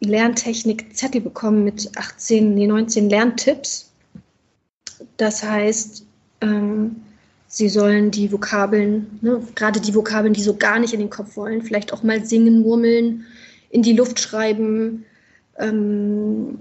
Lerntechnik-Zettel 0.00 1.22
bekommen 1.22 1.64
mit 1.64 1.90
18, 1.96 2.54
nee, 2.54 2.66
19 2.66 3.08
Lerntipps. 3.08 3.91
Das 5.22 5.40
heißt, 5.40 6.04
ähm, 6.40 6.96
sie 7.46 7.68
sollen 7.68 8.10
die 8.10 8.32
Vokabeln, 8.32 9.20
ne, 9.20 9.40
gerade 9.54 9.80
die 9.80 9.94
Vokabeln, 9.94 10.34
die 10.34 10.42
so 10.42 10.56
gar 10.56 10.80
nicht 10.80 10.94
in 10.94 10.98
den 10.98 11.10
Kopf 11.10 11.36
wollen, 11.36 11.62
vielleicht 11.62 11.92
auch 11.92 12.02
mal 12.02 12.24
singen, 12.24 12.62
murmeln, 12.62 13.24
in 13.70 13.82
die 13.82 13.92
Luft 13.92 14.18
schreiben, 14.18 15.04
ähm, 15.58 16.58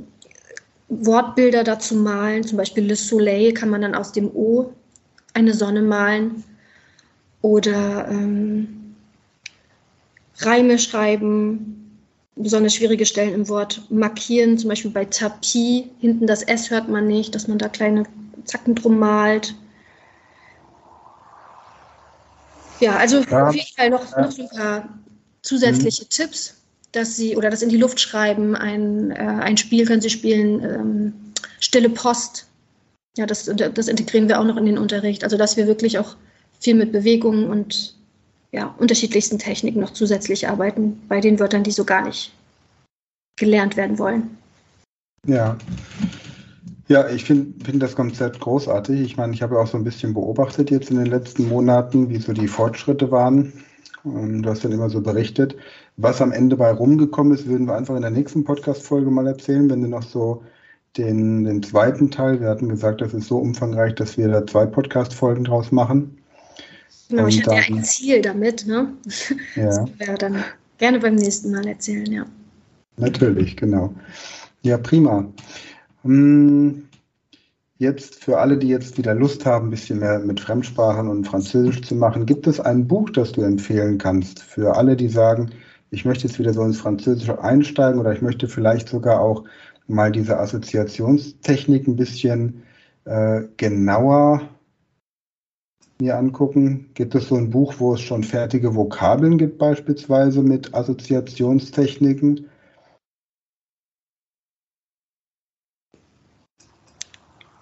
Wortbilder 0.89 1.63
dazu 1.63 1.95
malen. 1.95 2.43
Zum 2.43 2.59
Beispiel 2.59 2.85
Le 2.85 2.95
Soleil 2.95 3.51
kann 3.51 3.69
man 3.69 3.81
dann 3.81 3.95
aus 3.95 4.11
dem 4.11 4.27
O 4.27 4.71
eine 5.33 5.55
Sonne 5.55 5.81
malen. 5.81 6.43
Oder 7.41 8.09
ähm, 8.11 8.93
Reime 10.37 10.77
schreiben, 10.77 11.97
besonders 12.35 12.75
schwierige 12.75 13.07
Stellen 13.07 13.33
im 13.33 13.49
Wort 13.49 13.81
markieren, 13.89 14.59
zum 14.59 14.69
Beispiel 14.69 14.91
bei 14.91 15.05
Tapis, 15.05 15.85
hinten 15.99 16.27
das 16.27 16.43
S 16.43 16.69
hört 16.69 16.89
man 16.89 17.07
nicht, 17.07 17.33
dass 17.33 17.47
man 17.47 17.57
da 17.57 17.67
kleine 17.67 18.03
Zacken 18.45 18.75
drum 18.75 18.99
malt. 18.99 19.55
Ja, 22.79 22.97
also 22.97 23.21
ja. 23.21 23.47
auf 23.47 23.55
jeden 23.55 23.75
Fall 23.75 23.89
noch, 23.89 24.17
noch 24.17 24.31
so 24.31 24.43
ein 24.43 24.49
paar 24.49 24.89
zusätzliche 25.43 26.03
mhm. 26.03 26.09
Tipps, 26.09 26.55
dass 26.91 27.15
Sie 27.15 27.37
oder 27.37 27.49
das 27.49 27.61
in 27.61 27.69
die 27.69 27.77
Luft 27.77 27.99
schreiben. 27.99 28.55
Ein, 28.55 29.11
äh, 29.11 29.15
ein 29.15 29.57
Spiel 29.57 29.85
können 29.85 30.01
Sie 30.01 30.09
spielen, 30.09 30.63
ähm, 30.63 31.13
Stille 31.59 31.89
Post. 31.89 32.47
Ja, 33.17 33.25
das, 33.25 33.45
das 33.45 33.87
integrieren 33.87 34.27
wir 34.27 34.39
auch 34.39 34.45
noch 34.45 34.57
in 34.57 34.65
den 34.65 34.77
Unterricht. 34.77 35.23
Also, 35.23 35.37
dass 35.37 35.57
wir 35.57 35.67
wirklich 35.67 35.99
auch 35.99 36.15
viel 36.59 36.75
mit 36.75 36.91
Bewegungen 36.91 37.49
und 37.49 37.95
ja, 38.51 38.73
unterschiedlichsten 38.77 39.39
Techniken 39.39 39.79
noch 39.79 39.91
zusätzlich 39.91 40.47
arbeiten 40.47 41.01
bei 41.07 41.21
den 41.21 41.39
Wörtern, 41.39 41.63
die 41.63 41.71
so 41.71 41.85
gar 41.85 42.05
nicht 42.05 42.31
gelernt 43.37 43.77
werden 43.77 43.97
wollen. 43.97 44.37
Ja, 45.27 45.57
ja, 46.91 47.07
ich 47.07 47.23
finde 47.23 47.63
find 47.63 47.81
das 47.81 47.95
Konzept 47.95 48.41
großartig. 48.41 48.99
Ich 48.99 49.15
meine, 49.15 49.33
ich 49.33 49.41
habe 49.41 49.55
ja 49.55 49.61
auch 49.61 49.67
so 49.67 49.77
ein 49.77 49.85
bisschen 49.85 50.13
beobachtet 50.13 50.69
jetzt 50.69 50.91
in 50.91 50.97
den 50.97 51.05
letzten 51.05 51.47
Monaten, 51.47 52.09
wie 52.09 52.17
so 52.17 52.33
die 52.33 52.49
Fortschritte 52.49 53.11
waren. 53.11 53.53
Ähm, 54.03 54.43
du 54.43 54.49
hast 54.49 54.65
dann 54.65 54.73
immer 54.73 54.89
so 54.89 55.01
berichtet. 55.01 55.55
Was 55.95 56.21
am 56.21 56.33
Ende 56.33 56.57
bei 56.57 56.69
rumgekommen 56.69 57.33
ist, 57.33 57.47
würden 57.47 57.67
wir 57.67 57.75
einfach 57.75 57.95
in 57.95 58.01
der 58.01 58.11
nächsten 58.11 58.43
Podcast-Folge 58.43 59.09
mal 59.09 59.25
erzählen, 59.25 59.69
wenn 59.69 59.81
du 59.81 59.87
noch 59.87 60.03
so 60.03 60.43
den, 60.97 61.45
den 61.45 61.63
zweiten 61.63 62.11
Teil, 62.11 62.41
wir 62.41 62.49
hatten 62.49 62.67
gesagt, 62.67 62.99
das 62.99 63.13
ist 63.13 63.27
so 63.27 63.37
umfangreich, 63.37 63.95
dass 63.95 64.17
wir 64.17 64.27
da 64.27 64.45
zwei 64.45 64.65
Podcast-Folgen 64.65 65.45
draus 65.45 65.71
machen. 65.71 66.17
Genau, 67.07 67.27
ich 67.27 67.41
hatte 67.41 67.55
ja 67.55 67.61
ein 67.61 67.83
Ziel 67.85 68.21
damit, 68.21 68.67
ne? 68.67 68.93
Ja. 69.55 69.65
Das 69.65 69.77
können 69.77 69.97
wir 69.97 70.13
dann 70.15 70.43
gerne 70.77 70.99
beim 70.99 71.15
nächsten 71.15 71.51
Mal 71.51 71.65
erzählen, 71.67 72.11
ja. 72.11 72.25
Natürlich, 72.97 73.55
genau. 73.55 73.93
Ja, 74.63 74.77
prima. 74.77 75.31
Hm, 76.03 76.87
jetzt 77.77 78.23
für 78.23 78.39
alle, 78.39 78.57
die 78.57 78.67
jetzt 78.67 78.97
wieder 78.97 79.13
Lust 79.13 79.45
haben, 79.45 79.67
ein 79.67 79.71
bisschen 79.71 79.99
mehr 79.99 80.19
mit 80.19 80.39
Fremdsprachen 80.39 81.07
und 81.07 81.25
Französisch 81.27 81.81
zu 81.81 81.95
machen, 81.95 82.25
gibt 82.25 82.47
es 82.47 82.59
ein 82.59 82.87
Buch, 82.87 83.09
das 83.09 83.31
du 83.31 83.41
empfehlen 83.41 83.97
kannst? 83.97 84.41
Für 84.41 84.75
alle, 84.75 84.95
die 84.95 85.09
sagen, 85.09 85.51
ich 85.91 86.05
möchte 86.05 86.27
jetzt 86.27 86.39
wieder 86.39 86.53
so 86.53 86.63
ins 86.63 86.79
Französische 86.79 87.43
einsteigen 87.43 87.99
oder 87.99 88.13
ich 88.13 88.21
möchte 88.21 88.47
vielleicht 88.47 88.89
sogar 88.89 89.19
auch 89.19 89.43
mal 89.87 90.11
diese 90.11 90.39
Assoziationstechnik 90.39 91.87
ein 91.87 91.95
bisschen 91.97 92.63
äh, 93.05 93.41
genauer 93.57 94.41
mir 95.99 96.17
angucken. 96.17 96.89
Gibt 96.93 97.15
es 97.15 97.27
so 97.27 97.35
ein 97.35 97.49
Buch, 97.49 97.75
wo 97.77 97.93
es 97.93 98.01
schon 98.01 98.23
fertige 98.23 98.75
Vokabeln 98.75 99.37
gibt, 99.37 99.57
beispielsweise 99.57 100.41
mit 100.41 100.73
Assoziationstechniken? 100.73 102.47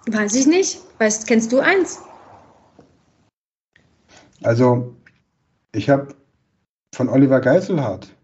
Weiß 0.06 0.34
ich 0.34 0.46
nicht. 0.46 0.80
Weißt, 0.98 1.26
kennst 1.26 1.52
du 1.52 1.60
eins? 1.60 2.00
Also, 4.42 4.96
ich 5.72 5.90
habe 5.90 6.14
von 6.94 7.08
Oliver 7.08 7.40
Geiselhardt 7.40 8.14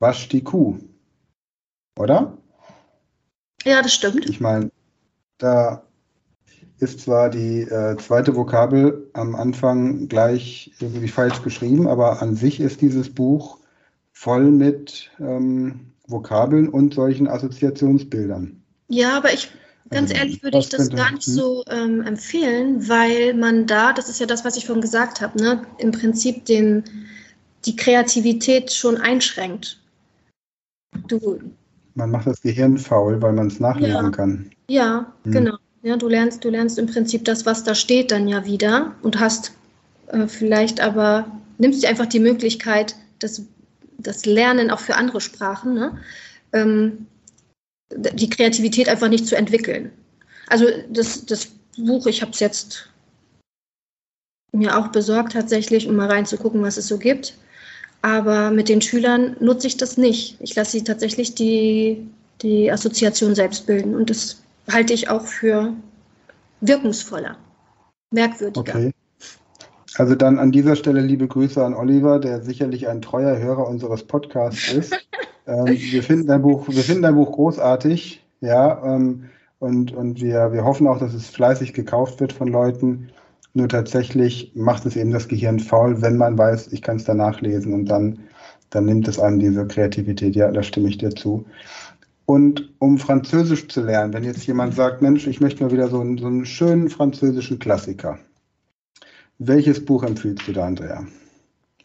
Wasch 0.00 0.28
die 0.28 0.44
Kuh. 0.44 0.78
Oder? 1.98 2.38
Ja, 3.64 3.82
das 3.82 3.94
stimmt. 3.94 4.28
Ich 4.28 4.40
meine, 4.40 4.70
da, 5.38 5.88
ist 6.80 7.00
zwar 7.00 7.28
die 7.30 7.62
äh, 7.62 7.96
zweite 7.96 8.36
Vokabel 8.36 9.10
am 9.12 9.34
Anfang 9.34 10.08
gleich 10.08 10.72
irgendwie 10.80 11.08
falsch 11.08 11.42
geschrieben, 11.42 11.88
aber 11.88 12.22
an 12.22 12.36
sich 12.36 12.60
ist 12.60 12.80
dieses 12.80 13.12
Buch 13.12 13.58
voll 14.12 14.50
mit 14.50 15.10
ähm, 15.18 15.92
Vokabeln 16.06 16.68
und 16.68 16.94
solchen 16.94 17.26
Assoziationsbildern. 17.26 18.62
Ja, 18.88 19.16
aber 19.16 19.32
ich, 19.32 19.50
ganz 19.90 20.10
Also, 20.10 20.14
ehrlich, 20.14 20.42
würde 20.42 20.58
ich 20.58 20.68
das 20.68 20.90
gar 20.90 21.12
nicht 21.12 21.22
so 21.22 21.64
ähm, 21.68 22.02
empfehlen, 22.02 22.88
weil 22.88 23.34
man 23.34 23.66
da, 23.66 23.92
das 23.92 24.08
ist 24.08 24.20
ja 24.20 24.26
das, 24.26 24.44
was 24.44 24.56
ich 24.56 24.66
vorhin 24.66 24.82
gesagt 24.82 25.20
habe, 25.20 25.38
ne, 25.40 25.62
im 25.78 25.92
Prinzip 25.92 26.44
den, 26.46 26.84
die 27.64 27.76
Kreativität 27.76 28.72
schon 28.72 28.96
einschränkt. 28.96 29.80
Du, 31.06 31.38
Man 31.94 32.10
macht 32.10 32.26
das 32.26 32.40
Gehirn 32.40 32.78
faul, 32.78 33.20
weil 33.22 33.32
man 33.32 33.48
es 33.48 33.60
nachlesen 33.60 34.04
Ja. 34.04 34.10
kann. 34.10 34.50
ja, 34.68 35.12
Hm. 35.24 35.32
genau. 35.32 35.56
Ja, 35.82 35.96
du 35.96 36.08
lernst, 36.08 36.44
du 36.44 36.50
lernst 36.50 36.78
im 36.78 36.86
Prinzip 36.86 37.24
das, 37.24 37.46
was 37.46 37.62
da 37.62 37.74
steht, 37.74 38.10
dann 38.10 38.26
ja 38.26 38.44
wieder 38.44 38.96
und 39.02 39.20
hast 39.20 39.52
äh, 40.08 40.26
vielleicht 40.26 40.80
aber, 40.80 41.30
nimmst 41.58 41.82
dir 41.82 41.88
einfach 41.88 42.06
die 42.06 42.18
Möglichkeit, 42.18 42.96
das, 43.20 43.42
das 43.98 44.26
Lernen 44.26 44.70
auch 44.70 44.80
für 44.80 44.96
andere 44.96 45.20
Sprachen, 45.20 45.74
ne? 45.74 45.98
ähm, 46.52 47.06
die 47.90 48.30
Kreativität 48.30 48.88
einfach 48.88 49.08
nicht 49.08 49.26
zu 49.26 49.36
entwickeln. 49.36 49.90
Also 50.48 50.66
das, 50.90 51.24
das 51.26 51.48
Buch, 51.76 52.06
ich 52.06 52.22
habe 52.22 52.32
es 52.32 52.40
jetzt 52.40 52.88
mir 54.52 54.76
auch 54.76 54.88
besorgt 54.88 55.32
tatsächlich, 55.32 55.88
um 55.88 55.96
mal 55.96 56.10
reinzugucken, 56.10 56.62
was 56.62 56.76
es 56.76 56.88
so 56.88 56.98
gibt. 56.98 57.36
Aber 58.02 58.50
mit 58.50 58.68
den 58.68 58.80
Schülern 58.80 59.36
nutze 59.40 59.66
ich 59.66 59.76
das 59.76 59.96
nicht. 59.96 60.36
Ich 60.40 60.54
lasse 60.54 60.72
sie 60.72 60.84
tatsächlich 60.84 61.34
die, 61.34 62.06
die 62.42 62.70
Assoziation 62.70 63.34
selbst 63.34 63.66
bilden. 63.66 63.94
Und 63.94 64.10
das 64.10 64.40
halte 64.70 64.92
ich 64.92 65.08
auch 65.08 65.24
für 65.24 65.72
wirkungsvoller, 66.60 67.36
merkwürdiger. 68.10 68.60
Okay. 68.60 68.92
Also 69.96 70.14
dann 70.14 70.38
an 70.38 70.52
dieser 70.52 70.76
Stelle 70.76 71.00
liebe 71.00 71.26
Grüße 71.26 71.64
an 71.64 71.74
Oliver, 71.74 72.20
der 72.20 72.42
sicherlich 72.42 72.86
ein 72.86 73.02
treuer 73.02 73.36
Hörer 73.38 73.66
unseres 73.66 74.04
Podcasts 74.04 74.72
ist. 74.72 74.94
ähm, 75.48 75.66
wir, 75.66 76.02
finden 76.02 76.26
dein 76.26 76.42
Buch, 76.42 76.68
wir 76.68 76.82
finden 76.82 77.02
dein 77.02 77.14
Buch 77.14 77.32
großartig, 77.32 78.24
ja, 78.40 78.82
ähm, 78.84 79.24
und, 79.58 79.92
und 79.92 80.20
wir, 80.20 80.52
wir 80.52 80.64
hoffen 80.64 80.86
auch, 80.86 80.98
dass 80.98 81.14
es 81.14 81.28
fleißig 81.28 81.72
gekauft 81.72 82.20
wird 82.20 82.32
von 82.32 82.48
Leuten. 82.48 83.08
Nur 83.54 83.68
tatsächlich 83.68 84.52
macht 84.54 84.86
es 84.86 84.94
eben 84.94 85.10
das 85.10 85.26
Gehirn 85.26 85.58
faul, 85.58 86.00
wenn 86.00 86.16
man 86.16 86.38
weiß, 86.38 86.72
ich 86.72 86.82
kann 86.82 86.96
es 86.96 87.04
danach 87.04 87.40
lesen 87.40 87.72
und 87.72 87.86
dann, 87.86 88.20
dann 88.70 88.84
nimmt 88.84 89.08
es 89.08 89.18
einem 89.18 89.40
diese 89.40 89.66
Kreativität. 89.66 90.36
Ja, 90.36 90.52
da 90.52 90.62
stimme 90.62 90.88
ich 90.88 90.98
dir 90.98 91.10
zu. 91.10 91.44
Und 92.24 92.72
um 92.78 92.98
Französisch 92.98 93.68
zu 93.68 93.82
lernen, 93.82 94.12
wenn 94.12 94.22
jetzt 94.22 94.46
jemand 94.46 94.74
sagt, 94.74 95.00
Mensch, 95.02 95.26
ich 95.26 95.40
möchte 95.40 95.64
mal 95.64 95.72
wieder 95.72 95.88
so 95.88 96.00
einen, 96.00 96.18
so 96.18 96.26
einen 96.26 96.44
schönen 96.44 96.90
französischen 96.90 97.58
Klassiker. 97.58 98.18
Welches 99.38 99.84
Buch 99.84 100.02
empfiehlst 100.02 100.46
du 100.46 100.52
da, 100.52 100.66
Andrea? 100.66 101.06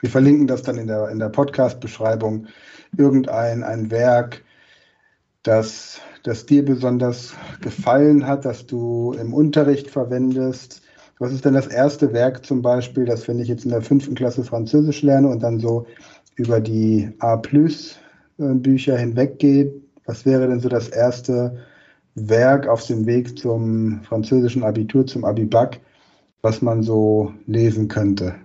Wir 0.04 0.10
verlinken 0.10 0.48
das 0.48 0.64
dann 0.64 0.78
in 0.78 0.88
der, 0.88 1.08
in 1.08 1.20
der 1.20 1.30
Podcast-Beschreibung. 1.30 2.48
Irgendein 2.98 3.64
ein 3.64 3.90
Werk, 3.90 4.44
das, 5.44 6.02
das 6.24 6.46
dir 6.46 6.66
besonders 6.66 7.34
gefallen 7.62 8.28
hat, 8.28 8.44
das 8.44 8.66
du 8.66 9.14
im 9.14 9.34
Unterricht 9.34 9.90
verwendest. 9.90 10.82
Was 11.20 11.32
ist 11.32 11.46
denn 11.46 11.54
das 11.54 11.68
erste 11.68 12.12
Werk 12.12 12.46
zum 12.46 12.62
Beispiel, 12.62 13.06
das, 13.06 13.30
wenn 13.30 13.40
ich 13.40 13.48
jetzt 13.48 13.64
in 13.64 13.72
der 13.72 13.82
fünften 13.82 14.14
Klasse 14.14 14.44
Französisch 14.44 15.04
lerne 15.04 15.30
und 15.30 15.42
dann 15.42 15.62
so 15.62 15.88
über 16.36 16.60
die 16.60 17.10
A-Plus-Bücher 17.20 18.98
hinweggehe? 18.98 19.72
Was 20.04 20.26
wäre 20.26 20.50
denn 20.50 20.60
so 20.60 20.68
das 20.68 20.90
erste 20.90 21.60
Werk 22.16 22.68
auf 22.68 22.86
dem 22.88 23.06
Weg 23.06 23.40
zum 23.40 24.02
französischen 24.04 24.66
Abitur, 24.66 25.08
zum 25.08 25.24
Abibac, 25.24 25.80
was 26.42 26.62
man 26.62 26.84
so 26.84 27.34
lesen 27.48 27.88
könnte? 27.88 28.36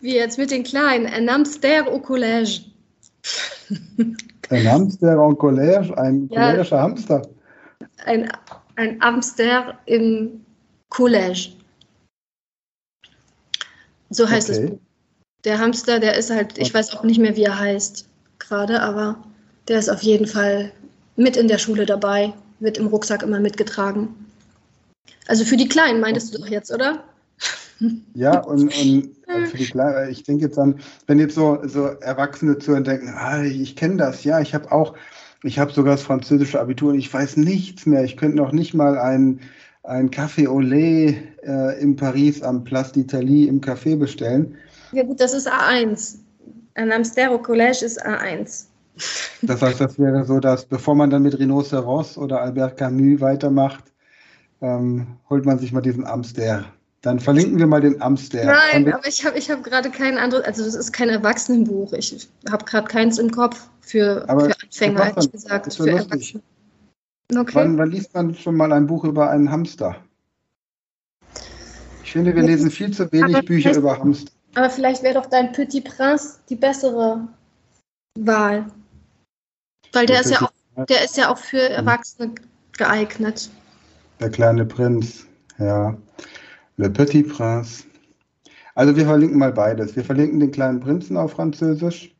Wie 0.00 0.14
jetzt 0.14 0.38
mit 0.38 0.50
den 0.50 0.62
Kleinen. 0.62 1.06
Un 1.06 1.30
hamster 1.30 1.86
au 1.92 1.98
collège. 1.98 2.62
Ein 4.50 4.70
Hamster 4.70 5.18
en 5.18 5.34
Collège, 5.36 5.90
ein 5.96 6.28
Ja. 6.30 6.50
cholerischer 6.50 6.80
Hamster. 6.80 7.22
Ein, 8.04 8.30
ein 8.76 9.00
Hamster 9.00 9.78
im 9.86 10.44
Collège. 10.90 11.56
So 14.10 14.28
heißt 14.28 14.50
Okay. 14.50 14.60
das 14.60 14.70
Buch. 14.70 14.78
Der 15.44 15.58
Hamster, 15.58 15.98
der 16.00 16.16
ist 16.16 16.30
halt, 16.30 16.58
ich 16.58 16.72
weiß 16.72 16.94
auch 16.94 17.04
nicht 17.04 17.18
mehr, 17.18 17.36
wie 17.36 17.44
er 17.44 17.58
heißt 17.58 18.06
gerade, 18.38 18.80
aber 18.80 19.16
der 19.68 19.78
ist 19.78 19.88
auf 19.90 20.02
jeden 20.02 20.26
Fall 20.26 20.72
mit 21.16 21.36
in 21.36 21.48
der 21.48 21.58
Schule 21.58 21.84
dabei, 21.86 22.32
wird 22.60 22.78
im 22.78 22.86
Rucksack 22.86 23.22
immer 23.22 23.40
mitgetragen. 23.40 24.14
Also 25.26 25.44
für 25.44 25.56
die 25.56 25.68
Kleinen 25.68 26.00
meintest 26.00 26.34
du 26.34 26.38
doch 26.38 26.48
jetzt, 26.48 26.72
oder? 26.72 27.04
Ja, 28.14 28.40
und, 28.40 28.62
und 28.62 29.10
für 29.46 29.56
die 29.56 29.66
Kleinen, 29.66 30.10
ich 30.10 30.22
denke 30.22 30.44
jetzt 30.44 30.58
an, 30.58 30.76
wenn 31.06 31.18
jetzt 31.18 31.34
so, 31.34 31.58
so 31.64 31.86
Erwachsene 31.86 32.58
zuhören 32.58 32.84
denken, 32.84 33.08
ah, 33.16 33.42
ich 33.42 33.76
kenne 33.76 33.96
das, 33.96 34.24
ja, 34.24 34.40
ich 34.40 34.54
habe 34.54 34.70
auch, 34.72 34.94
ich 35.42 35.58
habe 35.58 35.72
sogar 35.72 35.94
das 35.94 36.02
französische 36.02 36.60
Abitur 36.60 36.92
und 36.92 36.98
ich 36.98 37.12
weiß 37.12 37.36
nichts 37.36 37.86
mehr. 37.86 38.04
Ich 38.04 38.16
könnte 38.16 38.36
noch 38.36 38.52
nicht 38.52 38.74
mal 38.74 38.98
ein, 38.98 39.40
ein 39.82 40.10
Café 40.10 40.48
au 40.48 40.60
lait 40.60 41.16
äh, 41.42 41.80
in 41.80 41.96
Paris 41.96 42.42
am 42.42 42.64
Place 42.64 42.94
d'Italie 42.94 43.48
im 43.48 43.60
Café 43.60 43.96
bestellen. 43.96 44.56
Ja 44.92 45.02
gut, 45.02 45.20
das 45.20 45.34
ist 45.34 45.50
A1. 45.50 46.16
Ein 46.74 46.92
Hamster 46.92 47.30
au 47.30 47.36
Collège 47.36 47.84
ist 47.84 48.04
A1. 48.04 48.66
Das 49.42 49.60
heißt, 49.60 49.80
das 49.80 49.98
wäre 49.98 50.24
so, 50.24 50.40
dass 50.40 50.64
bevor 50.64 50.94
man 50.94 51.10
dann 51.10 51.22
mit 51.22 51.38
Rhinoceros 51.38 52.16
oder 52.16 52.40
Albert 52.40 52.76
Camus 52.76 53.20
weitermacht, 53.20 53.84
ähm, 54.60 55.18
holt 55.28 55.44
man 55.44 55.58
sich 55.58 55.72
mal 55.72 55.80
diesen 55.80 56.06
Amster. 56.06 56.64
Dann 57.04 57.20
verlinken 57.20 57.58
wir 57.58 57.66
mal 57.66 57.82
den 57.82 58.00
Amster. 58.00 58.46
Nein, 58.46 58.90
aber 58.90 59.06
ich 59.06 59.26
habe 59.26 59.36
ich 59.36 59.50
hab 59.50 59.62
gerade 59.62 59.90
kein 59.90 60.16
anderes, 60.16 60.46
also 60.46 60.64
das 60.64 60.74
ist 60.74 60.90
kein 60.90 61.10
Erwachsenenbuch. 61.10 61.92
Ich 61.92 62.30
habe 62.50 62.64
gerade 62.64 62.88
keins 62.88 63.18
im 63.18 63.30
Kopf 63.30 63.68
für, 63.82 64.24
Aber 64.26 64.46
für 64.46 64.54
Anfänger, 64.62 65.08
ehrlich 65.08 65.30
gesagt. 65.30 65.66
ist 65.66 65.76
Für 65.76 65.90
lustig. 65.90 66.34
Erwachsene. 66.34 66.42
Okay. 67.42 67.54
Wann, 67.56 67.76
wann 67.76 67.90
liest 67.90 68.14
man 68.14 68.34
schon 68.34 68.56
mal 68.56 68.72
ein 68.72 68.86
Buch 68.86 69.04
über 69.04 69.28
einen 69.28 69.50
Hamster? 69.50 69.96
Ich 72.02 72.12
finde, 72.12 72.34
wir 72.34 72.42
lesen 72.42 72.70
viel 72.70 72.90
zu 72.90 73.12
wenig 73.12 73.36
Aber 73.36 73.44
Bücher 73.44 73.76
über 73.76 73.98
Hamster. 73.98 74.32
Aber 74.54 74.70
vielleicht 74.70 75.02
wäre 75.02 75.14
doch 75.14 75.26
dein 75.26 75.52
Petit 75.52 75.84
Prince 75.84 76.38
die 76.48 76.56
bessere 76.56 77.28
Wahl. 78.18 78.64
Weil 79.92 80.06
der 80.06 80.22
ist 80.22 80.30
ja 80.30 80.40
auch, 80.40 80.86
der 80.86 81.04
ist 81.04 81.18
ja 81.18 81.30
auch 81.30 81.38
für 81.38 81.68
Erwachsene 81.68 82.34
geeignet. 82.78 83.50
Der 84.20 84.30
kleine 84.30 84.64
Prinz, 84.64 85.26
ja. 85.58 85.94
Le 86.76 86.90
Petit 86.90 87.22
Prince. 87.22 87.84
Also 88.74 88.96
wir 88.96 89.04
verlinken 89.04 89.38
mal 89.38 89.52
beides. 89.52 89.94
Wir 89.94 90.04
verlinken 90.04 90.40
den 90.40 90.50
kleinen 90.50 90.80
Prinzen 90.80 91.16
auf 91.16 91.32
Französisch 91.32 92.14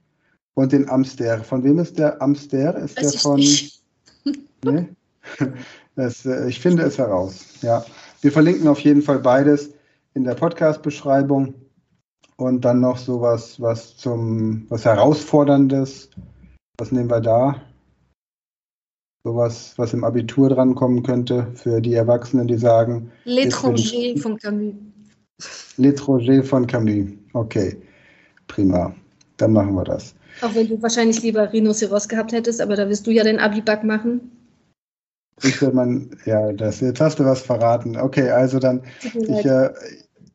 und 0.54 0.72
den 0.72 0.88
Amster. 0.88 1.42
Von 1.42 1.64
wem 1.64 1.78
ist 1.78 1.98
der 1.98 2.20
Amster? 2.22 2.76
Ist 2.78 3.00
der 3.00 3.10
von. 3.12 3.42
Nee? 4.64 4.88
Das, 5.94 6.24
äh, 6.24 6.48
ich 6.48 6.58
finde 6.58 6.84
es 6.84 6.96
heraus. 6.96 7.60
Ja. 7.60 7.84
Wir 8.22 8.32
verlinken 8.32 8.66
auf 8.66 8.80
jeden 8.80 9.02
Fall 9.02 9.18
beides 9.18 9.74
in 10.14 10.24
der 10.24 10.34
Podcast-Beschreibung 10.34 11.52
und 12.36 12.64
dann 12.64 12.80
noch 12.80 12.96
sowas, 12.96 13.60
was 13.60 13.96
zum, 13.98 14.64
was 14.70 14.86
Herausforderndes. 14.86 16.08
Was 16.78 16.92
nehmen 16.92 17.10
wir 17.10 17.20
da? 17.20 17.60
Sowas, 19.26 19.72
was 19.78 19.94
im 19.94 20.04
Abitur 20.04 20.50
drankommen 20.50 21.02
könnte 21.02 21.46
für 21.54 21.80
die 21.80 21.94
Erwachsenen, 21.94 22.46
die 22.46 22.58
sagen, 22.58 23.10
L'étranger 23.24 24.20
von 24.20 24.36
Camus. 24.36 24.74
L'étranger 25.78 26.42
von 26.42 26.66
Camus. 26.66 27.08
Okay, 27.32 27.74
prima. 28.48 28.94
Dann 29.38 29.54
machen 29.54 29.74
wir 29.74 29.84
das. 29.84 30.14
Auch 30.42 30.54
wenn 30.54 30.68
du 30.68 30.80
wahrscheinlich 30.82 31.22
lieber 31.22 31.50
Rhinoceros 31.50 32.06
gehabt 32.06 32.32
hättest, 32.32 32.60
aber 32.60 32.76
da 32.76 32.86
wirst 32.86 33.06
du 33.06 33.12
ja 33.12 33.24
den 33.24 33.38
Abi-Bug 33.38 33.82
machen. 33.84 34.30
Ich 35.42 35.60
will 35.62 35.72
man, 35.72 36.10
ja, 36.26 36.52
das, 36.52 36.80
jetzt 36.80 37.00
hast 37.00 37.18
du 37.18 37.24
was 37.24 37.40
verraten. 37.40 37.96
Okay, 37.96 38.30
also 38.30 38.58
dann, 38.58 38.82
ich, 39.00 39.46
äh, 39.46 39.70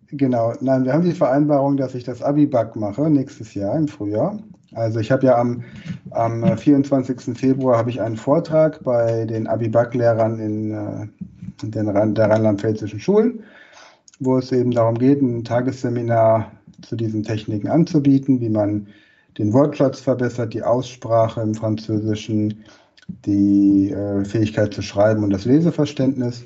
genau, 0.08 0.54
nein, 0.62 0.84
wir 0.86 0.94
haben 0.94 1.06
die 1.06 1.14
Vereinbarung, 1.14 1.78
dass 1.78 1.94
ich 1.94 2.06
das 2.06 2.24
Abi-Bug 2.24 2.76
mache 2.76 3.08
nächstes 3.08 3.54
Jahr 3.54 3.78
im 3.78 3.88
Frühjahr. 3.88 4.40
Also 4.74 5.00
ich 5.00 5.12
habe 5.12 5.26
ja 5.26 5.38
am, 5.38 5.64
am 6.12 6.44
äh, 6.44 6.58
24. 6.58 7.38
Februar 7.38 7.78
habe 7.78 7.90
ich 7.90 8.02
einen 8.02 8.18
Vortrag 8.18 8.84
bei 8.84 9.26
den 9.26 9.48
Abi-Bug-Lehrern 9.48 10.40
in, 10.40 10.72
äh, 10.72 11.08
in 11.64 11.72
den, 11.72 12.16
der 12.16 12.30
rheinland-pfälzischen 12.30 13.00
Schulen, 13.00 13.44
wo 14.20 14.38
es 14.38 14.52
eben 14.52 14.72
darum 14.72 14.98
geht, 14.98 15.22
ein 15.22 15.44
Tagesseminar 15.44 16.52
zu 16.82 16.96
diesen 16.96 17.24
Techniken 17.24 17.68
anzubieten, 17.68 18.40
wie 18.42 18.50
man 18.50 18.88
den 19.38 19.54
Wortschatz 19.54 20.02
verbessert, 20.02 20.54
die 20.54 20.64
Aussprache 20.64 21.42
im 21.42 21.56
Französischen, 21.56 22.64
die 23.26 23.92
äh, 23.92 24.24
Fähigkeit 24.24 24.74
zu 24.74 24.82
schreiben 24.82 25.24
und 25.24 25.32
das 25.32 25.46
Leseverständnis 25.46 26.44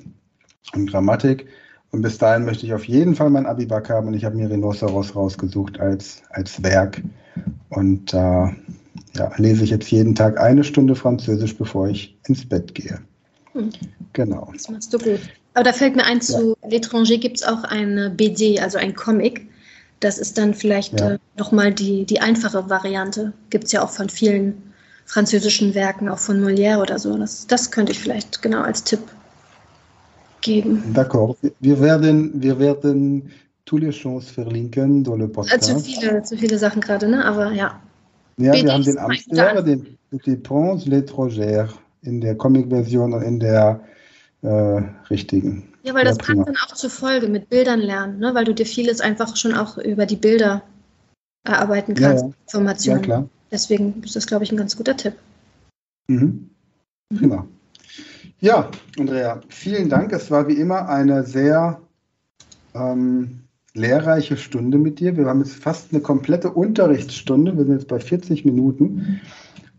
und 0.73 0.89
Grammatik. 0.89 1.47
Und 1.93 2.01
bis 2.01 2.17
dahin 2.17 2.43
möchte 2.43 2.65
ich 2.65 2.73
auf 2.73 2.85
jeden 2.85 3.15
Fall 3.15 3.29
mein 3.29 3.45
Abi-Back 3.45 3.87
haben 3.91 4.07
und 4.07 4.15
ich 4.15 4.25
habe 4.25 4.35
mir 4.35 4.49
Rhinoceros 4.49 5.15
rausgesucht 5.15 5.79
als, 5.79 6.23
als 6.31 6.61
Werk. 6.63 7.03
Und 7.69 8.11
da 8.11 8.51
ja, 9.15 9.31
lese 9.37 9.63
ich 9.63 9.69
jetzt 9.69 9.91
jeden 9.91 10.15
Tag 10.15 10.39
eine 10.39 10.63
Stunde 10.63 10.95
Französisch, 10.95 11.55
bevor 11.55 11.87
ich 11.87 12.17
ins 12.27 12.49
Bett 12.49 12.73
gehe. 12.73 12.99
Hm. 13.51 13.69
Genau. 14.13 14.49
Das 14.53 14.69
machst 14.69 14.91
du 14.91 14.97
gut. 14.97 15.19
Aber 15.53 15.65
da 15.65 15.71
fällt 15.71 15.95
mir 15.95 16.03
ein, 16.05 16.19
zu 16.19 16.57
L'étranger 16.67 17.19
gibt 17.19 17.37
es 17.37 17.43
auch 17.43 17.63
eine 17.63 18.09
BD, 18.09 18.59
also 18.59 18.79
ein 18.79 18.95
Comic. 18.95 19.47
Das 19.99 20.17
ist 20.17 20.39
dann 20.39 20.55
vielleicht 20.55 20.99
Ja. 20.99 21.11
äh, 21.11 21.19
nochmal 21.37 21.71
die, 21.71 22.05
die 22.05 22.19
einfache 22.19 22.71
Variante. 22.71 23.33
Gibt 23.51 23.65
es 23.65 23.71
ja 23.71 23.83
auch 23.83 23.91
von 23.91 24.09
vielen 24.09 24.55
französischen 25.05 25.75
Werken, 25.75 26.09
auch 26.09 26.17
von 26.17 26.43
Molière 26.43 26.81
oder 26.81 26.97
so. 26.97 27.15
Das, 27.19 27.45
das 27.45 27.69
könnte 27.69 27.91
ich 27.91 27.99
vielleicht 27.99 28.41
genau 28.41 28.63
als 28.63 28.83
Tipp 28.83 29.01
geben. 30.43 30.83
D'accord. 30.93 31.35
Wir 31.59 31.79
werden, 31.81 32.31
wir 32.41 32.59
werden 32.59 33.31
tous 33.65 33.79
les 33.79 33.95
choses 33.95 34.29
verlinken 34.29 35.03
le 35.05 35.25
Äh, 35.25 35.27
Podcast. 35.27 35.63
zu, 35.63 35.79
viele, 35.79 36.21
zu 36.23 36.37
viele 36.37 36.57
Sachen 36.57 36.81
gerade, 36.81 37.07
ne? 37.07 37.23
Aber 37.25 37.51
ja. 37.51 37.79
Ja, 38.37 38.53
wir 38.53 38.73
haben 38.73 38.83
den 38.83 38.95
mein 38.95 39.05
Amster, 39.05 39.51
Plan. 39.53 39.65
den 39.65 40.43
Prince, 40.43 40.89
l'étrangère 40.89 41.69
in 42.01 42.19
der 42.21 42.35
Comic-Version 42.35 43.13
und 43.13 43.21
in 43.23 43.39
der 43.39 43.79
äh, 44.41 44.81
richtigen. 45.09 45.63
Ja, 45.83 45.93
weil 45.93 46.03
das 46.05 46.17
Ja, 46.17 46.23
prima. 46.23 46.43
passt 46.43 46.55
dann 46.55 46.69
auch 46.69 46.75
zur 46.75 46.89
Folge 46.89 47.27
mit 47.27 47.49
Bildern 47.49 47.79
lernen, 47.79 48.19
ne? 48.19 48.33
weil 48.35 48.45
du 48.45 48.53
dir 48.53 48.65
vieles 48.65 49.01
einfach 49.01 49.35
schon 49.35 49.53
auch 49.53 49.77
über 49.77 50.05
die 50.05 50.15
Bilder 50.15 50.61
erarbeiten 51.45 51.95
Ja, 51.95 52.09
kannst, 52.09 52.23
ja. 52.23 52.29
Ja, 52.29 52.35
Informationen. 52.43 53.01
klar. 53.01 53.29
Deswegen 53.51 54.01
ist 54.03 54.15
das, 54.15 54.25
glaube 54.25 54.43
ich, 54.43 54.51
ein 54.51 54.57
ganz 54.57 54.75
guter 54.75 54.97
Tipp. 54.97 55.13
Mhm. 56.07 56.49
Prima. 57.15 57.45
Ja, 58.39 58.69
Andrea, 58.97 59.41
vielen 59.49 59.89
Dank. 59.89 60.11
Es 60.11 60.31
war 60.31 60.47
wie 60.47 60.53
immer 60.53 60.89
eine 60.89 61.23
sehr 61.23 61.81
ähm, 62.73 63.43
lehrreiche 63.73 64.37
Stunde 64.37 64.77
mit 64.77 64.99
dir. 64.99 65.17
Wir 65.17 65.25
haben 65.25 65.39
jetzt 65.39 65.55
fast 65.55 65.93
eine 65.93 66.01
komplette 66.01 66.51
Unterrichtsstunde. 66.51 67.57
Wir 67.57 67.65
sind 67.65 67.73
jetzt 67.75 67.87
bei 67.87 67.99
40 67.99 68.45
Minuten. 68.45 69.21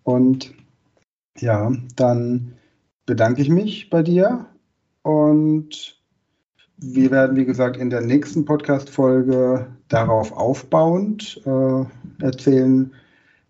Und 0.03 0.53
ja, 1.39 1.73
dann 1.97 2.55
bedanke 3.07 3.43
ich 3.43 3.49
mich 3.49 3.91
bei 3.91 4.03
dir 4.03 4.47
und 5.03 6.01
wir 6.79 7.11
werden, 7.11 7.37
wie 7.37 7.45
gesagt, 7.45 7.77
in 7.77 7.91
der 7.91 8.01
nächsten 8.01 8.45
Podcast-Folge 8.45 9.67
darauf 9.89 10.33
aufbauend 10.33 11.41
äh, 11.47 12.25
erzählen, 12.25 12.93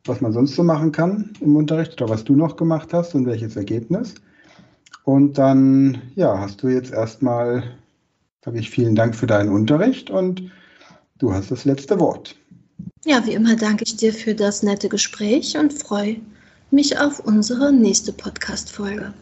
was 0.05 0.21
man 0.21 0.33
sonst 0.33 0.55
so 0.55 0.63
machen 0.63 0.93
kann 0.93 1.33
im 1.41 1.57
Unterricht 1.57 2.01
oder 2.01 2.11
was 2.11 2.25
du 2.25 2.37
noch 2.37 2.57
gemacht 2.57 2.93
hast 2.93 3.15
und 3.15 3.27
welches 3.27 3.57
Ergebnis. 3.57 4.15
Und 5.05 5.37
dann, 5.37 6.03
ja, 6.15 6.39
hast 6.39 6.63
du 6.63 6.69
jetzt 6.69 6.93
erstmal, 6.93 7.77
sage 8.45 8.59
ich 8.59 8.71
vielen 8.71 8.95
Dank 8.95 9.15
für 9.15 9.27
deinen 9.27 9.51
Unterricht 9.51 10.11
und 10.11 10.51
du 11.19 11.33
hast 11.33 11.51
das 11.51 11.65
letzte 11.65 12.01
Wort. 12.01 12.37
Ja, 13.05 13.25
wie 13.27 13.35
immer 13.35 13.55
danke 13.55 13.85
ich 13.85 13.97
dir 13.97 14.15
für 14.15 14.35
das 14.35 14.63
nette 14.63 14.89
Gespräch 14.89 15.57
und 15.59 15.73
freue 15.73 16.17
mich 16.71 16.99
auf 16.99 17.21
unsere 17.21 17.73
nächste 17.73 18.13
Podcast-Folge. 18.13 19.13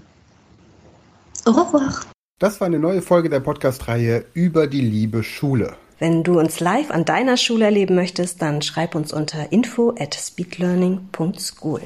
Au 1.44 1.50
revoir. 1.50 2.00
Das 2.38 2.60
war 2.60 2.66
eine 2.66 2.78
neue 2.78 3.02
Folge 3.02 3.28
der 3.28 3.40
Podcast-Reihe 3.40 4.24
über 4.34 4.68
die 4.68 4.80
liebe 4.80 5.22
Schule. 5.22 5.76
Wenn 5.98 6.24
du 6.24 6.40
uns 6.40 6.58
live 6.58 6.90
an 6.90 7.04
deiner 7.04 7.36
Schule 7.36 7.66
erleben 7.66 7.94
möchtest, 7.94 8.42
dann 8.42 8.62
schreib 8.62 8.94
uns 8.94 9.12
unter 9.12 9.52
info 9.52 9.94
at 9.98 10.14
speedlearning.school. 10.14 11.82